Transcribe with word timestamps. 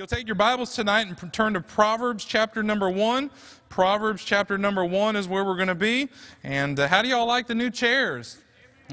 you'll 0.00 0.06
take 0.06 0.26
your 0.26 0.34
Bibles 0.34 0.74
tonight 0.74 1.08
and 1.08 1.30
turn 1.30 1.52
to 1.52 1.60
Proverbs 1.60 2.24
chapter 2.24 2.62
number 2.62 2.88
one. 2.88 3.30
Proverbs 3.68 4.24
chapter 4.24 4.56
number 4.56 4.82
one 4.82 5.14
is 5.14 5.28
where 5.28 5.44
we're 5.44 5.56
going 5.56 5.68
to 5.68 5.74
be. 5.74 6.08
And 6.42 6.80
uh, 6.80 6.88
how 6.88 7.02
do 7.02 7.08
y'all 7.08 7.26
like 7.26 7.46
the 7.46 7.54
new 7.54 7.68
chairs? 7.68 8.38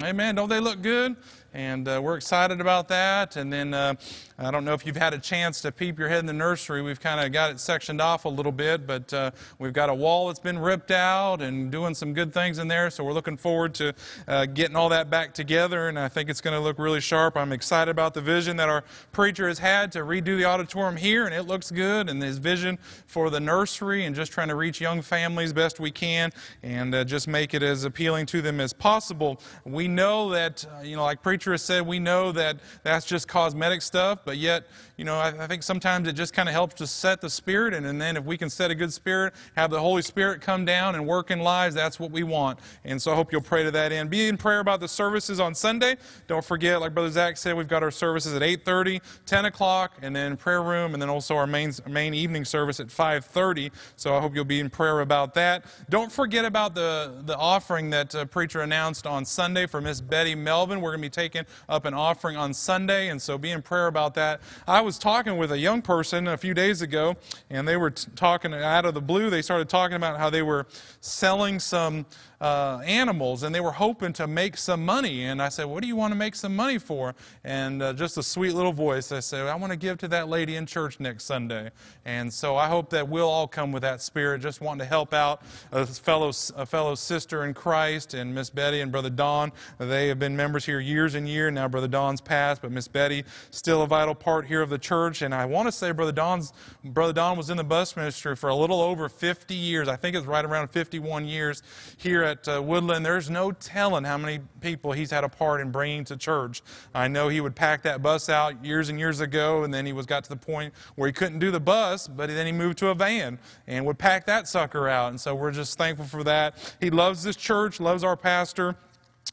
Amen. 0.04 0.35
Don't 0.35 0.49
they 0.49 0.59
look 0.59 0.81
good? 0.81 1.15
And 1.54 1.88
uh, 1.88 2.01
we're 2.04 2.17
excited 2.17 2.59
about 2.59 2.89
that. 2.89 3.38
And 3.38 3.54
then 3.54 3.73
uh, 3.73 3.93
I 4.39 4.52
don't 4.52 4.65
know 4.65 4.73
if 4.73 4.86
you've 4.86 4.97
had 4.97 5.15
a 5.15 5.18
chance 5.18 5.62
to 5.62 5.71
peep 5.71 5.97
your 5.97 6.10
head 6.10 6.20
in 6.20 6.28
the 6.28 6.34
nursery. 6.34 6.84
We've 6.84 6.99
kind 6.99 7.19
of 7.19 7.31
got 7.31 7.49
it 7.49 7.60
sectioned 7.60 7.99
off 7.99 8.26
a 8.26 8.29
little 8.29 8.51
bit, 8.51 8.86
but 8.86 9.12
uh, 9.12 9.31
we've 9.58 9.74
got 9.74 9.90
a 9.90 9.96
wall 9.96 10.28
that's 10.28 10.37
been 10.40 10.60
ripped 10.60 10.92
out 10.92 11.42
and 11.42 11.72
doing 11.72 11.96
some 11.96 12.13
good 12.13 12.31
things 12.31 12.60
in 12.60 12.68
there. 12.68 12.92
So 12.92 13.04
we're 13.04 13.13
looking 13.13 13.36
forward 13.36 13.73
to 13.76 13.96
uh, 14.28 14.46
getting 14.46 14.76
all 14.76 14.90
that 14.90 15.10
back 15.10 15.33
together, 15.33 15.87
and 15.87 15.97
I 15.97 16.08
think 16.08 16.30
it's 16.30 16.40
going 16.40 16.54
to 16.54 16.59
look 16.59 16.77
really 16.77 17.02
sharp. 17.02 17.36
I'm 17.36 17.52
excited 17.52 17.90
about 17.90 18.13
the 18.13 18.22
vision 18.22 18.58
that 18.58 18.70
our 18.70 18.84
preacher 19.12 19.48
has 19.48 19.58
had 19.58 19.91
to 19.94 20.00
redo 20.02 20.38
the 20.38 20.45
auditorium 20.45 20.98
here, 20.98 21.26
and 21.26 21.34
it 21.34 21.48
looks 21.48 21.72
good, 21.72 22.08
and 22.08 22.22
his 22.22 22.38
vision 22.38 22.77
for 23.08 23.32
the 23.32 23.40
nursery 23.40 24.05
and 24.05 24.16
just 24.16 24.32
trying 24.32 24.49
to 24.49 24.55
reach 24.55 24.80
young 24.80 25.02
families 25.02 25.52
best 25.52 25.80
we 25.80 25.90
can 25.90 26.32
and 26.62 26.94
uh, 26.94 27.04
just 27.04 27.27
make 27.27 27.55
it 27.55 27.63
as 27.63 27.85
appealing 27.85 28.27
to 28.27 28.44
them 28.44 28.60
as 28.60 28.72
possible. 28.72 29.41
We 29.66 29.88
know 29.88 30.30
that, 30.30 30.63
uh, 30.63 30.82
you 30.84 30.96
know, 30.96 31.04
like 31.05 31.24
preacher 31.24 31.54
has 31.54 31.63
said, 31.63 31.88
we 31.88 31.98
know 31.98 32.32
that 32.34 32.60
that's 32.84 33.08
just 33.08 33.27
cosmetic 33.27 33.82
stuff 33.82 34.27
but 34.27 34.36
yet, 34.38 34.66
you 34.98 35.06
know, 35.06 35.16
I, 35.16 35.44
I 35.44 35.48
think 35.48 35.62
sometimes 35.62 36.08
it 36.08 36.14
just 36.14 36.34
kind 36.34 36.50
of 36.50 36.54
helps 36.54 36.74
to 36.76 36.88
set 36.88 37.22
the 37.22 37.30
spirit, 37.30 37.76
and, 37.76 37.86
and 37.86 38.02
then 38.02 38.18
if 38.18 38.26
we 38.26 38.36
can 38.36 38.50
set 38.50 38.72
a 38.72 38.76
good 38.76 38.92
spirit, 38.92 39.36
have 39.55 39.70
the 39.70 39.80
Holy 39.80 40.02
Spirit 40.02 40.42
come 40.42 40.66
down 40.66 40.96
and 40.96 41.05
work 41.05 41.30
in 41.30 41.40
lives, 41.40 41.76
that's 41.76 42.00
what 42.00 42.10
we 42.10 42.24
want. 42.24 42.58
And 42.84 43.00
so 43.00 43.12
I 43.12 43.16
hope 43.16 43.32
you'll 43.32 43.41
pray 43.41 43.64
to 43.64 43.70
that 43.72 43.91
end. 43.91 44.10
Be 44.10 44.28
in 44.28 44.38
prayer 44.38 44.60
about 44.60 44.80
the 44.80 44.88
services 44.88 45.40
on 45.40 45.54
Sunday. 45.54 45.98
Don't 46.28 46.44
forget, 46.44 46.82
like 46.82 46.96
Brother 46.96 47.12
Zach 47.12 47.38
said, 47.38 47.55
we've 47.55 47.68
got 47.68 47.84
our 47.84 47.91
services 47.91 48.34
at 48.34 48.41
8.30, 48.41 49.00
10 49.28 49.46
o'clock, 49.46 49.94
and 50.02 50.16
then 50.16 50.36
prayer 50.36 50.64
room, 50.64 50.94
and 50.94 51.02
then 51.02 51.10
also 51.10 51.36
our 51.36 51.46
main, 51.46 51.72
main 51.88 52.16
evening 52.16 52.44
service 52.44 52.80
at 52.80 52.88
5.30. 52.88 53.72
So 53.98 54.16
I 54.16 54.20
hope 54.20 54.34
you'll 54.34 54.46
be 54.46 54.60
in 54.60 54.72
prayer 54.72 55.02
about 55.02 55.36
that. 55.36 55.66
Don't 55.91 56.12
forget 56.12 56.43
about 56.43 56.74
the, 56.74 57.21
the 57.26 57.38
offering 57.38 57.91
that 57.91 58.16
uh, 58.16 58.26
preacher 58.26 58.62
announced 58.62 59.05
on 59.05 59.26
Sunday 59.26 59.68
for 59.68 59.80
Miss 59.80 60.02
Betty 60.02 60.34
Melvin. 60.34 60.82
We're 60.82 60.91
going 60.91 61.04
to 61.04 61.05
be 61.05 61.10
taking 61.10 61.43
up 61.70 61.86
an 61.86 61.93
offering 61.93 62.36
on 62.36 62.52
Sunday, 62.52 63.10
and 63.10 63.21
so 63.21 63.38
be 63.38 63.52
in 63.52 63.62
prayer 63.62 63.86
about 63.86 64.16
that. 64.16 64.41
I 64.67 64.86
was 64.88 64.97
talking 64.97 65.35
with 65.35 65.52
a 65.52 65.57
young 65.57 65.81
person 65.81 66.30
a 66.30 66.38
few 66.38 66.53
days 66.53 66.81
ago, 66.81 67.17
and 67.49 67.67
they 67.67 67.75
were 67.75 67.89
t- 67.89 68.09
talking 68.16 68.53
out 68.53 68.85
of 68.85 68.93
the 68.93 69.02
blue. 69.02 69.30
They 69.30 69.41
started 69.41 69.67
talking 69.67 69.97
about 69.97 70.17
how 70.17 70.30
they 70.30 70.41
were 70.41 70.66
selling 71.02 71.59
some 71.59 72.05
uh, 72.39 72.80
animals 72.85 73.43
and 73.43 73.53
they 73.53 73.59
were 73.59 73.71
hoping 73.71 74.13
to 74.13 74.27
make 74.27 74.58
some 74.58 74.85
money. 74.85 75.25
And 75.25 75.41
I 75.41 75.49
said, 75.49 75.65
What 75.65 75.81
do 75.81 75.88
you 75.88 75.95
want 75.95 76.11
to 76.11 76.15
make 76.15 76.35
some 76.35 76.55
money 76.55 76.77
for? 76.77 77.15
And 77.43 77.81
uh, 77.81 77.93
just 77.93 78.17
a 78.17 78.23
sweet 78.23 78.53
little 78.53 78.73
voice, 78.73 79.11
I 79.11 79.19
said, 79.19 79.47
I 79.47 79.55
want 79.55 79.71
to 79.71 79.77
give 79.77 79.97
to 79.99 80.08
that 80.09 80.30
lady 80.30 80.55
in 80.55 80.65
church 80.65 80.99
next 80.99 81.23
Sunday. 81.25 81.71
And 82.05 82.31
so 82.31 82.55
I 82.55 82.67
hope 82.67 82.89
that 82.91 83.08
we'll 83.08 83.30
all 83.30 83.47
come 83.47 83.71
with 83.71 83.81
that 83.81 84.02
spirit, 84.02 84.41
just 84.41 84.61
wanting 84.61 84.80
to 84.80 84.85
help 84.85 85.13
out 85.13 85.41
a 85.71 85.85
fellow, 85.85 86.31
a 86.55 86.65
fellow 86.65 86.95
sister 86.95 87.43
in 87.45 87.53
Christ 87.53 88.13
and 88.13 88.33
Miss 88.33 88.49
Betty 88.49 88.81
and 88.81 88.91
Brother 88.91 89.09
Don. 89.09 89.52
They 89.80 90.08
have 90.08 90.19
been 90.19 90.35
members 90.38 90.65
here 90.65 90.80
years 90.80 91.15
and 91.15 91.27
years. 91.27 91.53
Now 91.53 91.67
Brother 91.67 91.88
Don's 91.88 92.21
passed, 92.21 92.61
but 92.61 92.71
Miss 92.71 92.88
Betty 92.88 93.23
still 93.49 93.81
a 93.81 93.88
vital 93.88 94.15
part 94.15 94.45
here 94.45 94.61
of 94.61 94.69
the 94.69 94.77
church. 94.78 95.22
And 95.22 95.33
I 95.33 95.45
want 95.45 95.67
to 95.67 95.72
say 95.72 95.92
Brother 95.92 96.11
Don's 96.11 96.53
Brother 96.83 97.14
Don 97.14 97.38
was 97.38 97.50
in 97.50 97.58
the 97.58 97.64
bus 97.64 97.95
ministry 97.95 98.36
for 98.36 98.50
a 98.50 98.56
little 98.56 98.81
over 98.81 99.09
50 99.09 99.53
years. 99.53 99.88
I 99.88 99.95
think 99.95 100.16
it's 100.16 100.25
right 100.25 100.44
around 100.44 100.70
51 100.70 101.25
years 101.25 101.64
here 101.97 102.23
at 102.23 102.47
uh, 102.47 102.61
Woodland, 102.61 103.05
there's 103.05 103.30
no 103.30 103.52
telling 103.52 104.03
how 104.03 104.17
many 104.17 104.39
people 104.61 104.92
he's 104.92 105.11
had 105.11 105.23
a 105.23 105.30
part 105.30 105.61
in 105.61 105.72
bringing 105.72 106.03
to 106.05 106.17
church. 106.17 106.61
I 106.94 107.08
know 107.08 107.28
he 107.28 107.42
would 107.42 107.55
pack 107.55 107.83
that 107.83 108.02
bus 108.02 108.30
out 108.30 108.64
years 108.64 108.89
and 108.89 109.00
years 109.00 109.20
ago, 109.20 109.64
and 109.64 109.73
then 109.73 109.86
he 109.86 109.94
was 109.94 110.05
got 110.05 110.23
to 110.23 110.30
the 110.30 110.36
point 110.36 110.73
where 110.95 111.08
he 111.08 111.14
couldn't 111.14 111.39
do 111.39 111.52
the 111.52 111.59
bus, 111.59 112.08
but 112.08 112.30
then 112.30 112.45
he 112.45 112.52
moved 112.52 112.78
to 112.80 112.89
a 112.89 112.95
van 112.95 113.39
and 113.67 113.86
would 113.86 113.98
pack 113.98 114.25
that 114.25 114.48
sucker 114.48 114.88
out. 114.88 115.09
And 115.09 115.20
so 115.20 115.36
we're 115.36 115.52
just 115.52 115.78
thankful 115.78 116.05
for 116.05 116.23
that. 116.23 116.75
He 116.80 116.89
loves 116.89 117.23
this 117.23 117.36
church, 117.36 117.80
loves 117.80 118.03
our 118.03 118.16
pastor. 118.16 118.75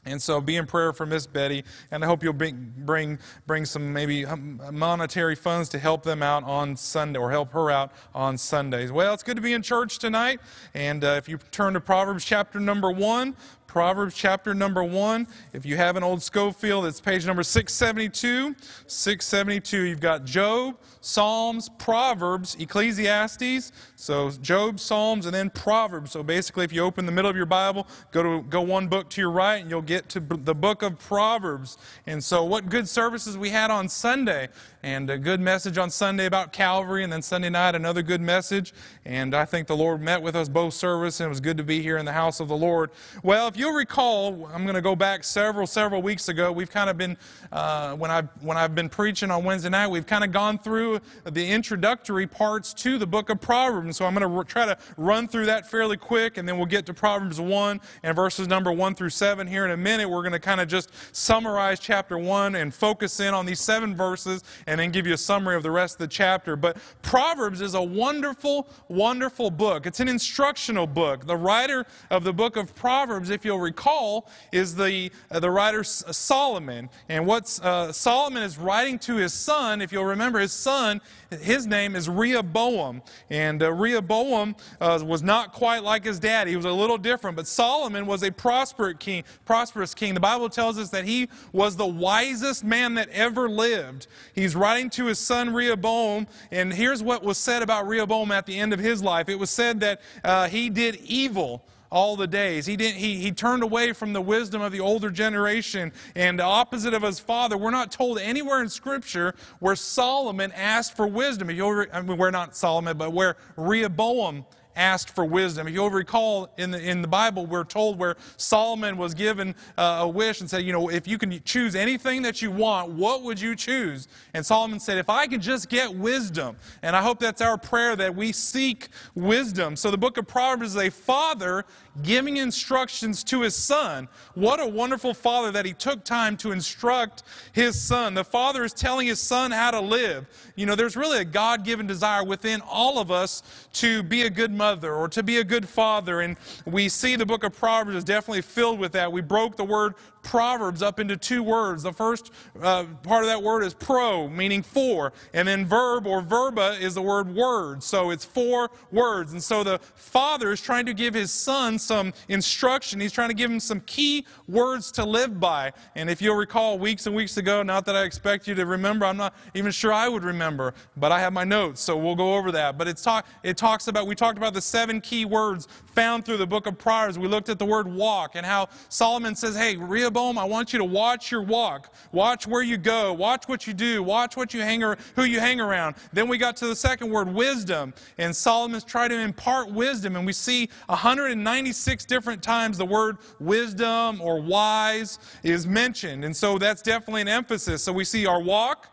And 0.05 0.21
so 0.21 0.41
be 0.41 0.55
in 0.55 0.65
prayer 0.65 0.93
for 0.93 1.05
Miss 1.05 1.25
Betty, 1.25 1.63
and 1.89 2.03
I 2.03 2.07
hope 2.07 2.23
you'll 2.23 2.33
bring, 2.33 2.73
bring, 2.77 3.19
bring 3.47 3.65
some 3.65 3.93
maybe 3.93 4.25
monetary 4.71 5.35
funds 5.35 5.69
to 5.69 5.79
help 5.79 6.03
them 6.03 6.21
out 6.21 6.43
on 6.43 6.75
Sunday, 6.75 7.19
or 7.19 7.31
help 7.31 7.51
her 7.53 7.71
out 7.71 7.91
on 8.13 8.37
Sundays. 8.37 8.91
Well, 8.91 9.13
it's 9.13 9.23
good 9.23 9.35
to 9.37 9.41
be 9.41 9.53
in 9.53 9.61
church 9.61 9.97
tonight, 9.97 10.41
and 10.73 11.03
uh, 11.03 11.15
if 11.17 11.27
you 11.29 11.39
turn 11.51 11.73
to 11.73 11.79
Proverbs 11.79 12.25
chapter 12.25 12.59
number 12.59 12.91
1, 12.91 13.35
Proverbs 13.75 14.15
chapter 14.15 14.53
number 14.53 14.85
1. 14.85 15.27
If 15.51 15.65
you 15.65 15.75
have 15.75 15.97
an 15.97 16.03
old 16.03 16.23
Scofield, 16.23 16.85
it's 16.85 17.01
page 17.01 17.25
number 17.25 17.43
672. 17.43 18.55
672. 18.87 19.81
You've 19.81 19.99
got 19.99 20.23
Job, 20.23 20.77
Psalms, 21.01 21.67
Proverbs, 21.77 22.55
Ecclesiastes. 22.57 23.73
So 23.97 24.31
Job, 24.31 24.79
Psalms, 24.79 25.25
and 25.25 25.35
then 25.35 25.49
Proverbs. 25.49 26.11
So 26.11 26.23
basically, 26.23 26.63
if 26.63 26.71
you 26.71 26.83
open 26.83 27.05
the 27.05 27.11
middle 27.11 27.29
of 27.29 27.35
your 27.35 27.45
Bible, 27.45 27.85
go 28.11 28.23
to 28.23 28.43
go 28.43 28.61
one 28.61 28.87
book 28.87 29.09
to 29.09 29.19
your 29.19 29.31
right, 29.31 29.57
and 29.57 29.69
you'll 29.69 29.81
get 29.81 30.07
to 30.07 30.21
the 30.21 30.55
book 30.55 30.81
of 30.81 30.97
Proverbs. 30.97 31.77
And 32.07 32.23
so, 32.23 32.45
what 32.45 32.69
good 32.69 32.87
services 32.87 33.37
we 33.37 33.49
had 33.49 33.71
on 33.71 33.89
Sunday, 33.89 34.47
and 34.83 35.09
a 35.09 35.17
good 35.17 35.41
message 35.41 35.77
on 35.77 35.89
Sunday 35.89 36.27
about 36.27 36.53
Calvary, 36.53 37.03
and 37.03 37.11
then 37.11 37.21
Sunday 37.21 37.49
night 37.49 37.75
another 37.75 38.03
good 38.03 38.21
message. 38.21 38.73
And 39.03 39.35
I 39.35 39.43
think 39.43 39.67
the 39.67 39.75
Lord 39.75 40.01
met 40.01 40.21
with 40.21 40.37
us 40.37 40.47
both 40.47 40.73
service, 40.75 41.19
and 41.19 41.25
it 41.25 41.29
was 41.29 41.41
good 41.41 41.57
to 41.57 41.63
be 41.63 41.81
here 41.81 41.97
in 41.97 42.05
the 42.05 42.13
house 42.13 42.39
of 42.39 42.47
the 42.47 42.55
Lord. 42.55 42.91
Well, 43.21 43.49
if 43.49 43.57
you 43.57 43.64
you'll 43.65 43.73
recall, 43.73 44.47
I'm 44.53 44.61
going 44.61 44.75
to 44.75 44.81
go 44.81 44.95
back 44.95 45.23
several, 45.23 45.65
several 45.65 46.03
weeks 46.03 46.29
ago. 46.29 46.51
We've 46.51 46.69
kind 46.69 46.87
of 46.87 46.99
been, 46.99 47.17
uh, 47.51 47.95
when, 47.95 48.11
I've, 48.11 48.29
when 48.43 48.57
I've 48.57 48.75
been 48.75 48.89
preaching 48.89 49.31
on 49.31 49.43
Wednesday 49.43 49.69
night, 49.69 49.87
we've 49.87 50.05
kind 50.05 50.23
of 50.23 50.31
gone 50.31 50.59
through 50.59 50.99
the 51.23 51.43
introductory 51.43 52.27
parts 52.27 52.75
to 52.75 52.99
the 52.99 53.07
book 53.07 53.31
of 53.31 53.41
Proverbs. 53.41 53.97
So 53.97 54.05
I'm 54.05 54.13
going 54.13 54.31
to 54.31 54.43
try 54.43 54.67
to 54.67 54.77
run 54.97 55.27
through 55.27 55.47
that 55.47 55.67
fairly 55.67 55.97
quick, 55.97 56.37
and 56.37 56.47
then 56.47 56.57
we'll 56.57 56.67
get 56.67 56.85
to 56.85 56.93
Proverbs 56.93 57.41
1 57.41 57.81
and 58.03 58.15
verses 58.15 58.47
number 58.47 58.71
1 58.71 58.93
through 58.93 59.09
7 59.09 59.47
here 59.47 59.65
in 59.65 59.71
a 59.71 59.77
minute. 59.77 60.07
We're 60.07 60.21
going 60.21 60.33
to 60.33 60.39
kind 60.39 60.61
of 60.61 60.67
just 60.67 60.91
summarize 61.15 61.79
chapter 61.79 62.19
1 62.19 62.53
and 62.53 62.71
focus 62.71 63.19
in 63.19 63.33
on 63.33 63.47
these 63.47 63.59
seven 63.59 63.95
verses, 63.95 64.43
and 64.67 64.79
then 64.79 64.91
give 64.91 65.07
you 65.07 65.15
a 65.15 65.17
summary 65.17 65.55
of 65.55 65.63
the 65.63 65.71
rest 65.71 65.95
of 65.95 65.99
the 66.01 66.07
chapter. 66.07 66.55
But 66.55 66.77
Proverbs 67.01 67.61
is 67.61 67.73
a 67.73 67.81
wonderful, 67.81 68.67
wonderful 68.89 69.49
book. 69.49 69.87
It's 69.87 70.01
an 70.01 70.07
instructional 70.07 70.85
book. 70.85 71.25
The 71.25 71.35
writer 71.35 71.87
of 72.11 72.23
the 72.23 72.33
book 72.33 72.57
of 72.57 72.75
Proverbs, 72.75 73.31
if 73.31 73.43
you'll 73.43 73.54
you'll 73.55 73.63
recall, 73.63 74.27
is 74.51 74.75
the, 74.75 75.11
uh, 75.31 75.39
the 75.39 75.49
writer 75.49 75.83
Solomon. 75.83 76.89
And 77.09 77.25
what 77.25 77.59
uh, 77.63 77.91
Solomon 77.91 78.43
is 78.43 78.57
writing 78.57 78.99
to 78.99 79.15
his 79.15 79.33
son, 79.33 79.81
if 79.81 79.91
you'll 79.91 80.05
remember, 80.05 80.39
his 80.39 80.51
son, 80.51 81.01
his 81.41 81.65
name 81.65 81.95
is 81.95 82.09
Rehoboam. 82.09 83.01
And 83.29 83.63
uh, 83.63 83.71
Rehoboam 83.71 84.55
uh, 84.81 85.01
was 85.05 85.23
not 85.23 85.53
quite 85.53 85.83
like 85.83 86.03
his 86.03 86.19
dad. 86.19 86.47
He 86.47 86.55
was 86.55 86.65
a 86.65 86.71
little 86.71 86.97
different. 86.97 87.37
But 87.37 87.47
Solomon 87.47 88.05
was 88.05 88.23
a 88.23 88.31
prosperous 88.31 88.97
king, 88.99 89.23
prosperous 89.45 89.93
king. 89.93 90.13
The 90.13 90.19
Bible 90.19 90.49
tells 90.49 90.77
us 90.77 90.89
that 90.89 91.05
he 91.05 91.29
was 91.51 91.75
the 91.75 91.85
wisest 91.85 92.63
man 92.63 92.93
that 92.95 93.09
ever 93.09 93.49
lived. 93.49 94.07
He's 94.33 94.55
writing 94.55 94.89
to 94.91 95.05
his 95.05 95.19
son 95.19 95.53
Rehoboam. 95.53 96.27
And 96.51 96.73
here's 96.73 97.01
what 97.01 97.23
was 97.23 97.37
said 97.37 97.61
about 97.61 97.87
Rehoboam 97.87 98.31
at 98.31 98.45
the 98.45 98.57
end 98.57 98.73
of 98.73 98.79
his 98.79 99.01
life 99.01 99.29
it 99.29 99.39
was 99.39 99.49
said 99.49 99.79
that 99.79 100.01
uh, 100.23 100.47
he 100.47 100.69
did 100.69 100.95
evil 100.97 101.63
all 101.91 102.15
the 102.15 102.27
days. 102.27 102.65
He, 102.65 102.75
didn't, 102.75 102.97
he, 102.97 103.17
he 103.17 103.31
turned 103.31 103.63
away 103.63 103.93
from 103.93 104.13
the 104.13 104.21
wisdom 104.21 104.61
of 104.61 104.71
the 104.71 104.79
older 104.79 105.09
generation 105.09 105.91
and 106.15 106.41
opposite 106.41 106.93
of 106.93 107.03
his 107.03 107.19
father. 107.19 107.57
We're 107.57 107.71
not 107.71 107.91
told 107.91 108.19
anywhere 108.19 108.61
in 108.61 108.69
Scripture 108.69 109.35
where 109.59 109.75
Solomon 109.75 110.51
asked 110.53 110.95
for 110.95 111.07
wisdom. 111.07 111.49
I 111.49 112.01
mean, 112.01 112.17
we're 112.17 112.31
not 112.31 112.55
Solomon, 112.55 112.97
but 112.97 113.13
where 113.13 113.37
Rehoboam 113.55 114.45
asked 114.75 115.09
for 115.09 115.25
wisdom. 115.25 115.67
If 115.67 115.73
you'll 115.73 115.89
recall 115.89 116.49
in 116.57 116.71
the, 116.71 116.79
in 116.79 117.01
the 117.01 117.07
Bible, 117.07 117.45
we're 117.45 117.63
told 117.63 117.97
where 117.97 118.15
Solomon 118.37 118.97
was 118.97 119.13
given 119.13 119.55
uh, 119.77 119.99
a 120.01 120.07
wish 120.07 120.41
and 120.41 120.49
said, 120.49 120.63
You 120.63 120.73
know, 120.73 120.89
if 120.89 121.07
you 121.07 121.17
can 121.17 121.41
choose 121.43 121.75
anything 121.75 122.21
that 122.23 122.41
you 122.41 122.51
want, 122.51 122.91
what 122.91 123.23
would 123.23 123.39
you 123.39 123.55
choose? 123.55 124.07
And 124.33 124.45
Solomon 124.45 124.79
said, 124.79 124.97
If 124.97 125.09
I 125.09 125.27
could 125.27 125.41
just 125.41 125.69
get 125.69 125.93
wisdom. 125.93 126.55
And 126.81 126.95
I 126.95 127.01
hope 127.01 127.19
that's 127.19 127.41
our 127.41 127.57
prayer 127.57 127.95
that 127.95 128.15
we 128.15 128.31
seek 128.31 128.89
wisdom. 129.13 129.75
So 129.75 129.91
the 129.91 129.97
book 129.97 130.17
of 130.17 130.27
Proverbs 130.27 130.75
is 130.75 130.77
a 130.77 130.89
father 130.89 131.65
giving 132.03 132.37
instructions 132.37 133.23
to 133.25 133.41
his 133.41 133.55
son. 133.55 134.07
What 134.33 134.59
a 134.59 134.67
wonderful 134.67 135.13
father 135.13 135.51
that 135.51 135.65
he 135.65 135.73
took 135.73 136.03
time 136.03 136.37
to 136.37 136.51
instruct 136.51 137.23
his 137.53 137.79
son. 137.79 138.13
The 138.13 138.23
father 138.23 138.63
is 138.63 138.73
telling 138.73 139.07
his 139.07 139.19
son 139.19 139.51
how 139.51 139.71
to 139.71 139.79
live. 139.79 140.25
You 140.55 140.65
know, 140.65 140.75
there's 140.75 140.95
really 140.95 141.19
a 141.19 141.25
God 141.25 141.63
given 141.63 141.87
desire 141.87 142.23
within 142.23 142.61
all 142.61 142.99
of 142.99 143.11
us 143.11 143.43
to 143.73 144.03
be 144.03 144.23
a 144.23 144.29
good 144.29 144.51
mother 144.51 144.93
or 144.93 145.07
to 145.09 145.23
be 145.23 145.37
a 145.37 145.43
good 145.43 145.67
father. 145.67 146.21
And 146.21 146.37
we 146.65 146.89
see 146.89 147.15
the 147.15 147.25
book 147.25 147.43
of 147.43 147.55
Proverbs 147.55 147.97
is 147.97 148.03
definitely 148.03 148.41
filled 148.41 148.79
with 148.79 148.91
that. 148.93 149.11
We 149.11 149.21
broke 149.21 149.55
the 149.55 149.63
word 149.63 149.95
Proverbs 150.25 150.81
up 150.81 150.99
into 150.99 151.15
two 151.15 151.43
words. 151.43 151.83
The 151.83 151.93
first 151.93 152.31
uh, 152.61 152.85
part 153.03 153.23
of 153.23 153.29
that 153.29 153.41
word 153.41 153.61
is 153.61 153.75
pro, 153.75 154.27
meaning 154.27 154.63
for, 154.63 155.13
and 155.33 155.47
then 155.47 155.67
verb 155.67 156.07
or 156.07 156.21
verba 156.21 156.77
is 156.81 156.95
the 156.95 157.01
word 157.01 157.33
word. 157.33 157.83
So 157.83 158.09
it's 158.09 158.25
four 158.25 158.71
words. 158.91 159.33
And 159.33 159.41
so 159.41 159.63
the 159.63 159.79
father 159.93 160.51
is 160.51 160.61
trying 160.61 160.87
to 160.87 160.95
give 160.95 161.13
his 161.13 161.31
son 161.31 161.77
some 161.77 162.11
instruction. 162.27 162.99
He's 162.99 163.11
trying 163.11 163.29
to 163.29 163.35
give 163.35 163.51
him 163.51 163.59
some 163.59 163.81
key 163.81 164.25
words 164.47 164.91
to 164.93 165.05
live 165.05 165.39
by. 165.39 165.73
And 165.93 166.09
if 166.09 166.23
you'll 166.23 166.35
recall 166.35 166.79
weeks 166.79 167.05
and 167.05 167.15
weeks 167.15 167.37
ago, 167.37 167.61
not 167.61 167.85
that 167.85 167.95
I 167.95 168.03
expect 168.03 168.47
you 168.47 168.55
to 168.55 168.65
remember, 168.65 169.05
I'm 169.05 169.17
not 169.17 169.35
even 169.53 169.71
sure 169.71 169.93
I 169.93 170.09
would 170.09 170.23
remember, 170.23 170.73
but 170.97 171.11
I 171.11 171.19
have 171.19 171.33
my 171.33 171.43
notes, 171.43 171.81
so 171.81 171.95
we'll 171.95 172.15
go 172.15 172.35
over 172.35 172.51
that. 172.53 172.79
But 172.79 172.87
it's 172.87 173.03
talk, 173.03 173.27
it 173.43 173.57
talks 173.57 173.87
about, 173.87 174.07
we 174.07 174.15
talked 174.15 174.39
about 174.39 174.55
the 174.55 174.61
seven 174.61 175.01
key 175.01 175.25
words 175.25 175.67
found 175.93 176.25
through 176.25 176.37
the 176.37 176.47
book 176.47 176.65
of 176.65 176.79
Proverbs. 176.79 177.19
We 177.19 177.27
looked 177.27 177.49
at 177.49 177.59
the 177.59 177.65
word 177.65 177.87
walk 177.87 178.31
and 178.35 178.45
how 178.45 178.69
Solomon 178.89 179.35
says, 179.35 179.55
Hey, 179.55 179.75
Rehoboam, 180.15 180.37
I 180.37 180.45
want 180.45 180.71
you 180.71 180.79
to 180.79 180.85
watch 180.85 181.29
your 181.29 181.41
walk. 181.41 181.93
Watch 182.13 182.47
where 182.47 182.63
you 182.63 182.77
go. 182.77 183.11
Watch 183.11 183.49
what 183.49 183.67
you 183.67 183.73
do. 183.73 184.01
Watch 184.01 184.37
what 184.37 184.53
you 184.53 184.61
hang 184.61 184.81
or, 184.81 184.97
who 185.15 185.25
you 185.25 185.41
hang 185.41 185.59
around. 185.59 185.95
Then 186.13 186.29
we 186.29 186.37
got 186.37 186.55
to 186.57 186.67
the 186.67 186.75
second 186.75 187.09
word, 187.09 187.27
wisdom. 187.27 187.93
And 188.17 188.33
Solomon's 188.33 188.85
trying 188.85 189.09
to 189.09 189.19
impart 189.19 189.69
wisdom. 189.69 190.15
And 190.15 190.25
we 190.25 190.31
see 190.31 190.69
196 190.85 192.05
different 192.05 192.41
times 192.41 192.77
the 192.77 192.85
word 192.85 193.17
wisdom 193.41 194.21
or 194.21 194.41
wise 194.41 195.19
is 195.43 195.67
mentioned. 195.67 196.23
And 196.23 196.35
so 196.35 196.57
that's 196.57 196.81
definitely 196.81 197.21
an 197.21 197.27
emphasis. 197.27 197.83
So 197.83 197.91
we 197.91 198.05
see 198.05 198.25
our 198.25 198.41
walk, 198.41 198.87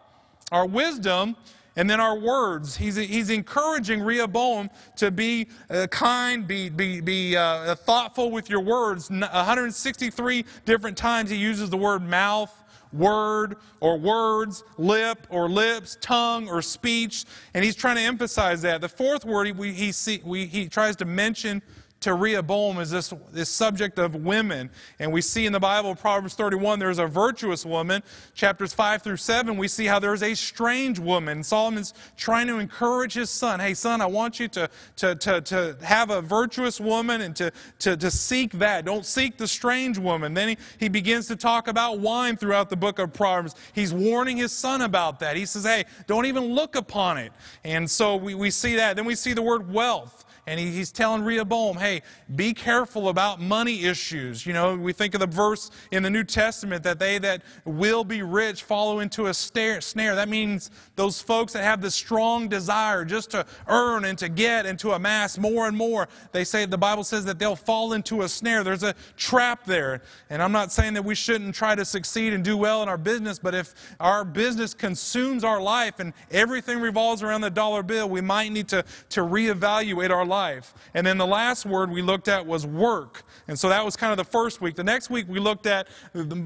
our 0.51 0.67
wisdom, 0.67 1.37
and 1.77 1.89
then 1.89 2.01
our 2.01 2.19
words. 2.19 2.77
He's, 2.77 2.97
he's 2.97 3.31
encouraging 3.31 4.03
Rehoboam 4.03 4.71
to 4.97 5.11
be 5.11 5.49
uh, 5.71 5.87
kind, 5.89 6.47
be, 6.47 6.69
be, 6.69 7.01
be 7.01 7.37
uh, 7.37 7.75
thoughtful 7.75 8.31
with 8.31 8.51
your 8.51 8.61
words. 8.61 9.11
163 9.11 10.45
different 10.65 10.97
times 10.97 11.31
he 11.31 11.37
uses 11.37 11.71
the 11.71 11.77
word 11.77 12.03
mouth, 12.03 12.53
word, 12.93 13.57
or 13.81 13.99
words, 13.99 14.65
lip, 14.77 15.27
or 15.31 15.49
lips, 15.49 15.97
tongue, 16.01 16.49
or 16.49 16.61
speech. 16.61 17.25
And 17.55 17.65
he's 17.65 17.77
trying 17.77 17.97
to 17.97 18.03
emphasize 18.03 18.63
that. 18.63 18.81
The 18.81 18.89
fourth 18.89 19.25
word 19.25 19.47
he, 19.47 19.73
he, 19.73 19.93
see, 19.93 20.21
we, 20.25 20.47
he 20.47 20.69
tries 20.69 20.97
to 20.97 21.05
mention 21.05 21.63
to 22.03 22.15
Rehoboam 22.15 22.79
is 22.79 22.91
this, 22.91 23.13
this 23.33 23.49
subject 23.49 23.99
of 23.99 24.15
women. 24.15 24.71
And 24.99 25.13
we 25.13 25.21
see 25.21 25.47
in 25.47 25.53
the 25.53 25.61
Bible, 25.61 25.95
Proverbs 25.95 26.35
31, 26.35 26.79
there's 26.79 26.99
a 26.99 27.07
virtuous 27.07 27.65
woman. 27.65 28.03
Chapters 28.35 28.73
5 28.73 29.03
through 29.03 29.17
7, 29.17 29.57
we 29.57 29.69
see 29.69 29.87
how 29.87 29.99
there's 29.99 30.23
a 30.23 30.35
strange 30.35 30.99
woman. 30.99 31.43
Solomon's 31.43 31.95
trying 32.17 32.47
to 32.49 32.59
encourage 32.59 33.15
his 33.15 33.31
son. 33.31 33.61
Hey, 33.61 33.75
son, 33.75 34.01
I 34.01 34.07
want 34.07 34.41
you 34.41 34.49
to, 34.49 34.69
to, 34.97 35.15
to, 35.15 35.41
to 35.41 35.77
have 35.83 36.11
a 36.11 36.21
virtuous 36.21 36.81
woman 36.81 37.23
and 37.23 37.35
to, 37.37 37.53
to, 37.81 37.97
to 37.97 38.11
seek 38.11 38.53
that. 38.55 38.85
Don't 38.85 39.07
seek 39.07 39.37
the 39.37 39.49
strange 39.49 39.99
woman. 39.99 40.35
Then 40.35 40.49
he, 40.49 40.59
he 40.79 40.89
begins 40.89 41.29
to 41.29 41.37
talk 41.37 41.69
about 41.69 42.01
wine 42.01 42.37
throughout 42.37 42.71
the 42.71 42.77
book 42.77 42.99
of 42.99 43.13
Proverbs. 43.13 43.55
He's 43.73 43.95
warning 43.95 44.37
his 44.37 44.53
son 44.53 44.83
about 44.83 45.21
that. 45.21 45.37
He 45.37 45.47
says, 45.47 45.65
hey, 45.65 45.85
don't 46.07 46.27
even 46.27 46.55
look 46.55 46.77
upon 46.77 47.19
it. 47.19 47.33
And 47.65 47.91
so 47.91 48.17
we, 48.17 48.35
we 48.35 48.51
see 48.51 48.77
that. 48.77 48.97
Then 48.97 49.05
we 49.05 49.15
see 49.15 49.33
the 49.33 49.43
word 49.43 49.73
wealth 49.73 50.25
and 50.47 50.59
he, 50.59 50.71
he's 50.71 50.91
telling 50.91 51.23
Rehoboam, 51.23 51.77
hey, 51.77 52.03
be 52.35 52.53
careful 52.53 53.09
about 53.09 53.41
money 53.41 53.85
issues. 53.85 54.45
You 54.45 54.53
know, 54.53 54.77
we 54.77 54.93
think 54.93 55.15
of 55.15 55.21
the 55.21 55.27
verse 55.27 55.71
in 55.93 56.03
the 56.03 56.11
New 56.11 56.25
Testament 56.25 56.83
that 56.83 56.99
they 56.99 57.19
that 57.19 57.43
will 57.65 58.03
be 58.03 58.23
rich 58.23 58.65
follow 58.65 58.99
into 59.01 59.27
a 59.27 59.35
snare. 59.35 59.81
That 60.17 60.29
means 60.29 60.71
those 60.97 61.23
folks 61.23 61.53
that 61.53 61.63
have 61.63 61.81
this 61.81 61.95
strong 61.95 62.49
desire 62.49 63.05
just 63.05 63.31
to 63.31 63.47
earn 63.69 64.05
and 64.05 64.19
to 64.19 64.29
get 64.29 64.67
and 64.67 64.79
to 64.81 64.93
amass 64.93 65.39
more 65.39 65.69
and 65.69 65.77
more. 65.77 66.09
They 66.33 66.43
say, 66.43 66.67
the 66.67 66.79
Bible 66.79 67.05
says 67.05 67.25
that 67.27 67.39
they'll 67.39 67.55
fall 67.55 67.93
into 67.93 68.23
a 68.23 68.29
snare. 68.29 68.65
There's 68.65 68.83
a 68.83 68.95
trap 69.17 69.65
there. 69.65 70.03
And 70.29 70.43
I'm 70.43 70.53
not 70.53 70.73
saying 70.73 70.95
that 70.95 71.05
we 71.05 71.15
shouldn't 71.15 71.55
try 71.55 71.77
to 71.77 71.85
succeed 71.85 72.33
and 72.33 72.43
do 72.43 72.57
well 72.57 72.83
in 72.83 72.89
our 72.89 72.99
business, 72.99 73.39
but 73.39 73.55
if 73.55 73.75
our 74.01 74.25
business 74.25 74.75
consumes 74.75 75.45
our 75.45 75.61
life 75.61 76.01
and 76.01 76.13
everything 76.33 76.81
revolves 76.81 77.23
around 77.23 77.43
the 77.43 77.51
dollar 77.51 77.85
bill, 77.85 78.09
we 78.09 78.21
might 78.21 78.51
need 78.51 78.67
to, 78.69 78.85
to 79.11 79.21
reevaluate 79.21 80.11
our 80.11 80.27
life. 80.33 80.73
And 80.95 81.07
then 81.07 81.19
the 81.19 81.27
last 81.27 81.67
word 81.67 81.91
we 81.91 82.01
looked 82.01 82.27
at 82.27 82.47
was 82.47 82.67
work. 82.67 83.25
And 83.49 83.59
so 83.59 83.69
that 83.69 83.85
was 83.85 83.97
kind 83.97 84.13
of 84.13 84.17
the 84.17 84.31
first 84.31 84.63
week. 84.63 84.77
The 84.77 84.85
next 84.85 85.11
week 85.11 85.27
we 85.29 85.39
looked 85.39 85.67
at 85.67 85.89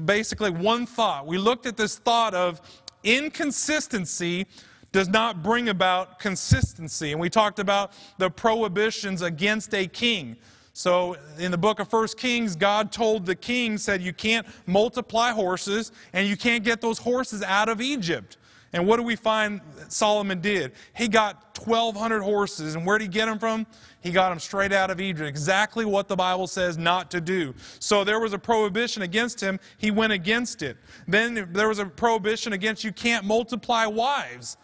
basically 0.05 0.49
one 0.49 0.85
thought. 0.85 1.25
We 1.25 1.37
looked 1.37 1.65
at 1.65 1.77
this 1.77 1.97
thought 1.97 2.33
of 2.33 2.59
inconsistency 3.03 4.45
does 4.91 5.07
not 5.07 5.41
bring 5.41 5.69
about 5.69 6.19
consistency. 6.19 7.11
And 7.13 7.21
we 7.21 7.29
talked 7.29 7.59
about 7.59 7.93
the 8.17 8.29
prohibitions 8.29 9.21
against 9.21 9.73
a 9.73 9.87
king. 9.87 10.35
So 10.73 11.15
in 11.39 11.51
the 11.51 11.57
book 11.57 11.79
of 11.79 11.89
First 11.89 12.17
Kings, 12.17 12.55
God 12.55 12.91
told 12.91 13.25
the 13.25 13.35
king, 13.35 13.77
said, 13.77 14.01
You 14.01 14.13
can't 14.13 14.45
multiply 14.65 15.31
horses 15.31 15.91
and 16.13 16.27
you 16.27 16.35
can't 16.35 16.63
get 16.63 16.81
those 16.81 16.99
horses 16.99 17.41
out 17.41 17.69
of 17.69 17.79
Egypt. 17.79 18.37
And 18.73 18.85
what 18.85 18.97
do 18.97 19.03
we 19.03 19.15
find 19.15 19.61
Solomon 19.87 20.41
did? 20.41 20.73
He 20.95 21.07
got 21.07 21.57
1,200 21.57 22.21
horses. 22.21 22.75
And 22.75 22.85
where 22.85 22.97
did 22.97 23.05
he 23.05 23.09
get 23.09 23.25
them 23.25 23.39
from? 23.39 23.65
He 24.01 24.11
got 24.11 24.29
them 24.29 24.39
straight 24.39 24.71
out 24.71 24.91
of 24.91 24.99
Egypt. 25.01 25.27
Exactly 25.27 25.85
what 25.85 26.07
the 26.07 26.15
Bible 26.15 26.47
says 26.47 26.77
not 26.77 27.09
to 27.11 27.21
do. 27.21 27.53
So 27.79 28.03
there 28.03 28.19
was 28.19 28.33
a 28.33 28.39
prohibition 28.39 29.01
against 29.03 29.39
him. 29.39 29.59
He 29.77 29.91
went 29.91 30.13
against 30.13 30.61
it. 30.61 30.77
Then 31.07 31.49
there 31.51 31.67
was 31.67 31.79
a 31.79 31.85
prohibition 31.85 32.53
against 32.53 32.83
you 32.83 32.91
can't 32.91 33.25
multiply 33.25 33.85
wives. 33.85 34.57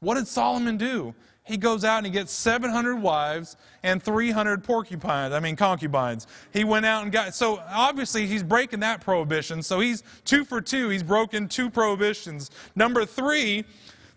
What 0.00 0.14
did 0.14 0.28
Solomon 0.28 0.76
do? 0.76 1.14
He 1.48 1.56
goes 1.56 1.84
out 1.84 1.98
and 1.98 2.06
he 2.06 2.12
gets 2.12 2.30
700 2.32 2.96
wives 2.96 3.56
and 3.82 4.02
300 4.02 4.62
porcupines, 4.62 5.32
I 5.32 5.40
mean 5.40 5.56
concubines. 5.56 6.26
He 6.52 6.64
went 6.64 6.84
out 6.84 7.02
and 7.02 7.10
got, 7.10 7.34
so 7.34 7.62
obviously 7.70 8.26
he's 8.26 8.42
breaking 8.42 8.80
that 8.80 9.00
prohibition. 9.00 9.62
So 9.62 9.80
he's 9.80 10.02
two 10.24 10.44
for 10.44 10.60
two. 10.60 10.90
He's 10.90 11.02
broken 11.02 11.48
two 11.48 11.70
prohibitions. 11.70 12.50
Number 12.76 13.04
three, 13.04 13.64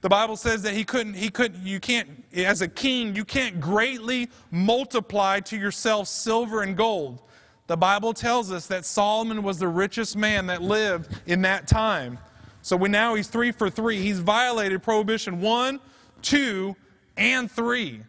the 0.01 0.09
Bible 0.09 0.35
says 0.35 0.61
that 0.63 0.73
he 0.73 0.83
couldn't, 0.83 1.13
he 1.13 1.29
couldn't, 1.29 1.65
you 1.65 1.79
can't, 1.79 2.09
as 2.35 2.61
a 2.61 2.67
king, 2.67 3.15
you 3.15 3.23
can't 3.23 3.61
greatly 3.61 4.29
multiply 4.49 5.39
to 5.41 5.57
yourself 5.57 6.07
silver 6.07 6.63
and 6.63 6.75
gold. 6.75 7.21
The 7.67 7.77
Bible 7.77 8.13
tells 8.13 8.51
us 8.51 8.67
that 8.67 8.83
Solomon 8.83 9.43
was 9.43 9.57
the 9.57 9.67
richest 9.67 10.17
man 10.17 10.47
that 10.47 10.61
lived 10.61 11.21
in 11.27 11.41
that 11.43 11.67
time. 11.67 12.17
So 12.63 12.75
when 12.75 12.91
now 12.91 13.15
he's 13.15 13.27
three 13.27 13.51
for 13.51 13.69
three, 13.69 14.01
he's 14.01 14.19
violated 14.19 14.83
prohibition 14.83 15.39
one, 15.39 15.79
two, 16.21 16.75
and 17.21 17.49
3. 17.49 18.01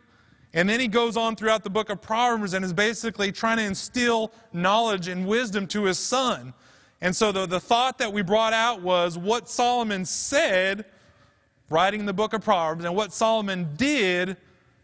And 0.55 0.69
then 0.69 0.81
he 0.81 0.89
goes 0.89 1.17
on 1.17 1.37
throughout 1.37 1.65
the 1.65 1.71
book 1.71 1.91
of 1.91 2.01
Proverbs 2.01 2.55
and 2.55 2.65
is 2.65 2.73
basically 2.73 3.31
trying 3.31 3.59
to 3.59 3.65
instill 3.65 4.33
knowledge 4.53 5.09
and 5.09 5.27
wisdom 5.27 5.67
to 5.69 5.85
his 5.85 5.99
son. 5.99 6.53
And 7.01 7.15
so 7.15 7.33
the, 7.33 7.47
the 7.47 7.61
thought 7.61 7.99
that 7.99 8.13
we 8.13 8.23
brought 8.23 8.53
out 8.53 8.81
was 8.81 9.19
what 9.19 9.49
Solomon 9.49 10.05
said, 10.05 10.85
writing 11.69 12.07
the 12.07 12.13
book 12.13 12.33
of 12.33 12.43
Proverbs, 12.43 12.85
and 12.85 12.95
what 12.95 13.13
Solomon 13.13 13.69
did, 13.77 14.37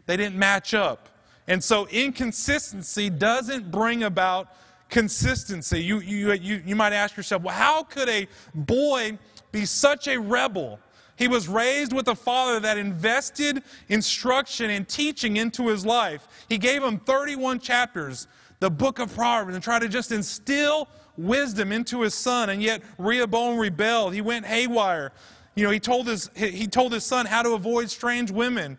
they 0.05 0.17
didn't 0.17 0.37
match 0.37 0.73
up. 0.73 1.09
And 1.47 1.63
so 1.63 1.87
inconsistency 1.87 3.09
doesn't 3.09 3.71
bring 3.71 4.03
about 4.03 4.53
consistency. 4.89 5.81
You, 5.81 5.99
you, 5.99 6.33
you, 6.33 6.61
you 6.65 6.75
might 6.75 6.93
ask 6.93 7.15
yourself, 7.15 7.43
well, 7.43 7.55
how 7.55 7.83
could 7.83 8.09
a 8.09 8.27
boy 8.53 9.17
be 9.51 9.65
such 9.65 10.07
a 10.07 10.19
rebel? 10.19 10.79
He 11.19 11.27
was 11.27 11.49
raised 11.49 11.91
with 11.91 12.07
a 12.07 12.15
father 12.15 12.61
that 12.61 12.77
invested 12.77 13.61
instruction 13.89 14.69
and 14.69 14.87
teaching 14.87 15.35
into 15.35 15.67
his 15.67 15.85
life. 15.85 16.25
He 16.47 16.57
gave 16.57 16.81
him 16.81 16.97
31 16.97 17.59
chapters, 17.59 18.27
the 18.61 18.71
book 18.71 18.99
of 18.99 19.13
Proverbs, 19.13 19.53
and 19.53 19.61
tried 19.61 19.79
to 19.79 19.89
just 19.89 20.13
instill 20.13 20.87
wisdom 21.17 21.73
into 21.73 22.01
his 22.01 22.13
son. 22.13 22.49
And 22.49 22.63
yet 22.63 22.81
Rehoboam 22.97 23.59
rebelled. 23.59 24.13
He 24.13 24.21
went 24.21 24.45
haywire. 24.45 25.11
You 25.55 25.65
know, 25.65 25.71
he 25.71 25.79
told 25.81 26.07
his, 26.07 26.31
he 26.37 26.67
told 26.67 26.93
his 26.93 27.03
son 27.03 27.25
how 27.25 27.43
to 27.43 27.51
avoid 27.51 27.89
strange 27.89 28.31
women, 28.31 28.77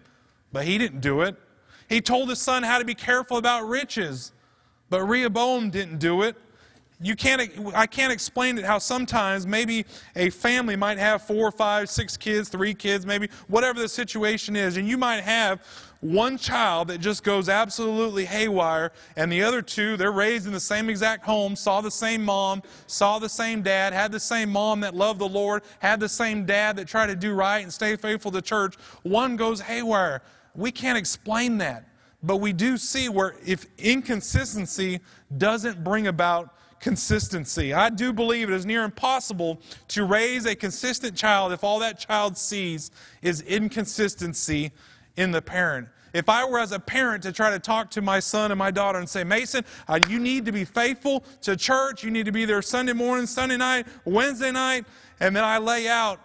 but 0.50 0.64
he 0.64 0.78
didn't 0.78 1.00
do 1.00 1.20
it. 1.20 1.36
He 1.90 2.00
told 2.00 2.30
his 2.30 2.40
son 2.40 2.62
how 2.62 2.78
to 2.78 2.86
be 2.86 2.94
careful 2.94 3.36
about 3.36 3.68
riches, 3.68 4.32
but 4.88 5.02
Rehoboam 5.02 5.68
didn't 5.68 5.98
do 5.98 6.22
it 6.22 6.36
you 7.02 7.16
can't, 7.16 7.50
I 7.74 7.86
can't 7.86 8.12
explain 8.12 8.58
it 8.58 8.64
how 8.64 8.78
sometimes 8.78 9.46
maybe 9.46 9.86
a 10.16 10.28
family 10.28 10.76
might 10.76 10.98
have 10.98 11.22
four, 11.22 11.50
five, 11.50 11.88
six 11.88 12.16
kids, 12.16 12.50
three 12.50 12.74
kids, 12.74 13.06
maybe 13.06 13.30
whatever 13.48 13.80
the 13.80 13.88
situation 13.88 14.54
is, 14.54 14.76
and 14.76 14.86
you 14.86 14.98
might 14.98 15.22
have 15.22 15.62
one 16.00 16.36
child 16.36 16.88
that 16.88 16.98
just 16.98 17.24
goes 17.24 17.48
absolutely 17.48 18.24
haywire, 18.26 18.92
and 19.16 19.32
the 19.32 19.42
other 19.42 19.62
two, 19.62 19.96
they're 19.96 20.12
raised 20.12 20.46
in 20.46 20.52
the 20.52 20.60
same 20.60 20.90
exact 20.90 21.24
home, 21.24 21.56
saw 21.56 21.80
the 21.80 21.90
same 21.90 22.22
mom, 22.22 22.62
saw 22.86 23.18
the 23.18 23.28
same 23.28 23.62
dad, 23.62 23.92
had 23.92 24.12
the 24.12 24.20
same 24.20 24.50
mom 24.50 24.80
that 24.80 24.94
loved 24.94 25.20
the 25.20 25.28
Lord, 25.28 25.62
had 25.78 26.00
the 26.00 26.08
same 26.08 26.44
dad 26.44 26.76
that 26.76 26.86
tried 26.86 27.06
to 27.06 27.16
do 27.16 27.34
right 27.34 27.62
and 27.62 27.72
stay 27.72 27.96
faithful 27.96 28.30
to 28.32 28.42
church. 28.42 28.76
One 29.02 29.36
goes 29.36 29.60
haywire. 29.60 30.22
We 30.54 30.70
can't 30.70 30.98
explain 30.98 31.58
that. 31.58 31.86
But 32.22 32.36
we 32.36 32.52
do 32.52 32.76
see 32.76 33.08
where 33.08 33.36
if 33.46 33.66
inconsistency 33.78 35.00
doesn't 35.38 35.82
bring 35.82 36.06
about 36.06 36.54
consistency. 36.80 37.72
I 37.72 37.90
do 37.90 38.12
believe 38.12 38.48
it 38.48 38.54
is 38.54 38.66
near 38.66 38.84
impossible 38.84 39.60
to 39.88 40.04
raise 40.04 40.46
a 40.46 40.56
consistent 40.56 41.16
child 41.16 41.52
if 41.52 41.62
all 41.62 41.78
that 41.80 41.98
child 41.98 42.36
sees 42.36 42.90
is 43.22 43.42
inconsistency 43.42 44.72
in 45.16 45.30
the 45.30 45.42
parent. 45.42 45.88
If 46.12 46.28
I 46.28 46.44
were 46.44 46.58
as 46.58 46.72
a 46.72 46.80
parent 46.80 47.22
to 47.22 47.32
try 47.32 47.50
to 47.50 47.58
talk 47.58 47.90
to 47.90 48.02
my 48.02 48.18
son 48.18 48.50
and 48.50 48.58
my 48.58 48.70
daughter 48.70 48.98
and 48.98 49.08
say, 49.08 49.22
Mason, 49.22 49.64
uh, 49.86 50.00
you 50.08 50.18
need 50.18 50.44
to 50.46 50.52
be 50.52 50.64
faithful 50.64 51.22
to 51.42 51.56
church. 51.56 52.02
You 52.02 52.10
need 52.10 52.26
to 52.26 52.32
be 52.32 52.44
there 52.44 52.62
Sunday 52.62 52.94
morning, 52.94 53.26
Sunday 53.26 53.56
night, 53.56 53.86
Wednesday 54.04 54.50
night. 54.50 54.86
And 55.20 55.36
then 55.36 55.44
I 55.44 55.58
lay 55.58 55.86
out, 55.86 56.18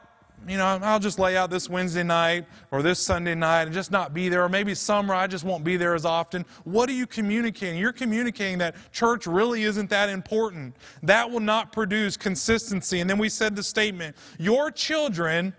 you 0.47 0.57
know, 0.57 0.79
I'll 0.81 0.99
just 0.99 1.17
lay 1.17 1.37
out 1.37 1.49
this 1.49 1.69
Wednesday 1.69 2.03
night 2.03 2.45
or 2.71 2.81
this 2.81 2.99
Sunday 2.99 3.33
night 3.35 3.63
and 3.63 3.73
just 3.73 3.91
not 3.91 4.13
be 4.13 4.29
there. 4.29 4.43
Or 4.43 4.49
maybe 4.49 4.75
summer, 4.75 5.13
I 5.13 5.27
just 5.27 5.43
won't 5.43 5.63
be 5.63 5.75
there 5.77 5.95
as 5.95 6.05
often. 6.05 6.45
What 6.63 6.87
are 6.89 6.93
you 6.93 7.07
communicating? 7.07 7.79
You're 7.79 7.93
communicating 7.93 8.59
that 8.59 8.75
church 8.91 9.25
really 9.25 9.63
isn't 9.63 9.89
that 9.89 10.09
important. 10.09 10.75
That 11.01 11.29
will 11.29 11.39
not 11.39 11.71
produce 11.71 12.15
consistency. 12.15 12.99
And 12.99 13.09
then 13.09 13.17
we 13.17 13.29
said 13.29 13.55
the 13.55 13.63
statement 13.63 14.15
Your 14.37 14.69
children 14.71 15.53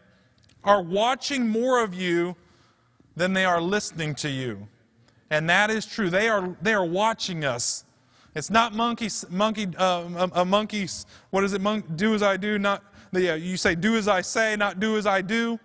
are 0.63 0.83
watching 0.83 1.49
more 1.49 1.83
of 1.83 1.95
you 1.95 2.37
than 3.17 3.33
they 3.33 3.45
are 3.45 3.61
listening 3.61 4.15
to 4.17 4.29
you. 4.29 4.69
And 5.31 5.49
that 5.51 5.71
is 5.71 5.87
true. 5.87 6.11
They 6.11 6.29
are, 6.29 6.57
they 6.63 6.75
are 6.75 6.85
watching 6.85 7.45
us. 7.45 7.85
It's 8.35 8.51
not 8.51 8.75
monkeys, 8.75 9.25
monkey, 9.31 9.69
uh, 9.79 10.05
a, 10.15 10.41
a 10.41 10.45
monkey's, 10.45 11.07
what 11.31 11.43
is 11.43 11.55
it, 11.55 11.63
monk, 11.63 11.97
do 11.97 12.15
as 12.15 12.23
I 12.23 12.37
do, 12.37 12.59
not, 12.59 12.85
yeah, 13.23 13.35
you 13.35 13.57
say 13.57 13.75
do 13.75 13.97
as 13.97 14.09
I 14.09 14.21
say, 14.21 14.57
not 14.57 14.81
do 14.81 14.97
as 14.97 15.07
I 15.07 15.23
do. 15.23 15.59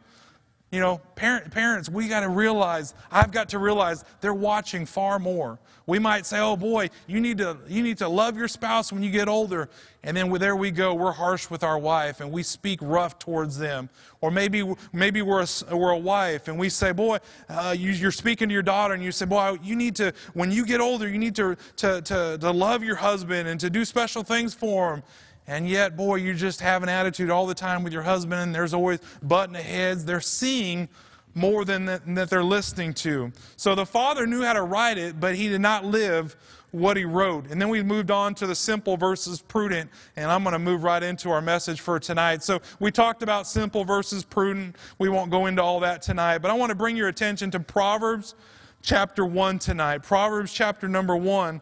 You 0.72 0.80
know, 0.80 1.02
parent, 1.16 1.52
parents, 1.52 1.90
we 1.90 2.08
got 2.08 2.22
to 2.22 2.30
realize, 2.30 2.94
I've 3.12 3.32
got 3.32 3.50
to 3.50 3.60
realize 3.60 4.06
they're 4.22 4.34
watching 4.34 4.86
far 4.86 5.20
more. 5.20 5.60
We 5.86 6.00
might 6.00 6.26
say, 6.26 6.40
oh 6.40 6.56
boy, 6.56 6.90
you 7.08 7.20
need 7.20 7.40
to, 7.40 7.58
you 7.68 7.84
need 7.84 7.98
to 7.98 8.08
love 8.08 8.38
your 8.38 8.48
spouse 8.48 8.94
when 8.94 9.04
you 9.04 9.12
get 9.12 9.28
older. 9.28 9.70
And 10.04 10.16
then 10.16 10.32
there 10.32 10.56
we 10.56 10.72
go, 10.72 10.94
we're 10.94 11.12
harsh 11.12 11.50
with 11.50 11.64
our 11.64 11.78
wife 11.78 12.22
and 12.22 12.32
we 12.32 12.44
speak 12.44 12.80
rough 12.82 13.20
towards 13.20 13.58
them. 13.58 13.90
Or 14.22 14.32
maybe, 14.32 14.64
maybe 14.94 15.22
we're, 15.22 15.42
a, 15.44 15.76
we're 15.76 15.92
a 15.92 15.98
wife 15.98 16.48
and 16.48 16.58
we 16.58 16.70
say, 16.70 16.94
boy, 16.94 17.18
uh, 17.50 17.76
you, 17.78 18.08
are 18.08 18.12
speaking 18.12 18.48
to 18.48 18.54
your 18.54 18.64
daughter 18.64 18.94
and 18.94 19.04
you 19.04 19.12
say, 19.12 19.26
boy, 19.26 19.58
you 19.62 19.76
need 19.76 19.98
to, 19.98 20.14
when 20.34 20.52
you 20.52 20.66
get 20.66 20.80
older, 20.80 21.10
you 21.10 21.18
need 21.18 21.36
to, 21.36 21.58
to, 21.76 22.02
to, 22.04 22.38
to 22.40 22.52
love 22.52 22.82
your 22.82 22.96
husband 22.96 23.50
and 23.50 23.60
to 23.60 23.70
do 23.70 23.84
special 23.84 24.24
things 24.24 24.54
for 24.54 24.94
him. 24.94 25.04
And 25.52 25.68
yet, 25.68 25.98
boy, 25.98 26.16
you 26.16 26.34
just 26.34 26.62
have 26.62 26.82
an 26.82 26.88
attitude 26.88 27.30
all 27.30 27.46
the 27.46 27.54
time 27.54 27.84
with 27.84 27.92
your 27.92 28.04
husband, 28.04 28.42
and 28.42 28.56
there's 28.56 28.74
always 28.74 29.02
butting 29.22 29.56
heads. 29.56 30.06
They're 30.06 30.22
seeing 30.22 30.88
more 31.34 31.66
than 31.66 31.84
that, 31.88 32.04
that 32.16 32.30
they're 32.30 32.42
listening 32.42 32.94
to. 32.94 33.34
So 33.58 33.76
the 33.76 33.86
father 33.86 34.26
knew 34.26 34.44
how 34.44 34.54
to 34.54 34.62
write 34.62 34.98
it, 34.98 35.20
but 35.20 35.36
he 35.36 35.50
did 35.50 35.60
not 35.60 35.84
live 35.84 36.38
what 36.72 36.96
he 36.96 37.04
wrote. 37.04 37.52
And 37.52 37.62
then 37.62 37.68
we 37.68 37.84
moved 37.84 38.12
on 38.12 38.34
to 38.36 38.48
the 38.48 38.56
simple 38.56 38.96
versus 38.96 39.42
prudent, 39.42 39.90
and 40.16 40.32
I'm 40.32 40.44
going 40.44 40.54
to 40.54 40.60
move 40.60 40.86
right 40.86 41.04
into 41.04 41.30
our 41.32 41.42
message 41.42 41.82
for 41.82 42.00
tonight. 42.00 42.44
So 42.44 42.62
we 42.80 42.90
talked 42.90 43.22
about 43.22 43.46
simple 43.46 43.84
versus 43.84 44.24
prudent. 44.24 44.78
We 45.00 45.10
won't 45.10 45.32
go 45.32 45.48
into 45.48 45.62
all 45.62 45.82
that 45.82 46.02
tonight, 46.02 46.38
but 46.38 46.50
I 46.50 46.54
want 46.54 46.70
to 46.70 46.76
bring 46.76 46.96
your 46.96 47.10
attention 47.10 47.52
to 47.52 47.60
Proverbs 47.60 48.36
chapter 48.82 49.26
1 49.26 49.60
tonight. 49.60 49.98
Proverbs 50.02 50.54
chapter 50.54 50.88
number 50.88 51.18
1. 51.18 51.60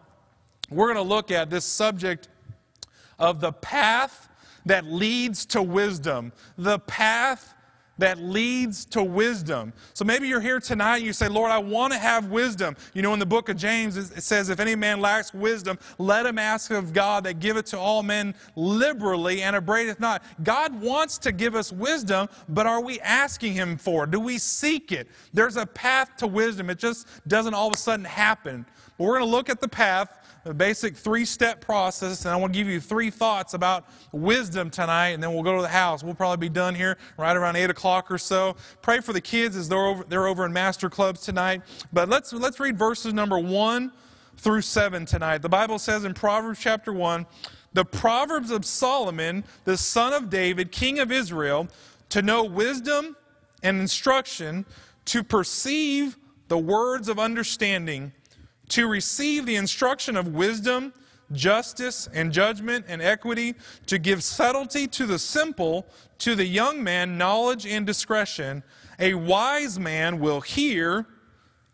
We're 0.69 0.93
going 0.93 1.03
to 1.03 1.09
look 1.09 1.31
at 1.31 1.49
this 1.49 1.65
subject 1.65 2.27
of 3.19 3.39
the 3.41 3.51
path 3.51 4.29
that 4.65 4.85
leads 4.85 5.45
to 5.47 5.61
wisdom. 5.61 6.31
The 6.57 6.79
path 6.79 7.53
that 7.99 8.19
leads 8.19 8.85
to 8.85 9.03
wisdom. 9.03 9.71
So 9.93 10.03
maybe 10.03 10.27
you're 10.27 10.41
here 10.41 10.59
tonight 10.59 10.97
and 10.97 11.05
you 11.05 11.13
say, 11.13 11.27
Lord, 11.27 11.51
I 11.51 11.59
want 11.59 11.93
to 11.93 11.99
have 11.99 12.27
wisdom. 12.27 12.75
You 12.93 13.01
know, 13.01 13.13
in 13.13 13.19
the 13.19 13.25
book 13.25 13.49
of 13.49 13.57
James, 13.57 13.97
it 13.97 14.23
says, 14.23 14.49
if 14.49 14.59
any 14.59 14.75
man 14.75 14.99
lacks 15.01 15.33
wisdom, 15.33 15.77
let 15.97 16.25
him 16.25 16.39
ask 16.39 16.71
of 16.71 16.93
God 16.93 17.25
that 17.25 17.39
giveth 17.39 17.65
to 17.67 17.77
all 17.77 18.01
men 18.01 18.33
liberally 18.55 19.43
and 19.43 19.55
abradeth 19.55 19.99
not. 19.99 20.23
God 20.43 20.81
wants 20.81 21.17
to 21.19 21.31
give 21.31 21.55
us 21.55 21.71
wisdom, 21.71 22.27
but 22.47 22.65
are 22.65 22.81
we 22.81 22.99
asking 23.01 23.53
him 23.53 23.77
for 23.77 24.05
it? 24.05 24.11
Do 24.11 24.19
we 24.19 24.37
seek 24.37 24.91
it? 24.91 25.07
There's 25.33 25.57
a 25.57 25.65
path 25.65 26.15
to 26.17 26.27
wisdom. 26.27 26.69
It 26.69 26.79
just 26.79 27.07
doesn't 27.27 27.53
all 27.53 27.67
of 27.67 27.73
a 27.73 27.77
sudden 27.77 28.05
happen. 28.05 28.65
But 28.97 29.03
we're 29.05 29.17
going 29.17 29.29
to 29.29 29.31
look 29.31 29.49
at 29.49 29.61
the 29.61 29.67
path 29.67 30.19
a 30.45 30.53
basic 30.53 30.95
three 30.95 31.25
step 31.25 31.61
process, 31.61 32.25
and 32.25 32.33
I 32.33 32.35
want 32.35 32.53
to 32.53 32.59
give 32.59 32.67
you 32.67 32.79
three 32.79 33.09
thoughts 33.09 33.53
about 33.53 33.85
wisdom 34.11 34.69
tonight, 34.69 35.09
and 35.09 35.21
then 35.21 35.33
we'll 35.33 35.43
go 35.43 35.55
to 35.55 35.61
the 35.61 35.67
house. 35.67 36.03
We'll 36.03 36.15
probably 36.15 36.47
be 36.47 36.51
done 36.51 36.75
here 36.75 36.97
right 37.17 37.35
around 37.35 37.55
8 37.55 37.69
o'clock 37.69 37.88
or 38.09 38.17
so. 38.17 38.55
Pray 38.81 38.99
for 38.99 39.13
the 39.13 39.21
kids 39.21 39.55
as 39.55 39.69
they're 39.69 39.85
over, 39.85 40.03
they're 40.07 40.27
over 40.27 40.45
in 40.45 40.53
master 40.53 40.89
clubs 40.89 41.21
tonight. 41.21 41.61
But 41.91 42.09
let's, 42.09 42.31
let's 42.33 42.59
read 42.59 42.77
verses 42.77 43.13
number 43.13 43.39
1 43.39 43.91
through 44.37 44.61
7 44.61 45.05
tonight. 45.05 45.39
The 45.41 45.49
Bible 45.49 45.79
says 45.79 46.05
in 46.05 46.13
Proverbs 46.13 46.59
chapter 46.59 46.93
1 46.93 47.25
the 47.73 47.85
Proverbs 47.85 48.49
of 48.49 48.65
Solomon, 48.65 49.43
the 49.63 49.77
son 49.77 50.11
of 50.13 50.29
David, 50.29 50.71
king 50.71 50.97
of 50.99 51.11
Israel, 51.11 51.67
to 52.09 52.23
know 52.23 52.43
wisdom 52.43 53.15
and 53.61 53.79
instruction, 53.79 54.65
to 55.05 55.23
perceive 55.23 56.17
the 56.47 56.57
words 56.57 57.09
of 57.09 57.19
understanding 57.19 58.11
to 58.69 58.87
receive 58.87 59.45
the 59.45 59.55
instruction 59.55 60.15
of 60.15 60.29
wisdom, 60.29 60.93
justice, 61.31 62.09
and 62.13 62.31
judgment 62.31 62.85
and 62.87 63.01
equity, 63.01 63.55
to 63.85 63.97
give 63.97 64.23
subtlety 64.23 64.87
to 64.87 65.05
the 65.05 65.19
simple, 65.19 65.85
to 66.19 66.35
the 66.35 66.45
young 66.45 66.83
man, 66.83 67.17
knowledge 67.17 67.65
and 67.65 67.85
discretion. 67.85 68.63
A 68.99 69.13
wise 69.13 69.79
man 69.79 70.19
will 70.19 70.41
hear 70.41 71.05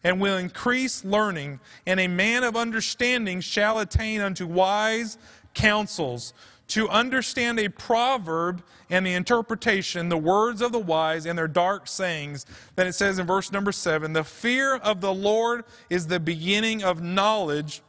and 0.03 0.21
will 0.21 0.37
increase 0.37 1.03
learning, 1.03 1.59
and 1.87 1.99
a 1.99 2.07
man 2.07 2.43
of 2.43 2.55
understanding 2.55 3.41
shall 3.41 3.79
attain 3.79 4.21
unto 4.21 4.45
wise 4.45 5.17
counsels 5.55 6.33
to 6.67 6.89
understand 6.89 7.59
a 7.59 7.69
proverb 7.69 8.63
and 8.89 9.05
the 9.05 9.13
interpretation, 9.13 10.09
the 10.09 10.17
words 10.17 10.61
of 10.61 10.71
the 10.71 10.79
wise 10.79 11.25
and 11.25 11.37
their 11.37 11.47
dark 11.47 11.87
sayings. 11.87 12.45
Then 12.75 12.87
it 12.87 12.93
says 12.93 13.19
in 13.19 13.27
verse 13.27 13.51
number 13.51 13.71
seven 13.71 14.13
the 14.13 14.23
fear 14.23 14.75
of 14.75 15.01
the 15.01 15.13
Lord 15.13 15.63
is 15.89 16.07
the 16.07 16.19
beginning 16.19 16.83
of 16.83 17.01
knowledge, 17.01 17.81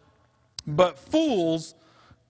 but 0.67 0.99
fools 0.99 1.75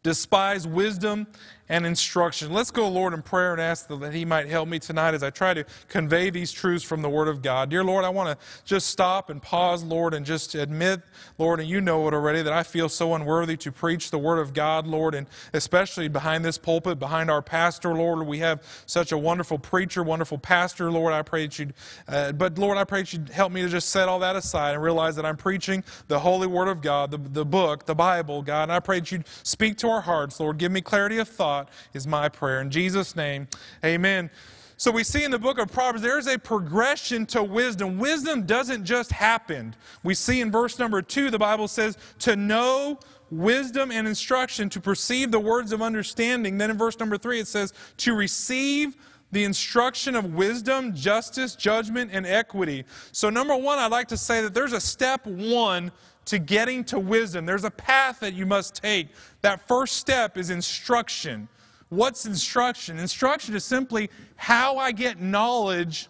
despise 0.02 0.66
wisdom 0.66 1.26
and 1.68 1.85
instruction. 1.85 2.52
Let's 2.52 2.70
go, 2.70 2.88
Lord, 2.88 3.12
in 3.12 3.23
prayer 3.23 3.52
and 3.52 3.61
ask 3.61 3.88
that 3.88 4.14
He 4.14 4.25
might 4.25 4.49
help 4.49 4.68
me 4.68 4.78
tonight 4.78 5.14
as 5.14 5.23
I 5.23 5.30
try 5.30 5.54
to 5.54 5.64
convey 5.88 6.30
these 6.30 6.52
truths 6.52 6.85
from 6.85 7.02
the 7.02 7.08
Word 7.08 7.28
of 7.28 7.42
God. 7.42 7.70
Dear 7.70 7.82
Lord, 7.82 8.04
I 8.04 8.08
want 8.08 8.38
to 8.38 8.46
just 8.64 8.88
stop 8.88 9.30
and 9.30 9.42
pause, 9.42 9.82
Lord, 9.82 10.14
and 10.14 10.25
just 10.25 10.54
admit, 10.54 11.02
Lord, 11.38 11.61
and 11.61 11.68
you 11.68 11.80
know 11.80 12.06
it 12.06 12.14
already, 12.14 12.42
that 12.42 12.52
I 12.52 12.62
feel 12.62 12.88
so 12.88 13.14
unworthy 13.14 13.56
to 13.58 13.73
preach 13.73 14.11
the 14.11 14.18
Word 14.18 14.38
of 14.38 14.54
God, 14.54 14.87
Lord, 14.87 15.14
and 15.14 15.26
especially 15.52 16.08
behind 16.08 16.44
this 16.44 16.58
pulpit, 16.58 16.99
behind 16.99 17.30
our 17.30 17.42
pastor, 17.42 17.94
Lord. 17.94 18.26
We 18.26 18.38
have 18.38 18.62
such 18.87 19.11
a 19.11 19.18
wonderful 19.18 19.58
preacher, 19.58 20.02
wonderful 20.02 20.38
pastor, 20.38 20.90
Lord. 20.90 21.12
I 21.12 21.23
pray 21.23 21.46
that 21.46 21.58
you'd, 21.58 21.75
uh, 22.06 22.32
but 22.32 22.58
Lord, 22.58 22.78
I 22.78 22.85
pray 22.85 23.00
that 23.00 23.12
you'd 23.12 23.30
help 23.30 23.52
me 23.52 23.62
to 23.62 23.68
just 23.68 23.88
set 23.88 24.08
all 24.08 24.20
that 24.20 24.37
aside 24.37 24.75
and 24.75 24.82
realize 24.82 25.16
that 25.16 25.26
I'm 25.26 25.37
preaching 25.37 25.82
the 26.06 26.20
holy 26.20 26.46
Word 26.46 26.68
of 26.68 26.80
God, 26.80 27.11
the, 27.11 27.18
the 27.18 27.44
book, 27.44 27.87
the 27.87 27.94
Bible, 27.94 28.42
God. 28.42 28.64
And 28.64 28.73
I 28.73 28.80
pray 28.80 29.00
that 29.00 29.11
you'd 29.11 29.26
speak 29.42 29.76
to 29.78 29.88
our 29.88 30.00
hearts, 30.00 30.38
Lord. 30.38 30.58
Give 30.58 30.70
me 30.70 30.80
clarity 30.80 31.18
of 31.18 31.28
thought 31.28 31.55
is 31.94 32.06
my 32.06 32.28
prayer. 32.28 32.60
In 32.60 32.70
Jesus' 32.70 33.16
name, 33.16 33.48
amen. 33.84 34.30
So 34.78 34.90
we 34.90 35.04
see 35.04 35.25
in 35.25 35.30
the 35.30 35.38
book 35.38 35.58
of 35.58 35.72
Proverbs, 35.72 36.02
there's 36.02 36.26
a 36.26 36.38
progression 36.38 37.25
to 37.26 37.42
wisdom. 37.42 37.98
Wisdom 37.98 38.44
doesn't 38.44 38.84
just 38.84 39.10
happen. 39.10 39.75
We 40.02 40.12
see 40.12 40.42
in 40.42 40.50
verse 40.50 40.78
number 40.78 41.00
two, 41.00 41.30
the 41.30 41.38
Bible 41.38 41.66
says, 41.66 41.96
to 42.20 42.36
know 42.36 42.98
wisdom 43.30 43.90
and 43.90 44.06
instruction, 44.06 44.68
to 44.68 44.80
perceive 44.80 45.30
the 45.30 45.40
words 45.40 45.72
of 45.72 45.80
understanding. 45.80 46.58
Then 46.58 46.70
in 46.70 46.76
verse 46.76 46.98
number 46.98 47.16
three, 47.16 47.40
it 47.40 47.48
says, 47.48 47.72
to 47.98 48.14
receive 48.14 48.96
the 49.32 49.44
instruction 49.44 50.14
of 50.14 50.34
wisdom, 50.34 50.94
justice, 50.94 51.56
judgment, 51.56 52.10
and 52.12 52.26
equity. 52.26 52.84
So, 53.12 53.30
number 53.30 53.56
one, 53.56 53.78
I'd 53.78 53.90
like 53.90 54.08
to 54.08 54.16
say 54.16 54.42
that 54.42 54.54
there's 54.54 54.72
a 54.72 54.80
step 54.80 55.26
one 55.26 55.90
to 56.26 56.38
getting 56.38 56.84
to 56.84 56.98
wisdom. 56.98 57.46
There's 57.46 57.64
a 57.64 57.70
path 57.70 58.20
that 58.20 58.34
you 58.34 58.46
must 58.46 58.75
take. 58.75 59.08
That 59.46 59.68
first 59.68 59.98
step 59.98 60.36
is 60.36 60.50
instruction. 60.50 61.46
What's 61.88 62.26
instruction? 62.26 62.98
Instruction 62.98 63.54
is 63.54 63.64
simply 63.64 64.10
how 64.34 64.76
I 64.76 64.90
get 64.90 65.20
knowledge 65.20 66.08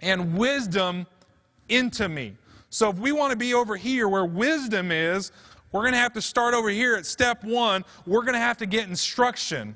and 0.00 0.38
wisdom 0.38 1.08
into 1.68 2.08
me. 2.08 2.36
So 2.70 2.90
if 2.90 2.98
we 3.00 3.10
want 3.10 3.32
to 3.32 3.36
be 3.36 3.54
over 3.54 3.74
here 3.74 4.08
where 4.08 4.24
wisdom 4.24 4.92
is, 4.92 5.32
we're 5.72 5.80
going 5.80 5.94
to 5.94 5.98
have 5.98 6.12
to 6.12 6.22
start 6.22 6.54
over 6.54 6.68
here 6.68 6.94
at 6.94 7.06
step 7.06 7.42
one. 7.42 7.84
We're 8.06 8.22
going 8.22 8.34
to 8.34 8.38
have 8.38 8.58
to 8.58 8.66
get 8.66 8.88
instruction. 8.88 9.74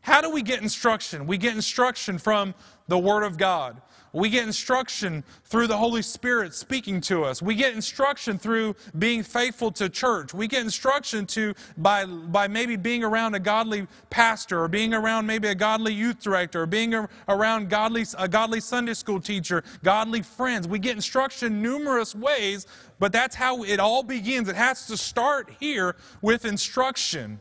How 0.00 0.20
do 0.20 0.30
we 0.30 0.42
get 0.42 0.62
instruction? 0.62 1.26
We 1.26 1.36
get 1.36 1.56
instruction 1.56 2.18
from 2.18 2.54
the 2.86 2.96
Word 2.96 3.24
of 3.24 3.36
God. 3.36 3.82
We 4.14 4.30
get 4.30 4.46
instruction 4.46 5.24
through 5.42 5.66
the 5.66 5.76
Holy 5.76 6.00
Spirit 6.00 6.54
speaking 6.54 7.00
to 7.02 7.24
us. 7.24 7.42
We 7.42 7.56
get 7.56 7.74
instruction 7.74 8.38
through 8.38 8.76
being 8.96 9.24
faithful 9.24 9.72
to 9.72 9.88
church. 9.88 10.32
We 10.32 10.46
get 10.46 10.62
instruction 10.62 11.26
to 11.26 11.52
by, 11.76 12.04
by 12.06 12.46
maybe 12.46 12.76
being 12.76 13.02
around 13.02 13.34
a 13.34 13.40
godly 13.40 13.88
pastor 14.10 14.62
or 14.62 14.68
being 14.68 14.94
around 14.94 15.26
maybe 15.26 15.48
a 15.48 15.54
godly 15.54 15.92
youth 15.92 16.22
director 16.22 16.62
or 16.62 16.66
being 16.66 16.94
around 17.28 17.68
godly, 17.68 18.06
a 18.16 18.28
godly 18.28 18.60
Sunday 18.60 18.94
school 18.94 19.20
teacher, 19.20 19.64
godly 19.82 20.22
friends. 20.22 20.68
We 20.68 20.78
get 20.78 20.94
instruction 20.94 21.60
numerous 21.60 22.14
ways, 22.14 22.68
but 23.00 23.10
that's 23.10 23.34
how 23.34 23.64
it 23.64 23.80
all 23.80 24.04
begins. 24.04 24.48
It 24.48 24.54
has 24.54 24.86
to 24.86 24.96
start 24.96 25.50
here 25.58 25.96
with 26.22 26.44
instruction. 26.44 27.40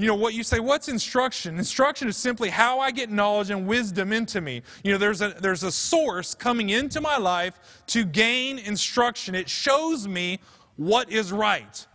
You 0.00 0.06
know 0.06 0.14
what 0.14 0.32
you 0.32 0.42
say 0.42 0.60
what's 0.60 0.88
instruction? 0.88 1.58
Instruction 1.58 2.08
is 2.08 2.16
simply 2.16 2.48
how 2.48 2.80
i 2.80 2.90
get 2.90 3.10
knowledge 3.10 3.50
and 3.50 3.66
wisdom 3.66 4.14
into 4.14 4.40
me. 4.40 4.62
You 4.82 4.92
know 4.92 4.98
there's 4.98 5.20
a 5.20 5.34
there's 5.40 5.62
a 5.62 5.70
source 5.70 6.34
coming 6.34 6.70
into 6.70 7.02
my 7.02 7.18
life 7.18 7.60
to 7.88 8.06
gain 8.06 8.58
instruction. 8.58 9.34
It 9.34 9.46
shows 9.46 10.08
me 10.08 10.40
what 10.76 11.12
is 11.12 11.32
right. 11.32 11.86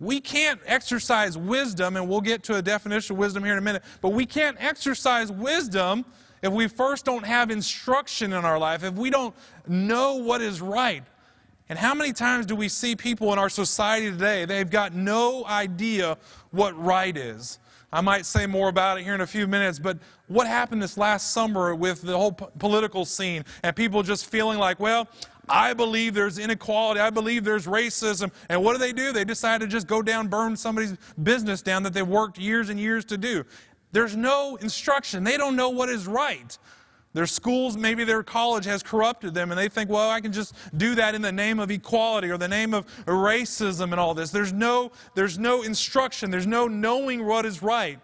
We 0.00 0.22
can't 0.22 0.58
exercise 0.64 1.36
wisdom 1.36 1.98
and 1.98 2.08
we'll 2.08 2.22
get 2.22 2.42
to 2.44 2.56
a 2.56 2.62
definition 2.62 3.16
of 3.16 3.18
wisdom 3.18 3.44
here 3.44 3.52
in 3.52 3.58
a 3.58 3.62
minute 3.62 3.82
but 4.00 4.14
we 4.14 4.24
can't 4.24 4.56
exercise 4.58 5.30
wisdom 5.30 6.06
if 6.42 6.50
we 6.50 6.66
first 6.66 7.04
don't 7.04 7.26
have 7.26 7.50
instruction 7.50 8.32
in 8.32 8.42
our 8.46 8.58
life 8.58 8.82
if 8.82 8.94
we 8.94 9.10
don't 9.10 9.34
know 9.68 10.14
what 10.14 10.40
is 10.40 10.62
right 10.62 11.04
and 11.70 11.78
how 11.78 11.94
many 11.94 12.12
times 12.12 12.46
do 12.46 12.56
we 12.56 12.68
see 12.68 12.96
people 12.96 13.32
in 13.32 13.38
our 13.38 13.48
society 13.48 14.10
today? 14.10 14.44
They've 14.44 14.68
got 14.68 14.92
no 14.92 15.46
idea 15.46 16.18
what 16.50 16.76
right 16.76 17.16
is. 17.16 17.60
I 17.92 18.00
might 18.00 18.26
say 18.26 18.46
more 18.46 18.68
about 18.68 18.98
it 18.98 19.04
here 19.04 19.14
in 19.14 19.20
a 19.20 19.26
few 19.26 19.46
minutes, 19.46 19.78
but 19.78 19.96
what 20.26 20.48
happened 20.48 20.82
this 20.82 20.98
last 20.98 21.30
summer 21.30 21.76
with 21.76 22.02
the 22.02 22.16
whole 22.16 22.32
political 22.32 23.04
scene 23.04 23.44
and 23.62 23.74
people 23.76 24.02
just 24.02 24.26
feeling 24.26 24.58
like, 24.58 24.80
well, 24.80 25.08
I 25.48 25.72
believe 25.72 26.12
there's 26.12 26.38
inequality. 26.38 26.98
I 26.98 27.10
believe 27.10 27.44
there's 27.44 27.66
racism. 27.66 28.32
And 28.48 28.64
what 28.64 28.72
do 28.72 28.78
they 28.80 28.92
do? 28.92 29.12
They 29.12 29.24
decide 29.24 29.60
to 29.60 29.68
just 29.68 29.86
go 29.86 30.02
down, 30.02 30.26
burn 30.26 30.56
somebody's 30.56 30.96
business 31.22 31.62
down 31.62 31.84
that 31.84 31.92
they've 31.92 32.06
worked 32.06 32.36
years 32.36 32.68
and 32.68 32.80
years 32.80 33.04
to 33.06 33.16
do. 33.16 33.44
There's 33.92 34.16
no 34.16 34.56
instruction. 34.56 35.22
They 35.22 35.36
don't 35.36 35.54
know 35.54 35.70
what 35.70 35.88
is 35.88 36.08
right. 36.08 36.58
Their 37.12 37.26
schools, 37.26 37.76
maybe 37.76 38.04
their 38.04 38.22
college 38.22 38.64
has 38.66 38.82
corrupted 38.84 39.34
them, 39.34 39.50
and 39.50 39.58
they 39.58 39.68
think, 39.68 39.90
well, 39.90 40.10
I 40.10 40.20
can 40.20 40.32
just 40.32 40.54
do 40.76 40.94
that 40.94 41.14
in 41.14 41.22
the 41.22 41.32
name 41.32 41.58
of 41.58 41.70
equality 41.70 42.30
or 42.30 42.38
the 42.38 42.48
name 42.48 42.72
of 42.72 42.86
racism 43.06 43.90
and 43.90 43.94
all 43.94 44.14
this. 44.14 44.30
There's 44.30 44.52
no, 44.52 44.92
there's 45.16 45.38
no 45.38 45.62
instruction, 45.62 46.30
there's 46.30 46.46
no 46.46 46.68
knowing 46.68 47.26
what 47.26 47.44
is 47.46 47.62
right. 47.62 47.98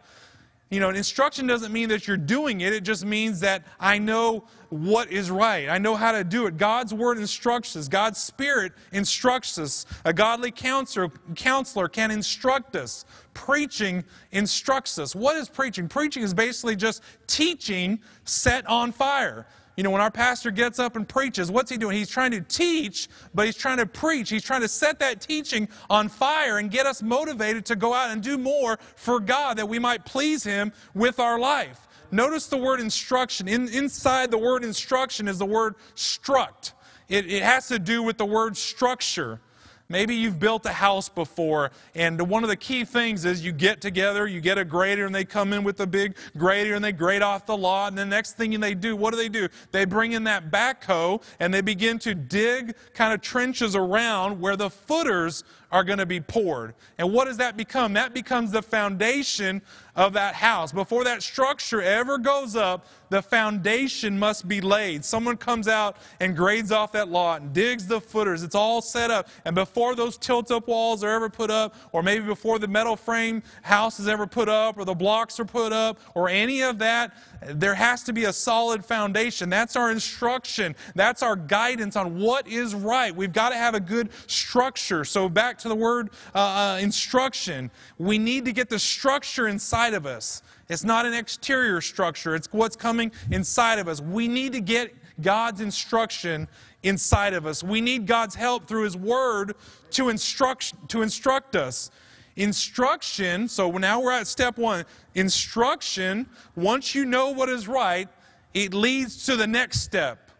You 0.70 0.80
know, 0.80 0.90
instruction 0.90 1.46
doesn't 1.46 1.72
mean 1.72 1.88
that 1.90 2.08
you're 2.08 2.16
doing 2.16 2.62
it, 2.62 2.72
it 2.72 2.82
just 2.82 3.04
means 3.04 3.38
that 3.40 3.64
I 3.78 3.98
know 3.98 4.44
what 4.70 5.12
is 5.12 5.30
right. 5.30 5.68
I 5.68 5.78
know 5.78 5.94
how 5.94 6.10
to 6.10 6.24
do 6.24 6.46
it. 6.46 6.56
God's 6.56 6.92
word 6.92 7.18
instructs 7.18 7.76
us, 7.76 7.86
God's 7.86 8.18
spirit 8.18 8.72
instructs 8.90 9.58
us. 9.58 9.86
A 10.04 10.12
godly 10.12 10.50
counselor, 10.50 11.10
counselor 11.36 11.86
can 11.86 12.10
instruct 12.10 12.74
us. 12.74 13.04
Preaching 13.36 14.02
instructs 14.32 14.98
us. 14.98 15.14
What 15.14 15.36
is 15.36 15.50
preaching? 15.50 15.88
Preaching 15.88 16.22
is 16.22 16.32
basically 16.32 16.74
just 16.74 17.02
teaching 17.26 18.00
set 18.24 18.66
on 18.66 18.92
fire. 18.92 19.46
You 19.76 19.82
know, 19.82 19.90
when 19.90 20.00
our 20.00 20.10
pastor 20.10 20.50
gets 20.50 20.78
up 20.78 20.96
and 20.96 21.06
preaches, 21.06 21.50
what's 21.50 21.70
he 21.70 21.76
doing? 21.76 21.98
He's 21.98 22.08
trying 22.08 22.30
to 22.30 22.40
teach, 22.40 23.10
but 23.34 23.44
he's 23.44 23.54
trying 23.54 23.76
to 23.76 23.84
preach. 23.84 24.30
He's 24.30 24.42
trying 24.42 24.62
to 24.62 24.68
set 24.68 24.98
that 25.00 25.20
teaching 25.20 25.68
on 25.90 26.08
fire 26.08 26.56
and 26.56 26.70
get 26.70 26.86
us 26.86 27.02
motivated 27.02 27.66
to 27.66 27.76
go 27.76 27.92
out 27.92 28.10
and 28.10 28.22
do 28.22 28.38
more 28.38 28.78
for 28.96 29.20
God 29.20 29.58
that 29.58 29.68
we 29.68 29.78
might 29.78 30.06
please 30.06 30.42
him 30.42 30.72
with 30.94 31.20
our 31.20 31.38
life. 31.38 31.86
Notice 32.10 32.46
the 32.46 32.56
word 32.56 32.80
instruction. 32.80 33.48
In, 33.48 33.68
inside 33.68 34.30
the 34.30 34.38
word 34.38 34.64
instruction 34.64 35.28
is 35.28 35.38
the 35.38 35.44
word 35.44 35.74
struct. 35.94 36.72
It, 37.10 37.30
it 37.30 37.42
has 37.42 37.68
to 37.68 37.78
do 37.78 38.02
with 38.02 38.16
the 38.16 38.24
word 38.24 38.56
structure. 38.56 39.40
Maybe 39.88 40.16
you've 40.16 40.40
built 40.40 40.66
a 40.66 40.72
house 40.72 41.08
before, 41.08 41.70
and 41.94 42.20
one 42.28 42.42
of 42.42 42.48
the 42.48 42.56
key 42.56 42.84
things 42.84 43.24
is 43.24 43.44
you 43.44 43.52
get 43.52 43.80
together, 43.80 44.26
you 44.26 44.40
get 44.40 44.58
a 44.58 44.64
grader, 44.64 45.06
and 45.06 45.14
they 45.14 45.24
come 45.24 45.52
in 45.52 45.62
with 45.62 45.78
a 45.80 45.86
big 45.86 46.16
grader 46.36 46.74
and 46.74 46.84
they 46.84 46.92
grade 46.92 47.22
off 47.22 47.46
the 47.46 47.56
lot. 47.56 47.88
And 47.88 47.98
the 47.98 48.04
next 48.04 48.32
thing 48.32 48.58
they 48.60 48.74
do, 48.74 48.96
what 48.96 49.10
do 49.12 49.16
they 49.16 49.28
do? 49.28 49.48
They 49.72 49.84
bring 49.84 50.12
in 50.12 50.24
that 50.24 50.50
backhoe 50.50 51.22
and 51.40 51.52
they 51.52 51.60
begin 51.60 51.98
to 52.00 52.14
dig 52.14 52.74
kind 52.94 53.12
of 53.12 53.20
trenches 53.20 53.76
around 53.76 54.40
where 54.40 54.56
the 54.56 54.70
footers 54.70 55.44
are 55.72 55.84
going 55.84 55.98
to 55.98 56.06
be 56.06 56.20
poured. 56.20 56.74
And 56.98 57.12
what 57.12 57.26
does 57.26 57.36
that 57.38 57.56
become? 57.56 57.92
That 57.94 58.14
becomes 58.14 58.52
the 58.52 58.62
foundation 58.62 59.62
of 59.96 60.12
that 60.12 60.34
house. 60.34 60.72
Before 60.72 61.04
that 61.04 61.22
structure 61.22 61.82
ever 61.82 62.18
goes 62.18 62.54
up, 62.54 62.86
the 63.08 63.22
foundation 63.22 64.18
must 64.18 64.46
be 64.48 64.60
laid. 64.60 65.04
Someone 65.04 65.36
comes 65.36 65.68
out 65.68 65.96
and 66.20 66.36
grades 66.36 66.72
off 66.72 66.92
that 66.92 67.08
lot 67.08 67.40
and 67.40 67.52
digs 67.52 67.86
the 67.86 68.00
footers. 68.00 68.42
It's 68.42 68.54
all 68.54 68.82
set 68.82 69.10
up. 69.10 69.28
And 69.44 69.54
before 69.54 69.94
those 69.94 70.18
tilt 70.18 70.50
up 70.50 70.68
walls 70.68 71.02
are 71.02 71.10
ever 71.10 71.30
put 71.30 71.50
up, 71.50 71.74
or 71.92 72.02
maybe 72.02 72.26
before 72.26 72.58
the 72.58 72.68
metal 72.68 72.96
frame 72.96 73.42
house 73.62 73.98
is 74.00 74.08
ever 74.08 74.26
put 74.26 74.48
up, 74.48 74.76
or 74.76 74.84
the 74.84 74.94
blocks 74.94 75.40
are 75.40 75.44
put 75.44 75.72
up, 75.72 75.98
or 76.14 76.28
any 76.28 76.62
of 76.62 76.78
that, 76.78 77.16
there 77.42 77.74
has 77.74 78.02
to 78.04 78.12
be 78.12 78.24
a 78.24 78.32
solid 78.32 78.84
foundation. 78.84 79.48
That's 79.48 79.76
our 79.76 79.90
instruction. 79.90 80.74
That's 80.94 81.22
our 81.22 81.36
guidance 81.36 81.96
on 81.96 82.18
what 82.18 82.48
is 82.48 82.74
right. 82.74 83.14
We've 83.14 83.32
got 83.32 83.50
to 83.50 83.56
have 83.56 83.74
a 83.74 83.80
good 83.80 84.10
structure. 84.26 85.04
So, 85.04 85.28
back 85.28 85.58
to 85.58 85.68
the 85.68 85.74
word 85.74 86.10
uh, 86.34 86.38
uh, 86.38 86.78
instruction, 86.80 87.70
we 87.98 88.18
need 88.18 88.44
to 88.46 88.52
get 88.52 88.68
the 88.68 88.78
structure 88.78 89.48
inside 89.48 89.85
of 89.94 90.06
us. 90.06 90.42
It's 90.68 90.84
not 90.84 91.06
an 91.06 91.14
exterior 91.14 91.80
structure, 91.80 92.34
it's 92.34 92.48
what's 92.52 92.76
coming 92.76 93.12
inside 93.30 93.78
of 93.78 93.88
us. 93.88 94.00
We 94.00 94.28
need 94.28 94.52
to 94.52 94.60
get 94.60 94.94
God's 95.20 95.60
instruction 95.60 96.48
inside 96.82 97.34
of 97.34 97.46
us. 97.46 97.62
We 97.62 97.80
need 97.80 98.06
God's 98.06 98.34
help 98.34 98.66
through 98.66 98.84
His 98.84 98.96
Word 98.96 99.54
to 99.90 100.08
instruct, 100.08 100.88
to 100.90 101.02
instruct 101.02 101.56
us. 101.56 101.90
Instruction, 102.36 103.48
so 103.48 103.70
now 103.70 104.00
we're 104.00 104.12
at 104.12 104.26
step 104.26 104.58
one. 104.58 104.84
Instruction, 105.14 106.28
once 106.54 106.94
you 106.94 107.06
know 107.06 107.30
what 107.30 107.48
is 107.48 107.66
right, 107.66 108.08
it 108.52 108.74
leads 108.74 109.24
to 109.26 109.36
the 109.36 109.46
next 109.46 109.80
step. 109.80 110.30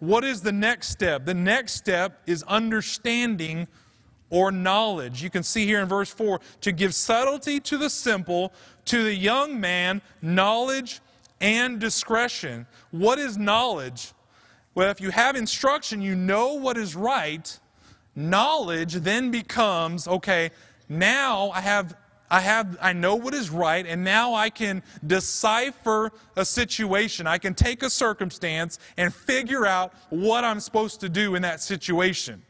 What 0.00 0.24
is 0.24 0.42
the 0.42 0.52
next 0.52 0.88
step? 0.88 1.24
The 1.24 1.34
next 1.34 1.74
step 1.74 2.20
is 2.26 2.42
understanding 2.44 3.68
or 4.34 4.50
knowledge. 4.50 5.22
You 5.22 5.30
can 5.30 5.44
see 5.44 5.64
here 5.64 5.80
in 5.80 5.86
verse 5.86 6.10
4 6.10 6.40
to 6.62 6.72
give 6.72 6.92
subtlety 6.92 7.60
to 7.60 7.78
the 7.78 7.88
simple, 7.88 8.52
to 8.86 9.04
the 9.04 9.14
young 9.14 9.60
man, 9.60 10.02
knowledge 10.20 11.00
and 11.40 11.78
discretion. 11.78 12.66
What 12.90 13.20
is 13.20 13.38
knowledge? 13.38 14.12
Well, 14.74 14.90
if 14.90 15.00
you 15.00 15.10
have 15.10 15.36
instruction, 15.36 16.02
you 16.02 16.16
know 16.16 16.54
what 16.54 16.76
is 16.76 16.96
right. 16.96 17.60
Knowledge 18.16 18.94
then 18.94 19.30
becomes 19.30 20.08
okay, 20.08 20.50
now 20.88 21.50
I 21.50 21.60
have 21.60 21.96
I 22.28 22.40
have 22.40 22.76
I 22.82 22.92
know 22.92 23.14
what 23.14 23.34
is 23.34 23.50
right 23.50 23.86
and 23.86 24.02
now 24.02 24.34
I 24.34 24.50
can 24.50 24.82
decipher 25.06 26.10
a 26.34 26.44
situation. 26.44 27.28
I 27.28 27.38
can 27.38 27.54
take 27.54 27.84
a 27.84 27.90
circumstance 27.90 28.80
and 28.96 29.14
figure 29.14 29.64
out 29.64 29.94
what 30.10 30.42
I'm 30.42 30.58
supposed 30.58 30.98
to 31.02 31.08
do 31.08 31.36
in 31.36 31.42
that 31.42 31.62
situation. 31.62 32.42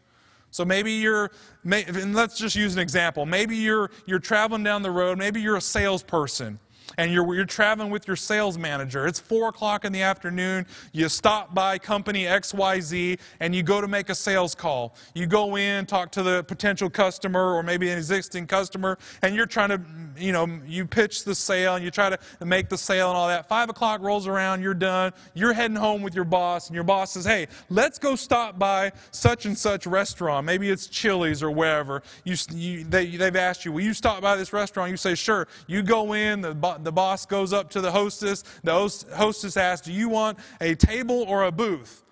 So 0.54 0.64
maybe 0.64 0.92
you're 0.92 1.32
and 1.64 2.14
let's 2.14 2.38
just 2.38 2.54
use 2.54 2.74
an 2.74 2.78
example. 2.80 3.26
Maybe 3.26 3.56
you're 3.56 3.90
you're 4.06 4.20
traveling 4.20 4.62
down 4.62 4.82
the 4.82 4.90
road, 4.92 5.18
maybe 5.18 5.40
you're 5.40 5.56
a 5.56 5.60
salesperson 5.60 6.60
and 6.98 7.12
you're, 7.12 7.34
you're 7.34 7.44
traveling 7.44 7.90
with 7.90 8.06
your 8.06 8.16
sales 8.16 8.58
manager. 8.58 9.06
It's 9.06 9.20
4 9.20 9.48
o'clock 9.48 9.84
in 9.84 9.92
the 9.92 10.02
afternoon. 10.02 10.66
You 10.92 11.08
stop 11.08 11.54
by 11.54 11.78
company 11.78 12.24
XYZ 12.24 13.18
and 13.40 13.54
you 13.54 13.62
go 13.62 13.80
to 13.80 13.88
make 13.88 14.08
a 14.08 14.14
sales 14.14 14.54
call. 14.54 14.94
You 15.14 15.26
go 15.26 15.56
in, 15.56 15.86
talk 15.86 16.10
to 16.12 16.22
the 16.22 16.44
potential 16.44 16.90
customer 16.90 17.54
or 17.54 17.62
maybe 17.62 17.90
an 17.90 17.98
existing 17.98 18.46
customer, 18.46 18.98
and 19.22 19.34
you're 19.34 19.46
trying 19.46 19.70
to, 19.70 19.80
you 20.16 20.32
know, 20.32 20.46
you 20.66 20.86
pitch 20.86 21.24
the 21.24 21.34
sale 21.34 21.74
and 21.74 21.84
you 21.84 21.90
try 21.90 22.10
to 22.10 22.18
make 22.44 22.68
the 22.68 22.78
sale 22.78 23.08
and 23.08 23.16
all 23.16 23.28
that. 23.28 23.48
5 23.48 23.70
o'clock 23.70 24.00
rolls 24.02 24.26
around, 24.26 24.62
you're 24.62 24.74
done. 24.74 25.12
You're 25.34 25.52
heading 25.52 25.76
home 25.76 26.02
with 26.02 26.14
your 26.14 26.24
boss, 26.24 26.68
and 26.68 26.74
your 26.74 26.84
boss 26.84 27.12
says, 27.12 27.24
hey, 27.24 27.48
let's 27.68 27.98
go 27.98 28.16
stop 28.16 28.58
by 28.58 28.92
such 29.10 29.46
and 29.46 29.56
such 29.56 29.86
restaurant. 29.86 30.46
Maybe 30.46 30.70
it's 30.70 30.86
Chili's 30.86 31.42
or 31.42 31.50
wherever. 31.50 32.02
You, 32.24 32.36
you, 32.52 32.84
they, 32.84 33.16
they've 33.16 33.36
asked 33.36 33.64
you, 33.64 33.72
will 33.72 33.82
you 33.82 33.94
stop 33.94 34.22
by 34.22 34.36
this 34.36 34.52
restaurant? 34.52 34.90
You 34.90 34.96
say, 34.96 35.14
sure. 35.14 35.48
You 35.66 35.82
go 35.82 36.14
in, 36.14 36.40
the 36.40 36.54
the 36.84 36.92
boss 36.92 37.26
goes 37.26 37.52
up 37.52 37.70
to 37.70 37.80
the 37.80 37.90
hostess. 37.90 38.44
The 38.62 38.72
hostess 39.14 39.56
asks, 39.56 39.86
Do 39.86 39.92
you 39.92 40.08
want 40.08 40.38
a 40.60 40.74
table 40.74 41.24
or 41.28 41.44
a 41.44 41.52
booth? 41.52 42.02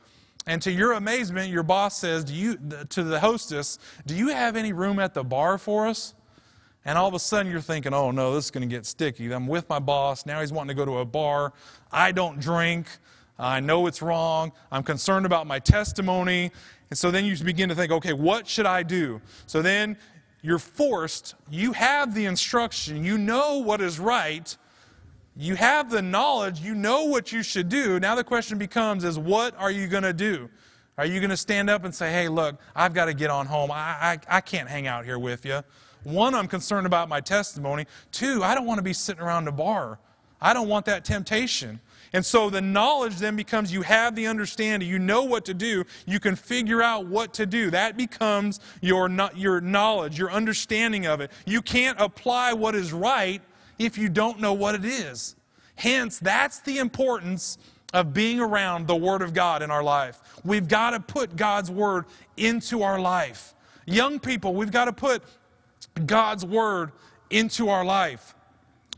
And 0.47 0.61
to 0.63 0.73
your 0.73 0.93
amazement, 0.93 1.51
your 1.51 1.63
boss 1.63 1.97
says 1.99 2.25
do 2.25 2.35
you, 2.35 2.59
to 2.89 3.05
the 3.05 3.21
hostess, 3.21 3.79
Do 4.07 4.15
you 4.15 4.29
have 4.29 4.57
any 4.57 4.73
room 4.73 4.99
at 4.99 5.15
the 5.15 5.23
bar 5.23 5.59
for 5.59 5.87
us? 5.87 6.15
And 6.85 6.99
all 6.99 7.07
of 7.07 7.15
a 7.15 7.21
sudden 7.21 7.51
you're 7.51 7.61
thinking, 7.61 7.95
oh 7.95 8.11
no, 8.11 8.35
this 8.35 8.47
is 8.47 8.51
going 8.51 8.69
to 8.69 8.75
get 8.75 8.87
sticky. 8.87 9.31
I'm 9.33 9.47
with 9.47 9.69
my 9.69 9.79
boss. 9.79 10.27
Now 10.27 10.41
he's 10.41 10.53
wanting 10.53 10.75
to 10.75 10.75
go 10.75 10.85
to 10.85 10.99
a 10.99 11.05
bar. 11.05 11.53
I 11.93 12.11
don't 12.11 12.41
drink. 12.41 12.89
I 13.39 13.61
know 13.61 13.87
it's 13.87 14.03
wrong. 14.03 14.51
I'm 14.71 14.83
concerned 14.83 15.25
about 15.25 15.47
my 15.47 15.61
testimony. 15.61 16.51
And 16.91 16.99
so 16.99 17.11
then 17.11 17.25
you 17.25 17.37
begin 17.39 17.69
to 17.69 17.75
think, 17.75 17.93
okay, 17.93 18.13
what 18.13 18.49
should 18.49 18.67
I 18.67 18.83
do? 18.83 19.21
So 19.47 19.63
then 19.63 19.97
you're 20.43 20.59
forced, 20.59 21.37
you 21.51 21.73
have 21.73 22.15
the 22.15 22.27
instruction, 22.27 23.05
you 23.05 23.17
know 23.17 23.59
what 23.59 23.81
is 23.81 24.01
right, 24.01 24.57
you 25.37 25.55
have 25.55 25.91
the 25.91 26.03
knowledge, 26.03 26.61
you 26.61 26.75
know 26.75 27.05
what 27.05 27.33
you 27.33 27.43
should 27.43 27.69
do. 27.69 27.99
Now 27.99 28.15
the 28.15 28.25
question 28.25 28.59
becomes 28.59 29.05
is 29.05 29.19
what 29.19 29.59
are 29.59 29.71
you 29.71 29.87
going 29.87 30.03
to 30.03 30.13
do? 30.13 30.51
Are 30.99 31.07
you 31.07 31.21
going 31.21 31.31
to 31.31 31.37
stand 31.37 31.71
up 31.71 31.85
and 31.85 31.95
say, 31.95 32.13
hey, 32.13 32.29
look, 32.29 32.61
I've 32.77 32.93
got 32.93 33.07
to 33.07 33.15
get 33.15 33.31
on 33.31 33.47
home. 33.47 33.71
I, 33.71 33.75
I, 33.77 34.19
I 34.29 34.41
can't 34.43 34.69
hang 34.69 34.87
out 34.87 35.05
here 35.07 35.19
with 35.19 35.47
you. 35.47 35.63
One, 36.05 36.35
I'm 36.35 36.49
concerned 36.49 36.87
about 36.87 37.09
my 37.09 37.21
testimony. 37.21 37.87
Two, 38.11 38.43
I 38.43 38.55
don't 38.55 38.67
want 38.67 38.79
to 38.79 38.83
be 38.83 38.93
sitting 38.93 39.23
around 39.23 39.47
the 39.47 39.53
bar. 39.53 39.99
I 40.41 40.53
don't 40.53 40.69
want 40.69 40.85
that 40.87 41.05
temptation. 41.05 41.81
And 42.13 42.27
so 42.27 42.51
the 42.51 42.61
knowledge 42.61 43.17
then 43.17 43.37
becomes 43.37 43.73
you 43.73 43.83
have 43.83 44.15
the 44.15 44.27
understanding, 44.27 44.89
you 44.89 44.99
know 44.99 45.23
what 45.23 45.47
to 45.47 45.55
do, 45.55 45.85
you 46.05 46.21
can 46.21 46.37
figure 46.37 46.83
out 46.83 47.07
what 47.07 47.33
to 47.35 47.47
do. 47.47 47.71
That 47.71 47.97
becomes 47.97 48.61
your, 48.83 49.09
your 49.35 49.61
knowledge, 49.63 50.19
your 50.19 50.31
understanding 50.31 51.07
of 51.07 51.21
it. 51.21 51.31
You 51.47 51.63
can't 51.63 51.99
apply 51.99 52.53
what 52.53 52.75
is 52.75 52.93
right 52.93 53.41
if 53.79 53.99
you 53.99 54.09
don't 54.09 54.41
know 54.41 54.53
what 54.53 54.75
it 54.75 54.85
is. 54.85 55.37
Hence, 55.75 56.19
that's 56.19 56.61
the 56.61 56.79
importance 56.79 57.59
of 57.93 58.15
being 58.15 58.41
around 58.41 58.87
the 58.87 58.97
Word 58.97 59.23
of 59.23 59.35
God 59.35 59.63
in 59.63 59.71
our 59.71 59.83
life. 59.83 60.21
We've 60.45 60.67
got 60.67 60.91
to 60.91 61.01
put 61.01 61.37
God's 61.37 61.71
Word 61.71 62.07
into 62.37 62.83
our 62.83 62.99
life. 62.99 63.55
Young 63.87 64.19
people, 64.19 64.55
we've 64.55 64.71
got 64.71 64.87
to 64.87 64.93
put 64.93 65.23
God's 66.07 66.45
Word 66.45 66.93
into 67.31 67.69
our 67.69 67.85
life. 67.85 68.35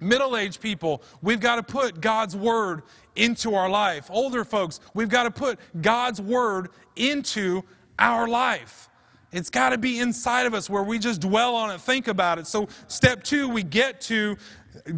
Middle 0.00 0.36
aged 0.36 0.60
people, 0.60 1.02
we've 1.22 1.40
got 1.40 1.56
to 1.56 1.62
put 1.62 2.00
God's 2.00 2.36
Word 2.36 2.82
into 3.16 3.54
our 3.54 3.68
life. 3.68 4.06
Older 4.10 4.44
folks, 4.44 4.80
we've 4.92 5.08
got 5.08 5.24
to 5.24 5.30
put 5.30 5.58
God's 5.80 6.20
Word 6.20 6.68
into 6.96 7.62
our 7.98 8.28
life. 8.28 8.88
It's 9.32 9.50
got 9.50 9.70
to 9.70 9.78
be 9.78 9.98
inside 9.98 10.46
of 10.46 10.54
us 10.54 10.70
where 10.70 10.82
we 10.84 10.98
just 10.98 11.20
dwell 11.20 11.56
on 11.56 11.70
it, 11.70 11.80
think 11.80 12.06
about 12.06 12.38
it. 12.38 12.46
So, 12.46 12.68
step 12.86 13.24
two, 13.24 13.48
we 13.48 13.64
get 13.64 14.00
to 14.02 14.36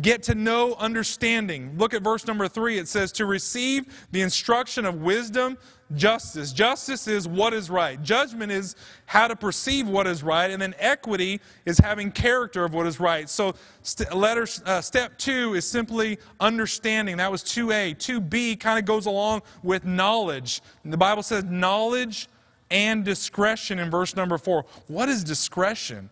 get 0.01 0.23
to 0.25 0.35
know 0.35 0.75
understanding. 0.75 1.75
Look 1.77 1.95
at 1.95 2.03
verse 2.03 2.27
number 2.27 2.49
three. 2.49 2.79
It 2.79 2.89
says, 2.89 3.12
To 3.12 3.27
receive 3.27 4.07
the 4.11 4.23
instruction 4.23 4.85
of 4.85 5.03
wisdom, 5.03 5.59
justice. 5.95 6.53
Justice 6.53 7.07
is 7.07 7.29
what 7.29 7.53
is 7.53 7.71
right. 7.71 8.03
Judgment 8.03 8.51
is 8.51 8.75
how 9.07 9.29
to 9.29 9.37
perceive 9.37 9.89
what 9.89 10.07
is 10.07 10.23
right. 10.23 10.51
And 10.51 10.61
then 10.61 10.75
equity 10.79 11.41
is 11.65 11.79
having 11.79 12.11
character 12.11 12.65
of 12.65 12.75
what 12.75 12.87
is 12.87 12.99
right. 12.99 13.29
So, 13.29 13.55
st- 13.83 14.15
letter, 14.15 14.47
uh, 14.65 14.81
step 14.81 15.17
two 15.19 15.55
is 15.55 15.67
simply 15.67 16.19
understanding. 16.41 17.19
That 17.19 17.31
was 17.31 17.43
2a. 17.45 17.97
2b 17.97 18.59
kind 18.61 18.79
of 18.79 18.85
goes 18.85 19.07
along 19.07 19.43
with 19.62 19.85
knowledge. 19.85 20.61
And 20.85 20.93
the 20.93 20.99
Bible 20.99 21.23
says 21.23 21.45
knowledge 21.45 22.29
and 22.71 23.05
discretion 23.05 23.79
in 23.79 23.91
verse 23.91 24.17
number 24.17 24.39
four. 24.39 24.65
What 24.89 25.09
is 25.09 25.23
discretion? 25.23 26.11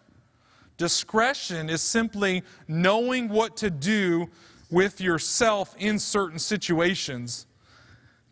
Discretion 0.76 1.70
is 1.70 1.82
simply 1.82 2.42
knowing 2.66 3.28
what 3.28 3.56
to 3.58 3.70
do 3.70 4.28
with 4.70 5.00
yourself 5.00 5.74
in 5.78 5.98
certain 5.98 6.38
situations. 6.38 7.46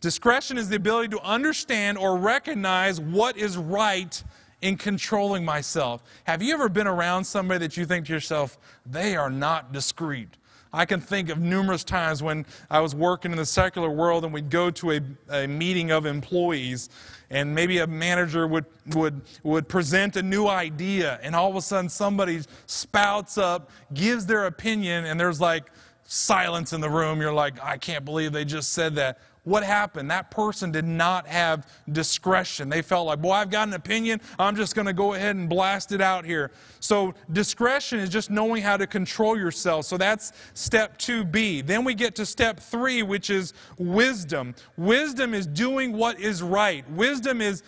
Discretion 0.00 0.58
is 0.58 0.68
the 0.68 0.76
ability 0.76 1.08
to 1.08 1.20
understand 1.20 1.96
or 1.96 2.16
recognize 2.16 3.00
what 3.00 3.36
is 3.36 3.56
right 3.56 4.22
in 4.60 4.76
controlling 4.76 5.44
myself. 5.44 6.02
Have 6.24 6.42
you 6.42 6.54
ever 6.54 6.68
been 6.68 6.88
around 6.88 7.24
somebody 7.24 7.58
that 7.58 7.76
you 7.76 7.86
think 7.86 8.06
to 8.06 8.12
yourself, 8.12 8.58
they 8.84 9.14
are 9.16 9.30
not 9.30 9.72
discreet? 9.72 10.28
I 10.72 10.86
can 10.86 11.00
think 11.00 11.28
of 11.28 11.38
numerous 11.38 11.84
times 11.84 12.22
when 12.22 12.46
I 12.70 12.80
was 12.80 12.94
working 12.94 13.30
in 13.30 13.36
the 13.36 13.44
secular 13.44 13.90
world 13.90 14.24
and 14.24 14.32
we'd 14.32 14.48
go 14.48 14.70
to 14.70 14.92
a, 14.92 15.00
a 15.28 15.46
meeting 15.46 15.90
of 15.90 16.06
employees 16.06 16.88
and 17.30 17.54
maybe 17.54 17.78
a 17.78 17.86
manager 17.86 18.46
would, 18.46 18.64
would, 18.94 19.20
would 19.42 19.68
present 19.68 20.16
a 20.16 20.22
new 20.22 20.46
idea 20.46 21.20
and 21.22 21.36
all 21.36 21.50
of 21.50 21.56
a 21.56 21.62
sudden 21.62 21.90
somebody 21.90 22.40
spouts 22.66 23.36
up, 23.36 23.70
gives 23.92 24.24
their 24.24 24.46
opinion, 24.46 25.04
and 25.04 25.20
there's 25.20 25.40
like 25.40 25.70
silence 26.04 26.72
in 26.72 26.80
the 26.80 26.90
room. 26.90 27.20
You're 27.20 27.32
like, 27.32 27.62
I 27.62 27.76
can't 27.76 28.04
believe 28.04 28.32
they 28.32 28.44
just 28.44 28.72
said 28.72 28.94
that. 28.96 29.18
What 29.44 29.64
happened? 29.64 30.08
That 30.08 30.30
person 30.30 30.70
did 30.70 30.84
not 30.84 31.26
have 31.26 31.66
discretion. 31.90 32.68
They 32.68 32.80
felt 32.80 33.08
like, 33.08 33.20
boy, 33.20 33.32
I've 33.32 33.50
got 33.50 33.66
an 33.66 33.74
opinion. 33.74 34.20
I'm 34.38 34.54
just 34.54 34.76
going 34.76 34.86
to 34.86 34.92
go 34.92 35.14
ahead 35.14 35.34
and 35.34 35.48
blast 35.48 35.90
it 35.90 36.00
out 36.00 36.24
here. 36.24 36.52
So, 36.78 37.14
discretion 37.32 37.98
is 37.98 38.08
just 38.08 38.30
knowing 38.30 38.62
how 38.62 38.76
to 38.76 38.86
control 38.86 39.36
yourself. 39.36 39.84
So, 39.86 39.96
that's 39.96 40.32
step 40.54 40.96
2B. 40.96 41.66
Then 41.66 41.82
we 41.82 41.94
get 41.94 42.14
to 42.16 42.26
step 42.26 42.60
3, 42.60 43.02
which 43.02 43.30
is 43.30 43.52
wisdom. 43.78 44.54
Wisdom 44.76 45.34
is 45.34 45.48
doing 45.48 45.92
what 45.92 46.20
is 46.20 46.40
right. 46.40 46.88
Wisdom 46.92 47.40
is 47.40 47.64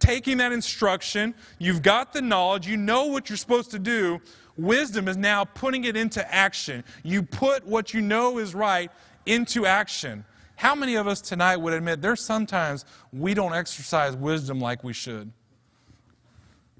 taking 0.00 0.36
that 0.38 0.52
instruction. 0.52 1.34
You've 1.58 1.80
got 1.80 2.12
the 2.12 2.20
knowledge, 2.20 2.66
you 2.66 2.76
know 2.76 3.06
what 3.06 3.30
you're 3.30 3.38
supposed 3.38 3.70
to 3.70 3.78
do. 3.78 4.20
Wisdom 4.58 5.08
is 5.08 5.16
now 5.16 5.44
putting 5.44 5.84
it 5.84 5.96
into 5.96 6.34
action. 6.34 6.84
You 7.02 7.22
put 7.22 7.64
what 7.66 7.94
you 7.94 8.02
know 8.02 8.38
is 8.38 8.54
right 8.54 8.90
into 9.24 9.64
action. 9.64 10.24
How 10.58 10.74
many 10.74 10.96
of 10.96 11.06
us 11.06 11.20
tonight 11.20 11.58
would 11.58 11.72
admit 11.72 12.02
there's 12.02 12.20
sometimes 12.20 12.84
we 13.12 13.32
don't 13.32 13.54
exercise 13.54 14.16
wisdom 14.16 14.58
like 14.58 14.82
we 14.82 14.92
should? 14.92 15.30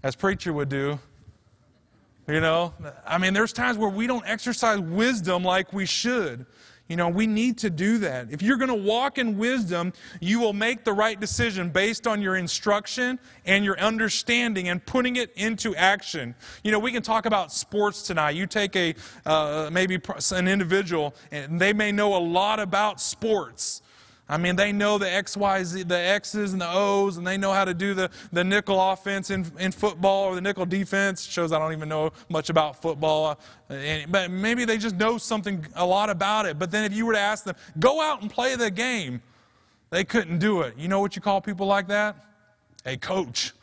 As 0.02 0.16
preacher 0.16 0.52
would 0.52 0.68
do. 0.68 0.98
You 2.26 2.40
know, 2.40 2.74
I 3.06 3.18
mean, 3.18 3.34
there's 3.34 3.52
times 3.52 3.78
where 3.78 3.88
we 3.88 4.08
don't 4.08 4.26
exercise 4.26 4.80
wisdom 4.80 5.44
like 5.44 5.72
we 5.72 5.86
should. 5.86 6.44
You 6.88 6.96
know, 6.96 7.08
we 7.08 7.26
need 7.26 7.58
to 7.58 7.70
do 7.70 7.98
that. 7.98 8.32
If 8.32 8.40
you're 8.40 8.56
going 8.56 8.68
to 8.70 8.74
walk 8.74 9.18
in 9.18 9.36
wisdom, 9.36 9.92
you 10.20 10.40
will 10.40 10.54
make 10.54 10.84
the 10.84 10.92
right 10.92 11.20
decision 11.20 11.68
based 11.68 12.06
on 12.06 12.22
your 12.22 12.36
instruction 12.36 13.18
and 13.44 13.64
your 13.64 13.78
understanding 13.78 14.70
and 14.70 14.84
putting 14.84 15.16
it 15.16 15.30
into 15.36 15.76
action. 15.76 16.34
You 16.64 16.72
know, 16.72 16.78
we 16.78 16.90
can 16.90 17.02
talk 17.02 17.26
about 17.26 17.52
sports 17.52 18.02
tonight. 18.02 18.30
You 18.30 18.46
take 18.46 18.74
a 18.74 18.94
uh, 19.26 19.68
maybe 19.70 20.00
an 20.32 20.48
individual 20.48 21.14
and 21.30 21.60
they 21.60 21.74
may 21.74 21.92
know 21.92 22.16
a 22.16 22.18
lot 22.18 22.58
about 22.58 23.00
sports. 23.00 23.82
I 24.30 24.36
mean, 24.36 24.56
they 24.56 24.72
know 24.72 24.98
the 24.98 25.10
X, 25.10 25.36
Y, 25.36 25.64
Z, 25.64 25.82
the 25.84 25.98
X's 25.98 26.52
and 26.52 26.60
the 26.60 26.70
O's, 26.70 27.16
and 27.16 27.26
they 27.26 27.38
know 27.38 27.52
how 27.52 27.64
to 27.64 27.72
do 27.72 27.94
the, 27.94 28.10
the 28.30 28.44
nickel 28.44 28.78
offense 28.90 29.30
in, 29.30 29.50
in 29.58 29.72
football 29.72 30.24
or 30.24 30.34
the 30.34 30.40
nickel 30.42 30.66
defense. 30.66 31.24
Shows 31.24 31.50
I 31.50 31.58
don't 31.58 31.72
even 31.72 31.88
know 31.88 32.12
much 32.28 32.50
about 32.50 32.80
football. 32.82 33.38
Uh, 33.70 33.76
but 34.08 34.30
maybe 34.30 34.66
they 34.66 34.76
just 34.76 34.96
know 34.96 35.16
something, 35.16 35.66
a 35.76 35.86
lot 35.86 36.10
about 36.10 36.44
it. 36.44 36.58
But 36.58 36.70
then 36.70 36.84
if 36.84 36.92
you 36.92 37.06
were 37.06 37.14
to 37.14 37.18
ask 37.18 37.44
them, 37.44 37.56
go 37.78 38.02
out 38.02 38.20
and 38.20 38.30
play 38.30 38.54
the 38.54 38.70
game, 38.70 39.22
they 39.88 40.04
couldn't 40.04 40.38
do 40.38 40.60
it. 40.60 40.76
You 40.76 40.88
know 40.88 41.00
what 41.00 41.16
you 41.16 41.22
call 41.22 41.40
people 41.40 41.66
like 41.66 41.88
that? 41.88 42.16
A 42.84 42.98
coach. 42.98 43.54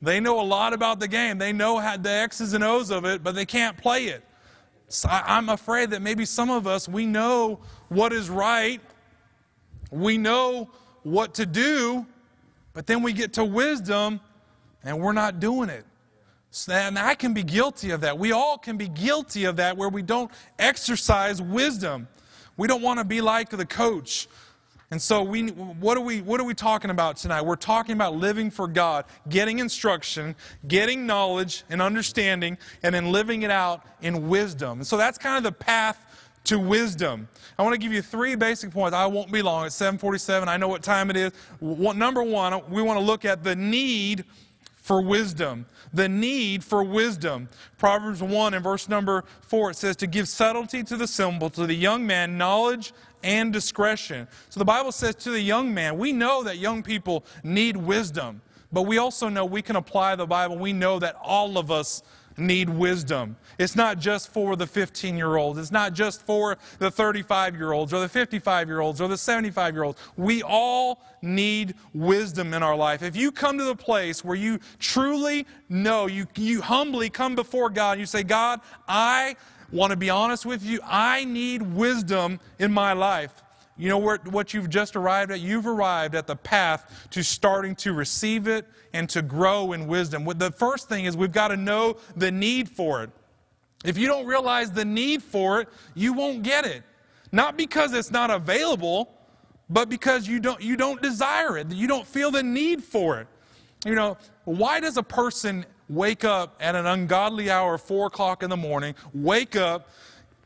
They 0.00 0.20
know 0.20 0.40
a 0.40 0.42
lot 0.42 0.72
about 0.72 1.00
the 1.00 1.08
game. 1.08 1.36
They 1.36 1.52
know 1.52 1.78
how 1.78 1.98
the 1.98 2.10
X's 2.10 2.54
and 2.54 2.64
O's 2.64 2.90
of 2.90 3.04
it, 3.04 3.22
but 3.22 3.34
they 3.34 3.44
can't 3.44 3.76
play 3.76 4.06
it. 4.06 4.24
So 4.88 5.08
I'm 5.10 5.50
afraid 5.50 5.90
that 5.90 6.00
maybe 6.00 6.24
some 6.24 6.48
of 6.48 6.66
us, 6.66 6.88
we 6.88 7.04
know 7.04 7.60
what 7.88 8.14
is 8.14 8.30
right 8.30 8.80
we 9.90 10.18
know 10.18 10.70
what 11.02 11.34
to 11.34 11.46
do, 11.46 12.06
but 12.72 12.86
then 12.86 13.02
we 13.02 13.12
get 13.12 13.34
to 13.34 13.44
wisdom 13.44 14.20
and 14.84 15.00
we're 15.00 15.12
not 15.12 15.40
doing 15.40 15.68
it. 15.68 15.84
And 16.70 16.98
I 16.98 17.14
can 17.14 17.34
be 17.34 17.42
guilty 17.42 17.90
of 17.90 18.00
that. 18.00 18.18
We 18.18 18.32
all 18.32 18.58
can 18.58 18.76
be 18.76 18.88
guilty 18.88 19.44
of 19.44 19.56
that 19.56 19.76
where 19.76 19.88
we 19.88 20.02
don't 20.02 20.30
exercise 20.58 21.42
wisdom. 21.42 22.08
We 22.56 22.66
don't 22.66 22.82
want 22.82 22.98
to 22.98 23.04
be 23.04 23.20
like 23.20 23.50
the 23.50 23.66
coach. 23.66 24.28
And 24.90 25.00
so 25.00 25.22
we 25.22 25.48
what 25.48 25.98
are 25.98 26.00
we 26.00 26.22
what 26.22 26.40
are 26.40 26.44
we 26.44 26.54
talking 26.54 26.90
about 26.90 27.18
tonight? 27.18 27.42
We're 27.42 27.56
talking 27.56 27.92
about 27.92 28.14
living 28.14 28.50
for 28.50 28.66
God, 28.66 29.04
getting 29.28 29.58
instruction, 29.58 30.34
getting 30.66 31.04
knowledge 31.04 31.64
and 31.68 31.82
understanding 31.82 32.56
and 32.82 32.94
then 32.94 33.12
living 33.12 33.42
it 33.42 33.50
out 33.50 33.84
in 34.00 34.28
wisdom. 34.28 34.78
And 34.78 34.86
so 34.86 34.96
that's 34.96 35.18
kind 35.18 35.36
of 35.36 35.42
the 35.42 35.52
path 35.52 36.27
to 36.48 36.58
wisdom. 36.58 37.28
I 37.58 37.62
want 37.62 37.74
to 37.74 37.78
give 37.78 37.92
you 37.92 38.00
three 38.00 38.34
basic 38.34 38.70
points. 38.70 38.94
I 38.94 39.04
won't 39.06 39.30
be 39.30 39.42
long. 39.42 39.66
It's 39.66 39.74
747. 39.74 40.48
I 40.48 40.56
know 40.56 40.68
what 40.68 40.82
time 40.82 41.10
it 41.10 41.16
is. 41.16 41.32
Number 41.60 42.22
one, 42.22 42.62
we 42.70 42.80
want 42.80 42.98
to 42.98 43.04
look 43.04 43.26
at 43.26 43.44
the 43.44 43.54
need 43.54 44.24
for 44.76 45.02
wisdom. 45.02 45.66
The 45.92 46.08
need 46.08 46.64
for 46.64 46.82
wisdom. 46.82 47.50
Proverbs 47.76 48.22
1 48.22 48.54
and 48.54 48.64
verse 48.64 48.88
number 48.88 49.24
4, 49.42 49.72
it 49.72 49.76
says, 49.76 49.96
To 49.96 50.06
give 50.06 50.26
subtlety 50.26 50.82
to 50.84 50.96
the 50.96 51.06
simple, 51.06 51.50
to 51.50 51.66
the 51.66 51.74
young 51.74 52.06
man, 52.06 52.38
knowledge 52.38 52.94
and 53.22 53.52
discretion. 53.52 54.26
So 54.48 54.58
the 54.58 54.64
Bible 54.64 54.92
says 54.92 55.16
to 55.16 55.30
the 55.30 55.40
young 55.40 55.74
man, 55.74 55.98
we 55.98 56.12
know 56.12 56.42
that 56.44 56.56
young 56.56 56.82
people 56.82 57.26
need 57.42 57.76
wisdom, 57.76 58.40
but 58.72 58.82
we 58.82 58.96
also 58.96 59.28
know 59.28 59.44
we 59.44 59.60
can 59.60 59.76
apply 59.76 60.16
the 60.16 60.26
Bible. 60.26 60.56
We 60.56 60.72
know 60.72 60.98
that 60.98 61.16
all 61.22 61.58
of 61.58 61.70
us 61.70 62.02
need 62.38 62.68
wisdom. 62.68 63.36
It's 63.58 63.76
not 63.76 63.98
just 63.98 64.32
for 64.32 64.56
the 64.56 64.66
15 64.66 65.16
year 65.16 65.36
olds, 65.36 65.58
it's 65.58 65.72
not 65.72 65.92
just 65.92 66.22
for 66.22 66.56
the 66.78 66.90
35 66.90 67.56
year 67.56 67.72
olds 67.72 67.92
or 67.92 68.00
the 68.00 68.08
55 68.08 68.68
year 68.68 68.80
olds 68.80 69.00
or 69.00 69.08
the 69.08 69.18
75 69.18 69.74
year 69.74 69.84
olds. 69.84 70.00
We 70.16 70.42
all 70.42 71.00
need 71.22 71.74
wisdom 71.94 72.54
in 72.54 72.62
our 72.62 72.76
life. 72.76 73.02
If 73.02 73.16
you 73.16 73.32
come 73.32 73.58
to 73.58 73.64
the 73.64 73.76
place 73.76 74.24
where 74.24 74.36
you 74.36 74.58
truly 74.78 75.46
know, 75.68 76.06
you, 76.06 76.26
you 76.36 76.62
humbly 76.62 77.10
come 77.10 77.34
before 77.34 77.70
God 77.70 77.92
and 77.92 78.00
you 78.00 78.06
say, 78.06 78.22
God, 78.22 78.60
I 78.86 79.36
want 79.72 79.90
to 79.90 79.96
be 79.96 80.10
honest 80.10 80.46
with 80.46 80.62
you, 80.62 80.80
I 80.84 81.24
need 81.24 81.62
wisdom 81.62 82.40
in 82.58 82.72
my 82.72 82.92
life. 82.92 83.42
You 83.78 83.88
know 83.88 83.98
what 83.98 84.52
you've 84.52 84.68
just 84.68 84.96
arrived 84.96 85.30
at? 85.30 85.40
You've 85.40 85.66
arrived 85.66 86.16
at 86.16 86.26
the 86.26 86.36
path 86.36 87.08
to 87.10 87.22
starting 87.22 87.76
to 87.76 87.92
receive 87.92 88.48
it 88.48 88.66
and 88.92 89.08
to 89.10 89.22
grow 89.22 89.72
in 89.72 89.86
wisdom. 89.86 90.24
The 90.24 90.50
first 90.50 90.88
thing 90.88 91.04
is 91.04 91.16
we've 91.16 91.32
got 91.32 91.48
to 91.48 91.56
know 91.56 91.96
the 92.16 92.32
need 92.32 92.68
for 92.68 93.04
it. 93.04 93.10
If 93.84 93.96
you 93.96 94.08
don't 94.08 94.26
realize 94.26 94.72
the 94.72 94.84
need 94.84 95.22
for 95.22 95.60
it, 95.60 95.68
you 95.94 96.12
won't 96.12 96.42
get 96.42 96.66
it. 96.66 96.82
Not 97.30 97.56
because 97.56 97.92
it's 97.94 98.10
not 98.10 98.30
available, 98.30 99.14
but 99.70 99.88
because 99.88 100.26
you 100.26 100.40
don't, 100.40 100.60
you 100.60 100.76
don't 100.76 101.00
desire 101.00 101.56
it. 101.58 101.70
You 101.70 101.86
don't 101.86 102.06
feel 102.06 102.32
the 102.32 102.42
need 102.42 102.82
for 102.82 103.20
it. 103.20 103.28
You 103.86 103.94
know, 103.94 104.16
why 104.44 104.80
does 104.80 104.96
a 104.96 105.02
person 105.04 105.64
wake 105.88 106.24
up 106.24 106.56
at 106.58 106.74
an 106.74 106.86
ungodly 106.86 107.50
hour, 107.50 107.78
4 107.78 108.08
o'clock 108.08 108.42
in 108.42 108.50
the 108.50 108.56
morning, 108.56 108.94
wake 109.14 109.54
up, 109.54 109.88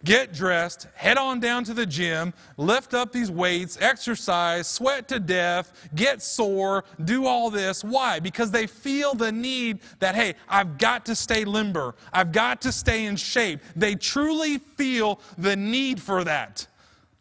get 0.04 0.32
dressed, 0.32 0.88
head 0.94 1.18
on 1.18 1.40
down 1.40 1.64
to 1.64 1.74
the 1.74 1.86
gym, 1.86 2.32
lift 2.56 2.94
up 2.94 3.12
these 3.12 3.30
weights, 3.30 3.78
exercise, 3.80 4.66
sweat 4.66 5.08
to 5.08 5.20
death, 5.20 5.88
get 5.94 6.22
sore, 6.22 6.84
do 7.04 7.26
all 7.26 7.50
this. 7.50 7.84
Why? 7.84 8.18
Because 8.18 8.50
they 8.50 8.66
feel 8.66 9.14
the 9.14 9.32
need 9.32 9.80
that, 10.00 10.14
hey, 10.14 10.34
I've 10.48 10.78
got 10.78 11.06
to 11.06 11.14
stay 11.14 11.44
limber, 11.44 11.94
I've 12.12 12.32
got 12.32 12.60
to 12.62 12.72
stay 12.72 13.06
in 13.06 13.16
shape. 13.16 13.60
They 13.76 13.94
truly 13.94 14.58
feel 14.58 15.20
the 15.38 15.56
need 15.56 16.00
for 16.00 16.24
that. 16.24 16.66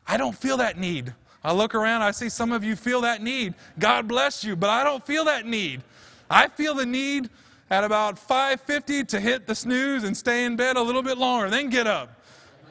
I 0.07 0.17
don't 0.17 0.35
feel 0.35 0.57
that 0.57 0.77
need. 0.77 1.13
I 1.43 1.53
look 1.53 1.73
around, 1.73 2.03
I 2.03 2.11
see 2.11 2.29
some 2.29 2.51
of 2.51 2.63
you 2.63 2.75
feel 2.75 3.01
that 3.01 3.21
need. 3.21 3.55
God 3.79 4.07
bless 4.07 4.43
you, 4.43 4.55
but 4.55 4.69
I 4.69 4.83
don't 4.83 5.05
feel 5.05 5.25
that 5.25 5.45
need. 5.45 5.81
I 6.29 6.47
feel 6.47 6.73
the 6.75 6.85
need 6.85 7.29
at 7.69 7.83
about 7.83 8.17
5:50 8.19 9.03
to 9.05 9.19
hit 9.19 9.47
the 9.47 9.55
snooze 9.55 10.03
and 10.03 10.15
stay 10.15 10.45
in 10.45 10.55
bed 10.55 10.75
a 10.75 10.81
little 10.81 11.01
bit 11.01 11.17
longer, 11.17 11.49
then 11.49 11.69
get 11.69 11.87
up. 11.87 12.20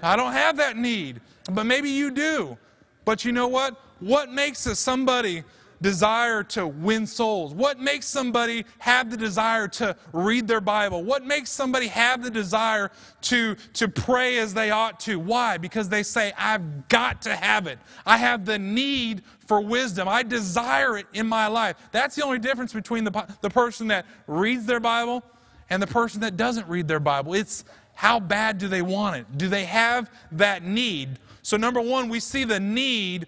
I 0.02 0.16
don't 0.16 0.32
have 0.32 0.56
that 0.58 0.76
need, 0.76 1.20
but 1.50 1.64
maybe 1.64 1.90
you 1.90 2.10
do. 2.10 2.56
But 3.04 3.24
you 3.24 3.32
know 3.32 3.48
what? 3.48 3.80
What 4.00 4.30
makes 4.30 4.66
a 4.66 4.74
somebody 4.74 5.44
desire 5.82 6.42
to 6.42 6.66
win 6.66 7.06
souls? 7.06 7.54
What 7.54 7.78
makes 7.78 8.06
somebody 8.06 8.64
have 8.78 9.10
the 9.10 9.16
desire 9.16 9.66
to 9.68 9.96
read 10.12 10.46
their 10.46 10.60
Bible? 10.60 11.02
What 11.02 11.24
makes 11.24 11.50
somebody 11.50 11.86
have 11.88 12.22
the 12.22 12.30
desire 12.30 12.90
to, 13.22 13.56
to 13.74 13.88
pray 13.88 14.38
as 14.38 14.52
they 14.54 14.70
ought 14.70 15.00
to? 15.00 15.18
Why? 15.18 15.56
Because 15.58 15.88
they 15.88 16.02
say, 16.02 16.32
I've 16.36 16.88
got 16.88 17.22
to 17.22 17.34
have 17.34 17.66
it. 17.66 17.78
I 18.04 18.18
have 18.18 18.44
the 18.44 18.58
need 18.58 19.22
for 19.46 19.60
wisdom. 19.60 20.06
I 20.08 20.22
desire 20.22 20.98
it 20.98 21.06
in 21.12 21.26
my 21.26 21.46
life. 21.46 21.76
That's 21.92 22.14
the 22.14 22.24
only 22.24 22.38
difference 22.38 22.72
between 22.72 23.04
the, 23.04 23.26
the 23.40 23.50
person 23.50 23.88
that 23.88 24.06
reads 24.26 24.66
their 24.66 24.80
Bible 24.80 25.24
and 25.70 25.82
the 25.82 25.86
person 25.86 26.20
that 26.20 26.36
doesn't 26.36 26.68
read 26.68 26.88
their 26.88 27.00
Bible. 27.00 27.34
It's 27.34 27.64
how 28.00 28.18
bad 28.18 28.56
do 28.56 28.66
they 28.66 28.80
want 28.80 29.14
it? 29.14 29.26
Do 29.36 29.46
they 29.46 29.66
have 29.66 30.10
that 30.32 30.62
need? 30.62 31.18
So, 31.42 31.58
number 31.58 31.82
one, 31.82 32.08
we 32.08 32.18
see 32.18 32.44
the 32.44 32.58
need 32.58 33.26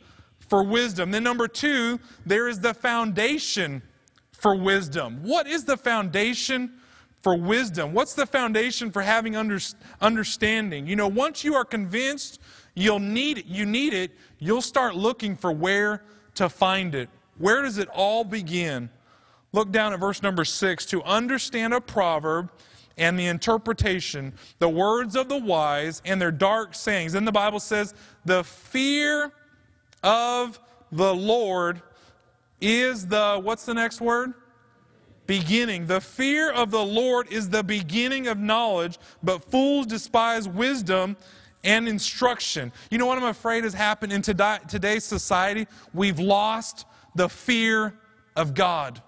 for 0.48 0.64
wisdom. 0.64 1.10
Then, 1.10 1.24
number 1.24 1.46
two, 1.46 2.00
there 2.24 2.48
is 2.48 2.58
the 2.58 2.72
foundation 2.72 3.82
for 4.32 4.54
wisdom. 4.54 5.20
What 5.24 5.46
is 5.46 5.66
the 5.66 5.76
foundation 5.76 6.72
for 7.20 7.36
wisdom? 7.36 7.92
What's 7.92 8.14
the 8.14 8.24
foundation 8.24 8.90
for 8.90 9.02
having 9.02 9.36
under, 9.36 9.58
understanding? 10.00 10.86
You 10.86 10.96
know, 10.96 11.06
once 11.06 11.44
you 11.44 11.54
are 11.54 11.66
convinced 11.66 12.40
you'll 12.74 12.98
need 12.98 13.36
it, 13.36 13.44
you 13.44 13.66
need 13.66 13.92
it, 13.92 14.12
you'll 14.38 14.62
start 14.62 14.96
looking 14.96 15.36
for 15.36 15.52
where 15.52 16.02
to 16.36 16.48
find 16.48 16.94
it. 16.94 17.10
Where 17.36 17.60
does 17.60 17.76
it 17.76 17.88
all 17.88 18.24
begin? 18.24 18.88
Look 19.52 19.70
down 19.70 19.92
at 19.92 20.00
verse 20.00 20.22
number 20.22 20.46
six. 20.46 20.86
To 20.86 21.02
understand 21.02 21.74
a 21.74 21.80
proverb, 21.82 22.50
and 22.98 23.18
the 23.18 23.26
interpretation, 23.26 24.32
the 24.58 24.68
words 24.68 25.16
of 25.16 25.28
the 25.28 25.38
wise 25.38 26.02
and 26.04 26.20
their 26.20 26.32
dark 26.32 26.74
sayings. 26.74 27.12
Then 27.12 27.24
the 27.24 27.32
Bible 27.32 27.60
says, 27.60 27.94
the 28.24 28.44
fear 28.44 29.32
of 30.02 30.60
the 30.90 31.14
Lord 31.14 31.82
is 32.60 33.06
the, 33.06 33.40
what's 33.42 33.64
the 33.64 33.74
next 33.74 34.00
word? 34.00 34.34
Beginning. 35.26 35.86
The 35.86 36.00
fear 36.00 36.50
of 36.50 36.70
the 36.70 36.84
Lord 36.84 37.32
is 37.32 37.48
the 37.48 37.62
beginning 37.62 38.26
of 38.26 38.38
knowledge, 38.38 38.98
but 39.22 39.50
fools 39.50 39.86
despise 39.86 40.48
wisdom 40.48 41.16
and 41.64 41.88
instruction. 41.88 42.72
You 42.90 42.98
know 42.98 43.06
what 43.06 43.18
I'm 43.18 43.24
afraid 43.24 43.64
has 43.64 43.72
happened 43.72 44.12
in 44.12 44.20
today's 44.20 45.04
society? 45.04 45.66
We've 45.94 46.18
lost 46.18 46.86
the 47.14 47.28
fear 47.28 47.94
of 48.36 48.54
God. 48.54 49.00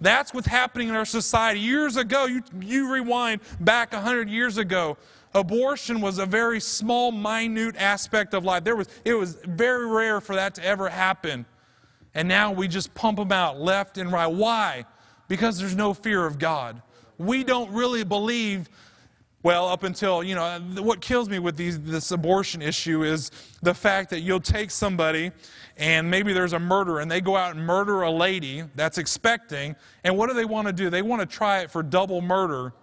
That's 0.00 0.32
what's 0.32 0.46
happening 0.46 0.88
in 0.88 0.94
our 0.94 1.04
society. 1.04 1.60
Years 1.60 1.96
ago, 1.96 2.26
you, 2.26 2.42
you 2.60 2.92
rewind 2.92 3.40
back 3.60 3.92
100 3.92 4.30
years 4.30 4.56
ago, 4.56 4.96
abortion 5.34 6.00
was 6.00 6.18
a 6.18 6.26
very 6.26 6.60
small, 6.60 7.12
minute 7.12 7.76
aspect 7.76 8.32
of 8.32 8.44
life. 8.44 8.64
There 8.64 8.76
was, 8.76 8.88
it 9.04 9.14
was 9.14 9.34
very 9.44 9.86
rare 9.86 10.20
for 10.20 10.34
that 10.36 10.54
to 10.54 10.64
ever 10.64 10.88
happen. 10.88 11.44
And 12.14 12.28
now 12.28 12.50
we 12.52 12.66
just 12.66 12.94
pump 12.94 13.18
them 13.18 13.30
out 13.30 13.60
left 13.60 13.98
and 13.98 14.10
right. 14.10 14.26
Why? 14.26 14.86
Because 15.28 15.58
there's 15.58 15.76
no 15.76 15.94
fear 15.94 16.26
of 16.26 16.38
God. 16.38 16.80
We 17.18 17.44
don't 17.44 17.70
really 17.72 18.02
believe 18.02 18.68
well, 19.42 19.68
up 19.68 19.84
until, 19.84 20.22
you 20.22 20.34
know, 20.34 20.60
what 20.78 21.00
kills 21.00 21.28
me 21.28 21.38
with 21.38 21.56
these, 21.56 21.80
this 21.80 22.10
abortion 22.10 22.60
issue 22.60 23.04
is 23.04 23.30
the 23.62 23.72
fact 23.72 24.10
that 24.10 24.20
you'll 24.20 24.40
take 24.40 24.70
somebody 24.70 25.32
and 25.78 26.10
maybe 26.10 26.34
there's 26.34 26.52
a 26.52 26.58
murder 26.58 26.98
and 26.98 27.10
they 27.10 27.22
go 27.22 27.36
out 27.36 27.56
and 27.56 27.66
murder 27.66 28.02
a 28.02 28.10
lady 28.10 28.64
that's 28.74 28.98
expecting, 28.98 29.74
and 30.04 30.16
what 30.16 30.28
do 30.28 30.34
they 30.34 30.44
want 30.44 30.66
to 30.66 30.74
do? 30.74 30.90
They 30.90 31.00
want 31.00 31.20
to 31.20 31.26
try 31.26 31.60
it 31.60 31.70
for 31.70 31.82
double 31.82 32.20
murder, 32.20 32.74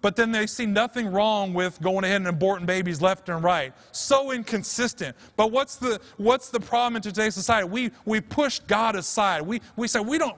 but 0.00 0.16
then 0.16 0.32
they 0.32 0.48
see 0.48 0.66
nothing 0.66 1.12
wrong 1.12 1.54
with 1.54 1.80
going 1.80 2.02
ahead 2.02 2.22
and 2.22 2.40
aborting 2.40 2.66
babies 2.66 3.00
left 3.00 3.28
and 3.28 3.44
right. 3.44 3.72
So 3.92 4.32
inconsistent. 4.32 5.16
But 5.36 5.52
what's 5.52 5.76
the, 5.76 6.00
what's 6.16 6.48
the 6.48 6.58
problem 6.58 6.96
in 6.96 7.02
today's 7.02 7.34
society? 7.34 7.68
We, 7.68 7.92
we 8.04 8.20
push 8.20 8.58
God 8.60 8.96
aside. 8.96 9.42
We, 9.42 9.60
we 9.76 9.86
say, 9.86 10.00
we 10.00 10.18
don't, 10.18 10.36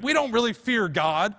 we 0.00 0.14
don't 0.14 0.32
really 0.32 0.54
fear 0.54 0.88
God 0.88 1.34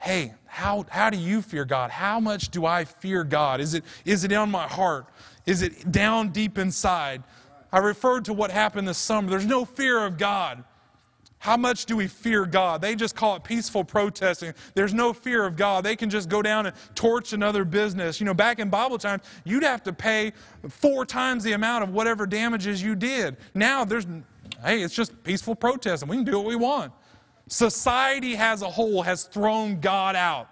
hey, 0.00 0.34
how, 0.46 0.84
how 0.88 1.10
do 1.10 1.18
you 1.18 1.42
fear 1.42 1.64
God? 1.64 1.90
How 1.90 2.18
much 2.18 2.48
do 2.48 2.66
I 2.66 2.84
fear 2.84 3.22
God? 3.22 3.60
Is 3.60 3.74
it, 3.74 3.84
is 4.04 4.24
it 4.24 4.32
on 4.32 4.50
my 4.50 4.66
heart? 4.66 5.06
Is 5.46 5.62
it 5.62 5.92
down 5.92 6.30
deep 6.30 6.58
inside? 6.58 7.22
I 7.72 7.78
referred 7.78 8.24
to 8.24 8.32
what 8.32 8.50
happened 8.50 8.88
this 8.88 8.98
summer. 8.98 9.30
There's 9.30 9.46
no 9.46 9.64
fear 9.64 10.04
of 10.04 10.18
God. 10.18 10.64
How 11.38 11.56
much 11.56 11.86
do 11.86 11.96
we 11.96 12.06
fear 12.06 12.44
God? 12.44 12.82
They 12.82 12.94
just 12.94 13.16
call 13.16 13.36
it 13.36 13.44
peaceful 13.44 13.82
protesting. 13.82 14.52
There's 14.74 14.92
no 14.92 15.14
fear 15.14 15.46
of 15.46 15.56
God. 15.56 15.84
They 15.84 15.96
can 15.96 16.10
just 16.10 16.28
go 16.28 16.42
down 16.42 16.66
and 16.66 16.76
torch 16.94 17.32
another 17.32 17.64
business. 17.64 18.20
You 18.20 18.26
know, 18.26 18.34
back 18.34 18.58
in 18.58 18.68
Bible 18.68 18.98
times, 18.98 19.22
you'd 19.44 19.62
have 19.62 19.82
to 19.84 19.92
pay 19.92 20.32
four 20.68 21.06
times 21.06 21.42
the 21.42 21.52
amount 21.52 21.84
of 21.84 21.90
whatever 21.90 22.26
damages 22.26 22.82
you 22.82 22.94
did. 22.94 23.38
Now 23.54 23.86
there's, 23.86 24.06
hey, 24.62 24.82
it's 24.82 24.94
just 24.94 25.22
peaceful 25.24 25.54
protesting. 25.54 26.08
We 26.10 26.16
can 26.16 26.24
do 26.24 26.36
what 26.36 26.46
we 26.46 26.56
want. 26.56 26.92
Society 27.50 28.36
as 28.36 28.62
a 28.62 28.70
whole 28.70 29.02
has 29.02 29.24
thrown 29.24 29.80
God 29.80 30.14
out. 30.14 30.48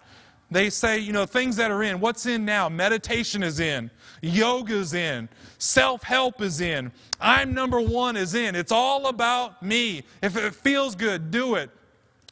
They 0.50 0.68
say, 0.68 0.98
you 0.98 1.12
know, 1.12 1.26
things 1.26 1.54
that 1.56 1.70
are 1.70 1.84
in. 1.84 2.00
What's 2.00 2.26
in 2.26 2.44
now? 2.44 2.68
Meditation 2.68 3.44
is 3.44 3.61
in. 3.61 3.88
Yoga's 4.20 4.94
in. 4.94 5.28
Self 5.58 6.02
help 6.02 6.42
is 6.42 6.61
in. 6.61 6.90
I'm 7.20 7.54
number 7.54 7.80
one 7.80 8.16
is 8.16 8.34
in. 8.34 8.56
It's 8.56 8.72
all 8.72 9.06
about 9.06 9.62
me. 9.62 10.02
If 10.22 10.37
it 10.37 10.52
feels 10.56 10.96
good, 10.96 11.30
do 11.30 11.54
it. 11.54 11.70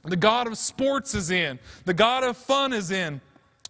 The 0.03 0.17
God 0.17 0.49
of 0.49 0.59
sports 0.59 1.15
is 1.15 1.31
in. 1.31 1.61
The 1.85 1.95
God 1.95 2.25
of 2.25 2.37
fun 2.37 2.73
is 2.73 2.91
in. 2.91 3.21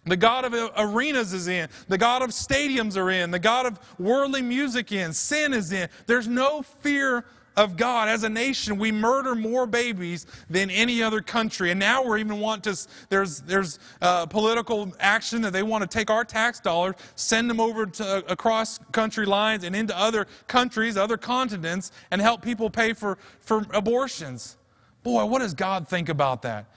The 0.05 0.17
God 0.17 0.45
of 0.45 0.71
arenas 0.77 1.31
is 1.31 1.47
in. 1.47 1.69
The 1.89 1.97
God 1.97 2.23
of 2.23 2.31
stadiums 2.31 2.97
are 2.97 3.11
in. 3.11 3.29
The 3.29 3.39
God 3.39 3.67
of 3.67 3.79
worldly 3.99 4.41
music 4.41 4.91
in. 4.91 5.13
Sin 5.13 5.53
is 5.53 5.71
in. 5.71 5.89
There's 6.07 6.27
no 6.27 6.63
fear 6.63 7.25
of 7.57 7.75
God. 7.75 8.07
As 8.07 8.23
a 8.23 8.29
nation, 8.29 8.77
we 8.77 8.91
murder 8.91 9.35
more 9.35 9.65
babies 9.65 10.27
than 10.49 10.69
any 10.69 11.03
other 11.03 11.21
country. 11.21 11.71
And 11.71 11.79
now 11.79 12.05
we're 12.05 12.19
even 12.19 12.39
want 12.39 12.63
to, 12.65 12.77
there's, 13.09 13.41
there's 13.41 13.79
uh, 14.01 14.27
political 14.27 14.93
action 14.99 15.41
that 15.41 15.51
they 15.51 15.63
want 15.63 15.81
to 15.81 15.97
take 15.97 16.09
our 16.09 16.23
tax 16.23 16.59
dollars, 16.59 16.95
send 17.15 17.49
them 17.49 17.59
over 17.59 17.87
to, 17.87 18.05
uh, 18.05 18.21
across 18.29 18.77
country 18.91 19.25
lines 19.25 19.63
and 19.63 19.75
into 19.75 19.97
other 19.97 20.27
countries, 20.47 20.95
other 20.95 21.17
continents, 21.17 21.91
and 22.11 22.21
help 22.21 22.41
people 22.41 22.69
pay 22.69 22.93
for, 22.93 23.17
for 23.41 23.65
abortions. 23.73 24.57
Boy, 25.03 25.25
what 25.25 25.39
does 25.39 25.55
God 25.55 25.87
think 25.87 26.09
about 26.09 26.43
that? 26.43 26.67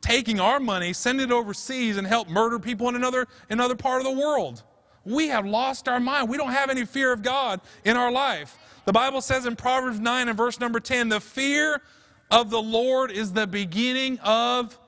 Taking 0.00 0.40
our 0.40 0.58
money, 0.58 0.92
send 0.92 1.20
it 1.20 1.30
overseas, 1.30 1.98
and 1.98 2.06
help 2.06 2.28
murder 2.28 2.58
people 2.58 2.88
in 2.88 2.96
another, 2.96 3.26
another 3.48 3.76
part 3.76 4.00
of 4.00 4.04
the 4.04 4.20
world. 4.20 4.64
We 5.04 5.28
have 5.28 5.46
lost 5.46 5.88
our 5.88 6.00
mind. 6.00 6.28
We 6.28 6.36
don't 6.36 6.52
have 6.52 6.68
any 6.68 6.84
fear 6.84 7.12
of 7.12 7.22
God 7.22 7.60
in 7.84 7.96
our 7.96 8.10
life. 8.10 8.58
The 8.84 8.92
Bible 8.92 9.20
says 9.20 9.46
in 9.46 9.56
Proverbs 9.56 10.00
9 10.00 10.28
and 10.28 10.36
verse 10.36 10.58
number 10.58 10.80
10 10.80 11.08
the 11.08 11.20
fear 11.20 11.82
of 12.30 12.50
the 12.50 12.60
Lord 12.60 13.10
is 13.10 13.32
the 13.32 13.46
beginning 13.46 14.18
of 14.20 14.78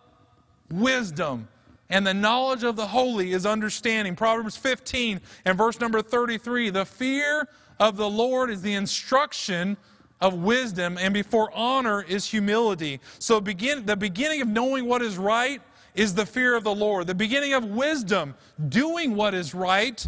wisdom, 0.71 1.49
and 1.91 2.07
the 2.07 2.15
knowledge 2.15 2.63
of 2.63 2.77
the 2.77 2.87
holy 2.87 3.33
is 3.33 3.45
understanding. 3.45 4.17
Proverbs 4.17 4.57
15 4.57 5.21
and 5.45 5.59
verse 5.59 5.79
number 5.81 6.01
33 6.01 6.71
the 6.71 6.87
fear 6.87 7.49
of 7.79 7.97
the 7.97 8.09
Lord 8.09 8.51
is 8.51 8.63
the 8.63 8.75
instruction 8.75 9.77
of 10.21 10.35
wisdom, 10.35 10.97
and 10.99 11.13
before 11.13 11.51
honor 11.53 12.03
is 12.03 12.25
humility. 12.27 13.01
So, 13.19 13.41
begin, 13.41 13.85
the 13.85 13.97
beginning 13.97 14.41
of 14.41 14.49
knowing 14.49 14.87
what 14.87 15.03
is 15.03 15.19
right 15.19 15.61
is 15.97 16.15
the 16.15 16.25
fear 16.25 16.55
of 16.55 16.63
the 16.63 16.75
Lord. 16.75 17.09
The 17.09 17.15
beginning 17.15 17.55
of 17.55 17.65
wisdom, 17.65 18.35
doing 18.69 19.17
what 19.17 19.35
is 19.35 19.53
right, 19.53 20.07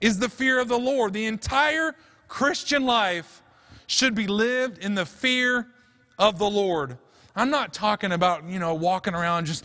is 0.00 0.20
the 0.20 0.28
fear 0.28 0.60
of 0.60 0.68
the 0.68 0.78
Lord. 0.78 1.12
The 1.12 1.26
entire 1.26 1.96
Christian 2.28 2.84
life 2.84 3.42
should 3.86 4.14
be 4.14 4.26
lived 4.26 4.78
in 4.78 4.94
the 4.94 5.06
fear 5.06 5.68
of 6.18 6.38
the 6.38 6.48
Lord. 6.48 6.98
I'm 7.34 7.50
not 7.50 7.74
talking 7.74 8.12
about, 8.12 8.48
you 8.48 8.58
know, 8.58 8.74
walking 8.74 9.14
around 9.14 9.46
just, 9.46 9.64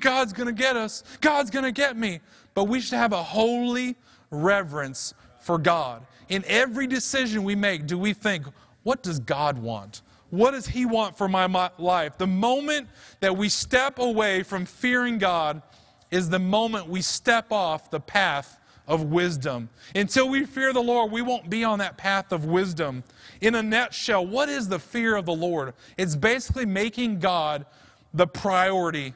God's 0.00 0.32
going 0.32 0.46
to 0.46 0.52
get 0.52 0.76
us, 0.76 1.02
God's 1.20 1.50
going 1.50 1.64
to 1.64 1.72
get 1.72 1.96
me. 1.96 2.20
But 2.54 2.64
we 2.64 2.80
should 2.80 2.98
have 2.98 3.12
a 3.12 3.22
holy 3.22 3.96
reverence 4.30 5.14
for 5.40 5.58
God. 5.58 6.06
In 6.28 6.44
every 6.46 6.86
decision 6.86 7.44
we 7.44 7.54
make, 7.54 7.86
do 7.86 7.98
we 7.98 8.12
think, 8.12 8.46
what 8.82 9.02
does 9.02 9.18
God 9.18 9.58
want? 9.58 10.02
What 10.30 10.50
does 10.50 10.66
He 10.66 10.84
want 10.84 11.16
for 11.16 11.28
my 11.28 11.70
life? 11.78 12.18
The 12.18 12.26
moment 12.26 12.88
that 13.20 13.34
we 13.34 13.48
step 13.48 13.98
away 13.98 14.42
from 14.42 14.66
fearing 14.66 15.16
God 15.16 15.62
is 16.10 16.28
the 16.28 16.38
moment 16.38 16.88
we 16.88 17.00
step 17.00 17.50
off 17.50 17.90
the 17.90 18.00
path 18.00 18.60
of 18.88 19.04
wisdom. 19.04 19.68
Until 19.94 20.28
we 20.28 20.44
fear 20.44 20.72
the 20.72 20.80
Lord, 20.80 21.12
we 21.12 21.22
won't 21.22 21.48
be 21.48 21.62
on 21.62 21.78
that 21.78 21.96
path 21.96 22.32
of 22.32 22.46
wisdom. 22.46 23.04
In 23.40 23.54
a 23.54 23.62
nutshell, 23.62 24.26
what 24.26 24.48
is 24.48 24.68
the 24.68 24.78
fear 24.78 25.14
of 25.14 25.26
the 25.26 25.34
Lord? 25.34 25.74
It's 25.96 26.16
basically 26.16 26.66
making 26.66 27.20
God 27.20 27.66
the 28.14 28.26
priority 28.26 29.14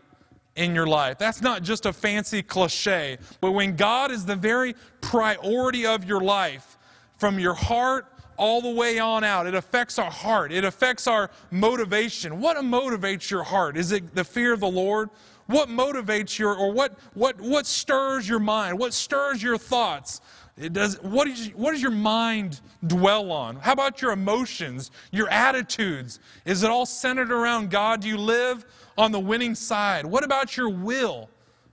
in 0.54 0.74
your 0.74 0.86
life. 0.86 1.18
That's 1.18 1.40
not 1.40 1.62
just 1.62 1.86
a 1.86 1.92
fancy 1.92 2.42
cliche, 2.42 3.16
but 3.40 3.52
when 3.52 3.74
God 3.74 4.12
is 4.12 4.26
the 4.26 4.36
very 4.36 4.74
priority 5.00 5.86
of 5.86 6.04
your 6.04 6.20
life, 6.20 6.76
from 7.16 7.38
your 7.38 7.54
heart 7.54 8.06
all 8.36 8.60
the 8.60 8.70
way 8.70 8.98
on 8.98 9.24
out, 9.24 9.46
it 9.46 9.54
affects 9.54 9.98
our 9.98 10.10
heart, 10.10 10.52
it 10.52 10.64
affects 10.64 11.06
our 11.06 11.30
motivation. 11.50 12.40
What 12.40 12.56
motivates 12.58 13.30
your 13.30 13.44
heart? 13.44 13.76
Is 13.76 13.92
it 13.92 14.14
the 14.14 14.24
fear 14.24 14.52
of 14.52 14.60
the 14.60 14.68
Lord? 14.68 15.08
What 15.46 15.68
motivates 15.68 16.38
your, 16.38 16.54
or 16.54 16.72
what, 16.72 16.98
what, 17.14 17.40
what 17.40 17.66
stirs 17.66 18.28
your 18.28 18.38
mind? 18.38 18.78
What 18.78 18.94
stirs 18.94 19.42
your 19.42 19.58
thoughts? 19.58 20.20
It 20.56 20.72
does, 20.72 21.00
what, 21.02 21.26
is, 21.28 21.48
what 21.54 21.72
does 21.72 21.82
your 21.82 21.90
mind 21.90 22.60
dwell 22.86 23.32
on? 23.32 23.56
How 23.56 23.72
about 23.72 24.02
your 24.02 24.12
emotions, 24.12 24.90
your 25.10 25.28
attitudes? 25.30 26.20
Is 26.44 26.62
it 26.62 26.70
all 26.70 26.86
centered 26.86 27.32
around 27.32 27.70
God? 27.70 28.02
Do 28.02 28.08
you 28.08 28.18
live 28.18 28.64
on 28.98 29.12
the 29.12 29.20
winning 29.20 29.54
side? 29.54 30.04
What 30.04 30.24
about 30.24 30.56
your 30.56 30.68
will? 30.68 31.30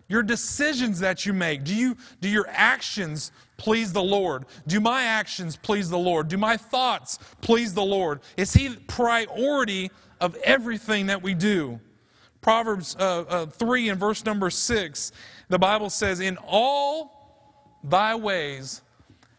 Your 0.08 0.24
decisions 0.24 1.00
that 1.02 1.26
you 1.26 1.34
make? 1.34 1.64
Do, 1.64 1.76
you, 1.76 1.96
do 2.20 2.30
your 2.30 2.48
actions 2.50 3.32
please 3.58 3.94
the 3.94 4.02
Lord? 4.02 4.46
Do 4.66 4.80
my 4.80 5.04
actions 5.04 5.56
please 5.56 5.90
the 5.90 6.00
Lord? 6.00 6.30
Do 6.30 6.38
my 6.38 6.58
thoughts 6.58 7.20
please 7.42 7.74
the 7.74 7.84
Lord? 7.84 8.22
Is 8.38 8.54
He 8.54 8.70
the 8.70 8.82
priority 8.88 9.92
of 10.20 10.36
everything 10.38 11.08
that 11.08 11.22
we 11.22 11.34
do? 11.36 11.80
Proverbs 12.42 12.96
uh, 13.00 13.26
uh, 13.28 13.46
3 13.48 13.90
and 13.90 14.00
verse 14.00 14.26
number 14.26 14.50
6, 14.50 15.12
the 15.50 15.60
Bible 15.60 15.90
says, 15.90 16.20
In 16.20 16.38
all 16.38 17.78
thy 17.84 18.16
ways 18.16 18.82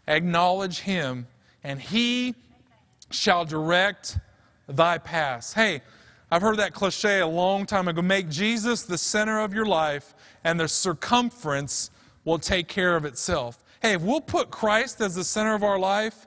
acknowledge 0.07 0.81
him, 0.81 1.27
and 1.65 1.81
he 1.81 2.35
shall 3.11 3.45
direct 3.45 4.19
thy 4.69 4.99
paths. 4.99 5.53
Hey, 5.53 5.83
I've 6.31 6.43
heard 6.43 6.59
that 6.59 6.75
cliche 6.75 7.21
a 7.21 7.27
long 7.27 7.67
time 7.67 7.89
ago. 7.89 8.03
Make 8.03 8.29
Jesus 8.29 8.83
the 8.83 8.99
center 8.99 9.41
of 9.41 9.53
your 9.53 9.67
life, 9.67 10.15
and 10.45 10.61
the 10.61 10.69
circumference 10.69 11.91
will 12.25 12.39
take 12.39 12.69
care 12.69 12.97
of 12.97 13.05
itself. 13.05 13.65
Hey, 13.83 13.95
if 13.95 14.03
we'll 14.03 14.21
put 14.21 14.51
Christ 14.51 15.01
as 15.01 15.15
the 15.15 15.25
center 15.25 15.55
of 15.55 15.65
our 15.65 15.79
life, 15.79 16.27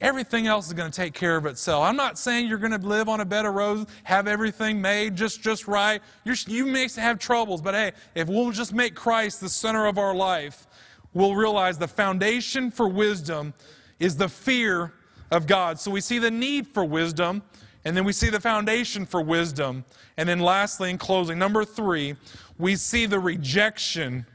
everything 0.00 0.46
else 0.46 0.66
is 0.66 0.72
going 0.72 0.90
to 0.90 0.96
take 0.96 1.14
care 1.14 1.36
of 1.36 1.46
itself. 1.46 1.84
I'm 1.84 1.96
not 1.96 2.18
saying 2.18 2.48
you're 2.48 2.58
going 2.58 2.78
to 2.78 2.86
live 2.86 3.08
on 3.08 3.20
a 3.20 3.24
bed 3.24 3.46
of 3.46 3.54
roses, 3.54 3.86
have 4.04 4.26
everything 4.26 4.80
made 4.80 5.16
just, 5.16 5.42
just 5.42 5.68
right. 5.68 6.02
You're, 6.24 6.36
you 6.46 6.66
may 6.66 6.88
have 6.96 7.18
troubles, 7.18 7.60
but 7.60 7.74
hey, 7.74 7.92
if 8.14 8.28
we'll 8.28 8.50
just 8.50 8.72
make 8.72 8.94
Christ 8.94 9.40
the 9.40 9.48
center 9.48 9.86
of 9.86 9.98
our 9.98 10.14
life, 10.14 10.66
we'll 11.12 11.34
realize 11.34 11.78
the 11.78 11.88
foundation 11.88 12.70
for 12.70 12.88
wisdom 12.88 13.54
is 13.98 14.16
the 14.16 14.28
fear 14.28 14.92
of 15.30 15.46
God. 15.46 15.78
So 15.78 15.90
we 15.90 16.00
see 16.00 16.18
the 16.18 16.30
need 16.30 16.66
for 16.66 16.84
wisdom, 16.84 17.42
and 17.84 17.96
then 17.96 18.04
we 18.04 18.12
see 18.12 18.30
the 18.30 18.40
foundation 18.40 19.06
for 19.06 19.20
wisdom. 19.22 19.84
And 20.16 20.28
then 20.28 20.40
lastly, 20.40 20.90
in 20.90 20.98
closing, 20.98 21.38
number 21.38 21.64
three, 21.64 22.16
we 22.58 22.76
see 22.76 23.06
the 23.06 23.20
rejection 23.20 24.26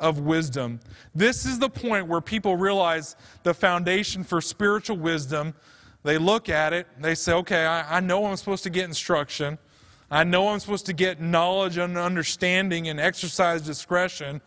of 0.00 0.20
wisdom. 0.20 0.80
This 1.14 1.44
is 1.44 1.58
the 1.58 1.68
point 1.68 2.06
where 2.06 2.20
people 2.20 2.56
realize 2.56 3.16
the 3.42 3.52
foundation 3.52 4.22
for 4.22 4.40
spiritual 4.40 4.96
wisdom. 4.96 5.54
They 6.04 6.18
look 6.18 6.48
at 6.48 6.72
it, 6.72 6.86
they 7.00 7.14
say, 7.14 7.32
okay, 7.34 7.66
I, 7.66 7.96
I, 7.96 8.00
know 8.00 8.26
I'm 8.26 8.36
supposed 8.36 8.62
to 8.64 8.70
get 8.70 8.84
instruction. 8.84 9.58
I 10.10 10.24
know 10.24 10.48
I'm 10.48 10.60
supposed 10.60 10.86
to 10.86 10.92
get 10.92 11.20
knowledge 11.20 11.76
and 11.76 11.98
understanding 11.98 12.88
and 12.88 12.98
exercise 13.00 13.62
discretion, 13.62 14.40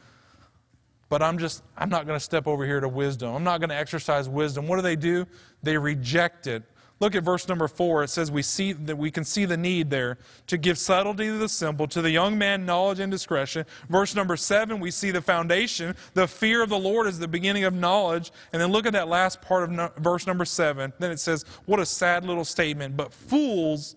but 1.10 1.22
I'm 1.22 1.38
just, 1.38 1.64
I'm 1.78 1.90
not 1.90 2.08
going 2.08 2.18
to 2.18 2.24
step 2.24 2.48
over 2.48 2.66
here 2.66 2.80
to 2.80 2.88
wisdom. 2.88 3.36
I'm 3.36 3.44
not 3.44 3.60
going 3.60 3.70
to 3.70 3.76
exercise 3.76 4.30
wisdom. 4.30 4.68
What 4.68 4.78
do 4.78 4.82
they 4.82 4.96
do? 4.96 5.28
They 5.62 5.78
reject 5.78 6.48
it. 6.48 6.64
Look 7.02 7.16
at 7.16 7.24
verse 7.24 7.48
number 7.48 7.68
four. 7.68 8.04
It 8.04 8.10
says 8.12 8.32
we 8.32 8.44
see 8.44 8.74
that 8.74 8.96
we 8.96 9.10
can 9.10 9.26
see 9.26 9.46
the 9.46 9.58
need 9.58 9.90
there 9.90 10.20
to 10.46 10.56
give 10.56 10.78
subtlety 10.78 11.26
to 11.26 11.38
the 11.40 11.50
simple, 11.50 11.88
to 11.88 12.00
the 12.00 12.12
young 12.12 12.38
man 12.38 12.64
knowledge 12.64 13.00
and 13.00 13.12
discretion. 13.12 13.66
Verse 13.90 14.16
number 14.16 14.38
seven, 14.38 14.80
we 14.80 14.92
see 14.92 15.10
the 15.10 15.22
foundation. 15.22 15.96
The 16.14 16.28
fear 16.28 16.62
of 16.62 16.70
the 16.70 16.78
Lord 16.78 17.08
is 17.08 17.18
the 17.18 17.28
beginning 17.28 17.64
of 17.64 17.74
knowledge. 17.74 18.32
And 18.54 18.62
then 18.62 18.72
look 18.72 18.86
at 18.86 18.94
that 18.94 19.08
last 19.08 19.42
part 19.42 19.64
of 19.64 19.72
no, 19.72 19.92
verse 19.98 20.28
number 20.28 20.46
seven. 20.46 20.94
Then 21.00 21.10
it 21.10 21.20
says, 21.20 21.44
what 21.66 21.80
a 21.80 21.88
sad 21.88 22.24
little 22.24 22.46
statement. 22.46 22.96
But 22.96 23.12
fools 23.12 23.96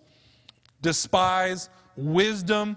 despise 0.81 1.69
wisdom 1.95 2.75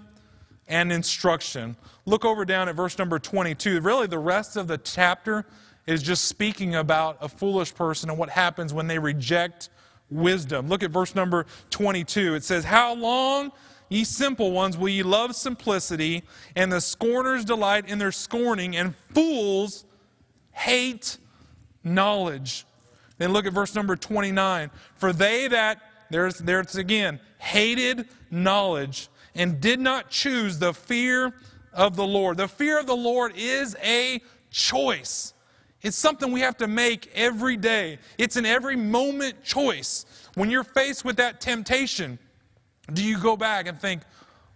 and 0.67 0.91
instruction. 0.91 1.75
Look 2.05 2.23
over 2.23 2.45
down 2.45 2.69
at 2.69 2.75
verse 2.75 2.99
number 2.99 3.17
22. 3.17 3.81
Really, 3.81 4.05
the 4.05 4.19
rest 4.19 4.57
of 4.57 4.67
the 4.67 4.77
chapter 4.77 5.47
is 5.87 6.03
just 6.03 6.25
speaking 6.25 6.75
about 6.75 7.17
a 7.19 7.27
foolish 7.27 7.73
person 7.73 8.11
and 8.11 8.19
what 8.19 8.29
happens 8.29 8.75
when 8.75 8.85
they 8.85 8.99
reject 8.99 9.71
wisdom. 10.09 10.67
Look 10.67 10.83
at 10.83 10.91
verse 10.91 11.15
number 11.15 11.45
22. 11.69 12.35
It 12.35 12.43
says, 12.43 12.65
How 12.65 12.93
long, 12.93 13.51
ye 13.89 14.03
simple 14.03 14.51
ones, 14.51 14.77
will 14.77 14.89
ye 14.89 15.03
love 15.03 15.35
simplicity, 15.35 16.23
and 16.55 16.71
the 16.71 16.81
scorners 16.81 17.45
delight 17.45 17.87
in 17.87 17.97
their 17.97 18.11
scorning, 18.11 18.75
and 18.75 18.95
fools 19.13 19.85
hate 20.51 21.17
knowledge? 21.83 22.65
Then 23.17 23.33
look 23.33 23.45
at 23.45 23.53
verse 23.53 23.75
number 23.75 23.95
29. 23.95 24.71
For 24.95 25.13
they 25.13 25.47
that, 25.49 25.81
there's, 26.09 26.39
there's 26.39 26.75
again, 26.75 27.19
hated 27.37 28.07
knowledge 28.31 29.09
and 29.35 29.59
did 29.61 29.79
not 29.79 30.09
choose 30.09 30.59
the 30.59 30.73
fear 30.73 31.33
of 31.73 31.95
the 31.95 32.05
Lord. 32.05 32.37
The 32.37 32.47
fear 32.47 32.79
of 32.79 32.87
the 32.87 32.95
Lord 32.95 33.33
is 33.35 33.75
a 33.83 34.21
choice. 34.49 35.33
It's 35.81 35.97
something 35.97 36.31
we 36.31 36.41
have 36.41 36.57
to 36.57 36.67
make 36.67 37.09
every 37.15 37.55
day. 37.55 37.99
It's 38.17 38.35
an 38.35 38.45
every 38.45 38.75
moment 38.75 39.43
choice. 39.43 40.05
When 40.35 40.49
you're 40.49 40.63
faced 40.63 41.05
with 41.05 41.17
that 41.17 41.39
temptation, 41.39 42.19
do 42.93 43.03
you 43.03 43.17
go 43.17 43.37
back 43.37 43.67
and 43.67 43.79
think, 43.79 44.01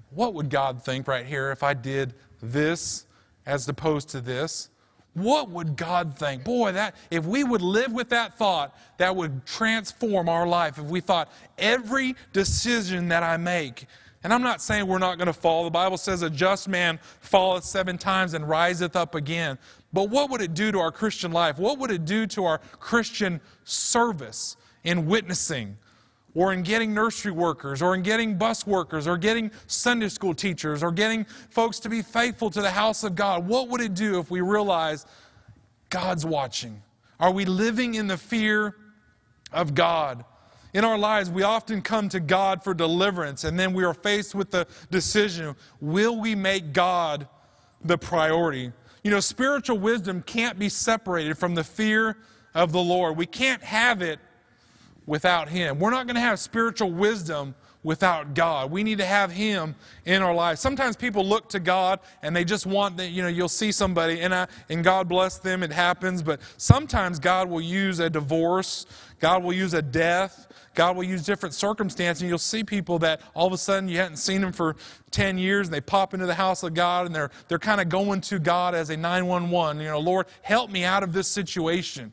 what 0.10 0.34
would 0.34 0.50
God 0.50 0.84
think 0.84 1.08
right 1.08 1.26
here 1.26 1.52
if 1.52 1.64
I 1.64 1.74
did 1.74 2.14
this 2.42 3.06
as 3.46 3.68
opposed 3.68 4.10
to 4.10 4.22
this? 4.22 4.70
What 5.14 5.50
would 5.50 5.76
God 5.76 6.18
think? 6.18 6.44
Boy, 6.44 6.72
that 6.72 6.96
if 7.12 7.26
we 7.26 7.44
would 7.44 7.62
live 7.62 7.94
with 7.94 8.10
that 8.10 8.38
thought, 8.38 8.76
that 8.98 9.16
would 9.16 9.46
transform 9.46 10.28
our 10.28 10.48
life. 10.48 10.78
If 10.80 10.86
we 10.86 11.02
thought 11.02 11.32
every 11.58 12.16
decision 12.34 13.08
that 13.10 13.24
I 13.24 13.38
make, 13.38 13.86
and 14.24 14.34
I'm 14.34 14.42
not 14.42 14.62
saying 14.62 14.88
we're 14.88 15.00
not 15.00 15.18
going 15.18 15.28
to 15.28 15.34
fall. 15.34 15.64
The 15.66 15.70
Bible 15.70 15.98
says 15.98 16.22
a 16.22 16.30
just 16.30 16.68
man 16.68 17.00
falleth 17.20 17.64
seven 17.64 17.98
times 17.98 18.34
and 18.34 18.48
riseth 18.48 18.96
up 18.96 19.16
again. 19.16 19.58
But 19.92 20.10
what 20.10 20.30
would 20.30 20.42
it 20.42 20.54
do 20.54 20.72
to 20.72 20.80
our 20.80 20.92
Christian 20.92 21.32
life? 21.32 21.60
What 21.60 21.78
would 21.80 21.92
it 21.92 22.06
do 22.06 22.26
to 22.28 22.46
our 22.46 22.60
Christian 22.80 23.42
service 23.64 24.58
in 24.84 25.06
witnessing? 25.06 25.78
Or 26.36 26.52
in 26.52 26.64
getting 26.64 26.96
nursery 26.96 27.32
workers, 27.32 27.84
or 27.84 27.94
in 27.94 28.02
getting 28.02 28.40
bus 28.40 28.66
workers, 28.66 29.06
or 29.06 29.20
getting 29.20 29.52
Sunday 29.68 30.10
school 30.10 30.34
teachers, 30.34 30.82
or 30.82 30.92
getting 30.92 31.26
folks 31.52 31.80
to 31.82 31.90
be 31.90 32.02
faithful 32.02 32.50
to 32.50 32.60
the 32.60 32.72
house 32.72 33.04
of 33.04 33.14
God. 33.14 33.48
What 33.48 33.70
would 33.70 33.82
it 33.82 33.94
do 33.94 34.18
if 34.18 34.32
we 34.32 34.42
realize 34.42 35.06
God's 35.92 36.26
watching? 36.26 36.82
Are 37.20 37.30
we 37.30 37.46
living 37.46 37.94
in 37.94 38.08
the 38.08 38.18
fear 38.18 38.76
of 39.52 39.76
God? 39.76 40.26
In 40.74 40.84
our 40.84 40.98
lives, 40.98 41.30
we 41.30 41.44
often 41.44 41.82
come 41.84 42.10
to 42.10 42.20
God 42.20 42.64
for 42.64 42.74
deliverance, 42.74 43.44
and 43.44 43.60
then 43.60 43.74
we 43.74 43.84
are 43.84 43.94
faced 43.94 44.34
with 44.34 44.50
the 44.50 44.68
decision 44.90 45.56
will 45.80 46.20
we 46.20 46.34
make 46.34 46.74
God 46.74 47.28
the 47.84 47.98
priority? 47.98 48.72
You 49.04 49.12
know, 49.12 49.20
spiritual 49.20 49.78
wisdom 49.78 50.24
can't 50.24 50.58
be 50.58 50.70
separated 50.70 51.38
from 51.38 51.54
the 51.54 51.64
fear 51.64 52.18
of 52.56 52.72
the 52.72 52.82
Lord. 52.82 53.18
We 53.18 53.26
can't 53.26 53.62
have 53.64 54.02
it 54.02 54.20
without 55.06 55.50
Him. 55.50 55.80
We're 55.80 55.92
not 55.92 56.08
going 56.08 56.16
to 56.16 56.22
have 56.22 56.40
spiritual 56.40 56.92
wisdom 56.92 57.54
without 57.84 58.34
God. 58.34 58.72
We 58.72 58.84
need 58.84 58.98
to 58.98 59.06
have 59.06 59.32
Him 59.32 59.76
in 60.06 60.22
our 60.22 60.34
lives. 60.34 60.62
Sometimes 60.62 60.96
people 60.96 61.26
look 61.26 61.50
to 61.50 61.60
God 61.60 62.00
and 62.22 62.36
they 62.36 62.44
just 62.44 62.66
want 62.66 62.98
that, 62.98 63.10
you 63.10 63.22
know, 63.22 63.28
you'll 63.28 63.50
see 63.50 63.72
somebody 63.72 64.22
and, 64.22 64.34
I, 64.34 64.48
and 64.70 64.84
God 64.84 65.08
bless 65.08 65.38
them, 65.38 65.64
it 65.64 65.72
happens, 65.72 66.24
but 66.24 66.40
sometimes 66.58 67.20
God 67.20 67.50
will 67.50 67.62
use 67.62 68.00
a 68.00 68.10
divorce, 68.10 68.86
God 69.20 69.44
will 69.44 69.54
use 69.54 69.74
a 69.74 69.82
death, 69.82 70.48
God 70.76 70.96
will 70.96 71.04
use 71.04 71.24
different 71.24 71.54
circumstances, 71.54 72.22
and 72.22 72.30
you'll 72.30 72.38
see 72.38 72.64
people 72.64 73.00
that 73.00 73.22
all 73.36 73.48
of 73.48 73.54
a 73.54 73.58
sudden 73.58 73.88
you 73.88 73.98
hadn't 73.98 74.18
seen 74.18 74.42
them 74.42 74.52
for 74.52 74.76
10 75.12 75.38
years, 75.38 75.68
and 75.68 75.74
they 75.74 75.82
pop 75.82 76.14
into 76.14 76.26
the 76.26 76.34
house 76.34 76.64
of 76.64 76.74
God, 76.74 77.06
and 77.06 77.16
they're, 77.16 77.30
they're 77.48 77.60
kind 77.60 77.80
of 77.80 77.90
going 77.90 78.22
to 78.22 78.40
God 78.40 78.74
as 78.74 78.90
a 78.90 78.98
911. 78.98 79.82
You 79.82 79.90
know, 79.90 80.00
Lord, 80.00 80.26
help 80.42 80.72
me 80.72 80.84
out 80.84 81.04
of 81.04 81.14
this 81.14 81.28
situation. 81.28 82.12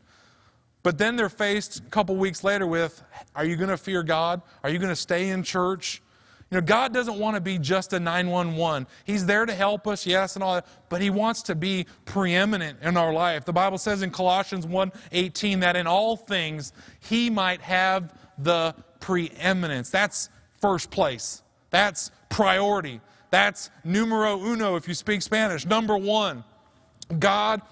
But 0.82 0.98
then 0.98 1.16
they're 1.16 1.28
faced 1.28 1.80
a 1.80 1.82
couple 1.82 2.16
weeks 2.16 2.42
later 2.42 2.66
with, 2.66 3.02
are 3.34 3.44
you 3.44 3.56
going 3.56 3.68
to 3.70 3.76
fear 3.76 4.02
God? 4.02 4.40
Are 4.64 4.70
you 4.70 4.78
going 4.78 4.90
to 4.90 4.96
stay 4.96 5.28
in 5.28 5.42
church? 5.42 6.02
You 6.50 6.56
know, 6.56 6.62
God 6.62 6.92
doesn't 6.92 7.16
want 7.16 7.36
to 7.36 7.40
be 7.40 7.58
just 7.58 7.92
a 7.92 8.00
911. 8.00 8.88
He's 9.04 9.24
there 9.24 9.46
to 9.46 9.54
help 9.54 9.86
us, 9.86 10.04
yes, 10.04 10.34
and 10.34 10.42
all 10.42 10.54
that, 10.54 10.66
but 10.88 11.00
He 11.00 11.08
wants 11.08 11.42
to 11.42 11.54
be 11.54 11.86
preeminent 12.06 12.78
in 12.82 12.96
our 12.96 13.12
life. 13.12 13.44
The 13.44 13.52
Bible 13.52 13.78
says 13.78 14.02
in 14.02 14.10
Colossians 14.10 14.66
1:18 14.66 15.60
that 15.60 15.76
in 15.76 15.86
all 15.86 16.16
things 16.16 16.72
He 16.98 17.30
might 17.30 17.60
have 17.60 18.12
the 18.36 18.74
preeminence. 18.98 19.90
That's 19.90 20.28
first 20.60 20.90
place. 20.90 21.42
That's 21.70 22.10
priority. 22.30 23.00
That's 23.30 23.70
numero 23.84 24.40
uno 24.40 24.74
if 24.74 24.88
you 24.88 24.94
speak 24.94 25.22
Spanish. 25.22 25.64
Number 25.64 25.96
one, 25.96 26.42
God 27.16 27.62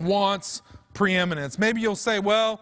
wants 0.00 0.62
preeminence. 0.98 1.60
Maybe 1.60 1.80
you'll 1.80 1.94
say, 1.94 2.18
well, 2.18 2.60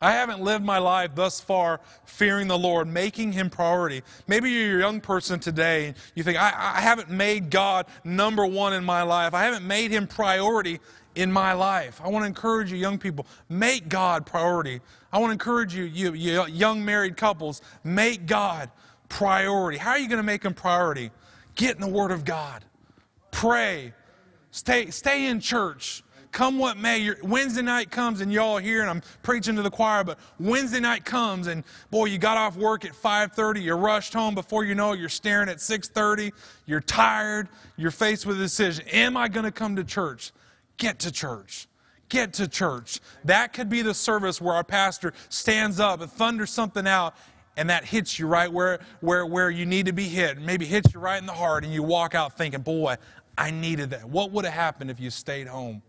I 0.00 0.12
haven't 0.12 0.40
lived 0.40 0.64
my 0.64 0.78
life 0.78 1.10
thus 1.14 1.38
far 1.38 1.80
fearing 2.06 2.48
the 2.48 2.56
Lord, 2.56 2.88
making 2.88 3.32
Him 3.32 3.50
priority. 3.50 4.02
Maybe 4.26 4.50
you're 4.50 4.78
a 4.78 4.80
young 4.80 5.02
person 5.02 5.38
today 5.38 5.88
and 5.88 5.96
you 6.14 6.22
think, 6.22 6.38
I, 6.38 6.48
I, 6.48 6.80
haven't 6.80 7.10
made 7.10 7.50
God 7.50 7.84
number 8.04 8.46
one 8.46 8.72
in 8.72 8.86
my 8.86 9.02
life. 9.02 9.34
I 9.34 9.44
haven't 9.44 9.66
made 9.66 9.90
Him 9.90 10.06
priority 10.06 10.80
in 11.14 11.30
my 11.30 11.52
life. 11.52 12.00
I 12.02 12.08
want 12.08 12.22
to 12.22 12.26
encourage 12.26 12.72
you, 12.72 12.78
young 12.78 12.96
people, 12.96 13.26
make 13.50 13.90
God 13.90 14.24
priority. 14.24 14.80
I 15.12 15.18
want 15.18 15.28
to 15.28 15.32
encourage 15.32 15.74
you, 15.74 15.84
you, 15.84 16.14
you 16.14 16.46
young 16.46 16.82
married 16.82 17.18
couples, 17.18 17.60
make 17.84 18.24
God 18.24 18.70
priority. 19.10 19.76
How 19.76 19.90
are 19.90 19.98
you 19.98 20.08
going 20.08 20.16
to 20.16 20.22
make 20.22 20.42
Him 20.42 20.54
priority? 20.54 21.10
Get 21.54 21.74
in 21.74 21.82
the 21.82 21.88
Word 21.88 22.12
of 22.12 22.24
God, 22.24 22.64
pray, 23.30 23.92
stay, 24.52 24.88
stay 24.88 25.26
in 25.26 25.40
church 25.40 26.02
come 26.32 26.58
what 26.58 26.76
may, 26.76 27.12
Wednesday 27.22 27.62
night 27.62 27.90
comes 27.90 28.20
and 28.20 28.32
y'all 28.32 28.58
here 28.58 28.80
and 28.80 28.90
I'm 28.90 29.02
preaching 29.22 29.56
to 29.56 29.62
the 29.62 29.70
choir, 29.70 30.04
but 30.04 30.18
Wednesday 30.38 30.80
night 30.80 31.04
comes 31.04 31.46
and 31.46 31.64
boy, 31.90 32.06
you 32.06 32.18
got 32.18 32.36
off 32.36 32.56
work 32.56 32.84
at 32.84 32.92
5:30, 32.92 33.62
you 33.62 33.74
rushed 33.74 34.12
home 34.12 34.34
before 34.34 34.64
you 34.64 34.74
know 34.74 34.92
it, 34.92 35.00
you're 35.00 35.08
staring 35.08 35.48
at 35.48 35.58
6:30, 35.58 36.32
you're 36.66 36.80
tired, 36.80 37.48
you're 37.76 37.90
faced 37.90 38.26
with 38.26 38.36
a 38.36 38.42
decision. 38.42 38.86
Am 38.88 39.16
I 39.16 39.28
going 39.28 39.44
to 39.44 39.52
come 39.52 39.76
to 39.76 39.84
church? 39.84 40.32
Get 40.76 40.98
to 41.00 41.12
church. 41.12 41.66
Get 42.08 42.32
to 42.34 42.48
church. 42.48 43.00
That 43.24 43.52
could 43.52 43.68
be 43.68 43.82
the 43.82 43.94
service 43.94 44.40
where 44.40 44.54
our 44.54 44.64
pastor 44.64 45.12
stands 45.28 45.78
up 45.78 46.00
and 46.00 46.10
thunders 46.10 46.50
something 46.50 46.86
out 46.86 47.14
and 47.58 47.68
that 47.70 47.84
hits 47.84 48.18
you 48.18 48.26
right 48.28 48.50
where, 48.50 48.78
where, 49.00 49.26
where 49.26 49.50
you 49.50 49.66
need 49.66 49.86
to 49.86 49.92
be 49.92 50.04
hit. 50.04 50.40
Maybe 50.40 50.64
hits 50.64 50.94
you 50.94 51.00
right 51.00 51.20
in 51.20 51.26
the 51.26 51.32
heart, 51.32 51.64
and 51.64 51.74
you 51.74 51.82
walk 51.82 52.14
out 52.14 52.38
thinking, 52.38 52.62
Boy, 52.62 52.96
I 53.36 53.50
needed 53.50 53.90
that. 53.90 54.08
What 54.08 54.30
would 54.30 54.44
have 54.44 54.54
happened 54.54 54.90
if 54.90 55.00
you 55.00 55.10
stayed 55.10 55.48
home? 55.48 55.82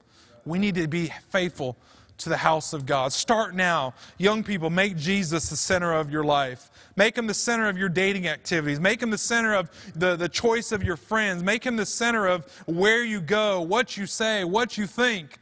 We 0.46 0.60
need 0.60 0.76
to 0.76 0.88
be 0.88 1.12
faithful 1.30 1.78
to 2.20 2.30
the 2.30 2.38
house 2.38 2.74
of 2.74 2.86
God. 2.86 3.14
Start 3.14 3.56
now. 3.56 3.94
Young 4.18 4.44
people, 4.44 4.70
make 4.70 4.98
Jesus 4.98 5.50
the 5.50 5.56
center 5.56 5.94
of 5.94 6.12
your 6.12 6.24
life. 6.24 6.70
Make 6.96 7.18
him 7.18 7.28
the 7.28 7.34
center 7.34 7.70
of 7.70 7.78
your 7.78 7.88
dating 7.88 8.28
activities. 8.28 8.80
Make 8.80 9.02
him 9.02 9.10
the 9.10 9.18
center 9.18 9.56
of 9.56 9.72
the, 9.96 10.16
the 10.18 10.28
choice 10.28 10.72
of 10.72 10.84
your 10.84 10.98
friends. 10.98 11.44
Make 11.44 11.64
him 11.64 11.78
the 11.78 11.86
center 11.86 12.28
of 12.28 12.46
where 12.66 13.04
you 13.04 13.22
go, 13.22 13.62
what 13.62 13.96
you 13.96 14.06
say, 14.06 14.44
what 14.44 14.78
you 14.78 14.86
think. 14.86 15.38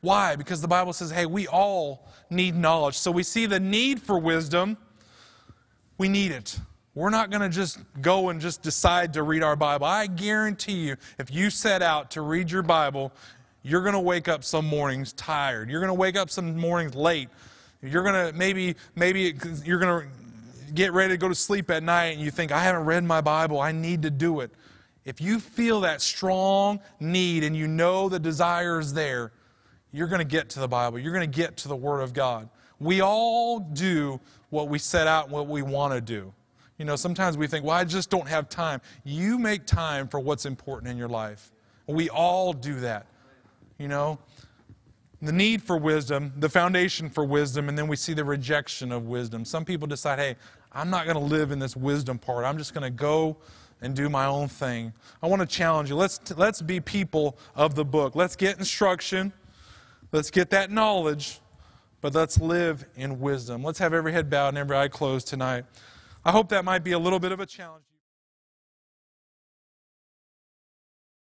Why? 0.00 0.36
Because 0.36 0.60
the 0.60 0.68
Bible 0.68 0.92
says, 0.92 1.10
hey, 1.10 1.26
we 1.26 1.46
all 1.46 2.06
need 2.30 2.54
knowledge. 2.54 2.98
So 2.98 3.10
we 3.10 3.22
see 3.22 3.46
the 3.46 3.58
need 3.58 4.00
for 4.00 4.18
wisdom. 4.18 4.76
We 5.96 6.08
need 6.08 6.30
it. 6.30 6.60
We're 6.94 7.10
not 7.10 7.30
going 7.30 7.42
to 7.42 7.48
just 7.48 7.78
go 8.00 8.28
and 8.28 8.40
just 8.40 8.60
decide 8.62 9.12
to 9.14 9.22
read 9.22 9.42
our 9.42 9.56
Bible. 9.56 9.86
I 9.86 10.08
guarantee 10.08 10.88
you, 10.88 10.96
if 11.18 11.32
you 11.32 11.48
set 11.48 11.80
out 11.80 12.10
to 12.12 12.22
read 12.22 12.50
your 12.50 12.62
Bible, 12.62 13.12
you're 13.62 13.82
going 13.82 13.94
to 13.94 14.00
wake 14.00 14.28
up 14.28 14.44
some 14.44 14.66
mornings 14.66 15.12
tired. 15.12 15.70
You're 15.70 15.80
going 15.80 15.88
to 15.88 15.94
wake 15.94 16.16
up 16.16 16.30
some 16.30 16.56
mornings 16.56 16.94
late. 16.94 17.28
You're 17.82 18.02
going 18.02 18.32
to 18.32 18.36
maybe 18.36 18.76
maybe 18.94 19.34
you're 19.64 19.78
going 19.78 20.02
to 20.02 20.72
get 20.74 20.92
ready 20.92 21.14
to 21.14 21.16
go 21.16 21.28
to 21.28 21.34
sleep 21.34 21.70
at 21.70 21.82
night 21.82 22.16
and 22.16 22.20
you 22.20 22.30
think 22.30 22.52
I 22.52 22.62
haven't 22.62 22.84
read 22.84 23.04
my 23.04 23.20
Bible. 23.20 23.60
I 23.60 23.72
need 23.72 24.02
to 24.02 24.10
do 24.10 24.40
it. 24.40 24.50
If 25.04 25.20
you 25.20 25.40
feel 25.40 25.80
that 25.82 26.02
strong 26.02 26.80
need 27.00 27.44
and 27.44 27.56
you 27.56 27.66
know 27.66 28.08
the 28.08 28.18
desire 28.18 28.78
is 28.78 28.92
there, 28.92 29.32
you're 29.92 30.08
going 30.08 30.18
to 30.18 30.24
get 30.24 30.50
to 30.50 30.60
the 30.60 30.68
Bible. 30.68 30.98
You're 30.98 31.14
going 31.14 31.30
to 31.30 31.36
get 31.36 31.56
to 31.58 31.68
the 31.68 31.76
Word 31.76 32.00
of 32.00 32.12
God. 32.12 32.48
We 32.78 33.00
all 33.00 33.58
do 33.58 34.20
what 34.50 34.68
we 34.68 34.78
set 34.78 35.06
out 35.06 35.24
and 35.24 35.32
what 35.32 35.46
we 35.46 35.62
want 35.62 35.94
to 35.94 36.00
do. 36.00 36.32
You 36.78 36.84
know, 36.84 36.94
sometimes 36.94 37.36
we 37.36 37.46
think, 37.46 37.64
well, 37.64 37.76
I 37.76 37.84
just 37.84 38.10
don't 38.10 38.28
have 38.28 38.48
time. 38.48 38.80
You 39.02 39.38
make 39.38 39.66
time 39.66 40.08
for 40.08 40.20
what's 40.20 40.46
important 40.46 40.90
in 40.90 40.98
your 40.98 41.08
life. 41.08 41.52
We 41.86 42.10
all 42.10 42.52
do 42.52 42.78
that 42.80 43.06
you 43.78 43.88
know? 43.88 44.18
The 45.20 45.32
need 45.32 45.62
for 45.62 45.76
wisdom, 45.76 46.32
the 46.36 46.48
foundation 46.48 47.10
for 47.10 47.24
wisdom, 47.24 47.68
and 47.68 47.76
then 47.76 47.88
we 47.88 47.96
see 47.96 48.14
the 48.14 48.24
rejection 48.24 48.92
of 48.92 49.06
wisdom. 49.06 49.44
Some 49.44 49.64
people 49.64 49.88
decide, 49.88 50.18
hey, 50.20 50.36
I'm 50.70 50.90
not 50.90 51.06
going 51.06 51.16
to 51.16 51.22
live 51.22 51.50
in 51.50 51.58
this 51.58 51.76
wisdom 51.76 52.18
part. 52.18 52.44
I'm 52.44 52.56
just 52.56 52.72
going 52.72 52.84
to 52.84 52.90
go 52.90 53.36
and 53.80 53.96
do 53.96 54.08
my 54.08 54.26
own 54.26 54.48
thing. 54.48 54.92
I 55.22 55.26
want 55.26 55.40
to 55.40 55.46
challenge 55.46 55.88
you. 55.88 55.96
Let's, 55.96 56.20
let's 56.36 56.62
be 56.62 56.78
people 56.78 57.36
of 57.56 57.74
the 57.74 57.84
book. 57.84 58.14
Let's 58.14 58.36
get 58.36 58.58
instruction. 58.58 59.32
Let's 60.12 60.30
get 60.30 60.50
that 60.50 60.70
knowledge, 60.70 61.40
but 62.00 62.14
let's 62.14 62.38
live 62.38 62.84
in 62.96 63.18
wisdom. 63.20 63.62
Let's 63.62 63.78
have 63.80 63.92
every 63.92 64.12
head 64.12 64.30
bowed 64.30 64.50
and 64.50 64.58
every 64.58 64.76
eye 64.76 64.88
closed 64.88 65.26
tonight. 65.26 65.64
I 66.24 66.30
hope 66.30 66.48
that 66.50 66.64
might 66.64 66.84
be 66.84 66.92
a 66.92 66.98
little 66.98 67.18
bit 67.18 67.32
of 67.32 67.40
a 67.40 67.46
challenge. 67.46 67.84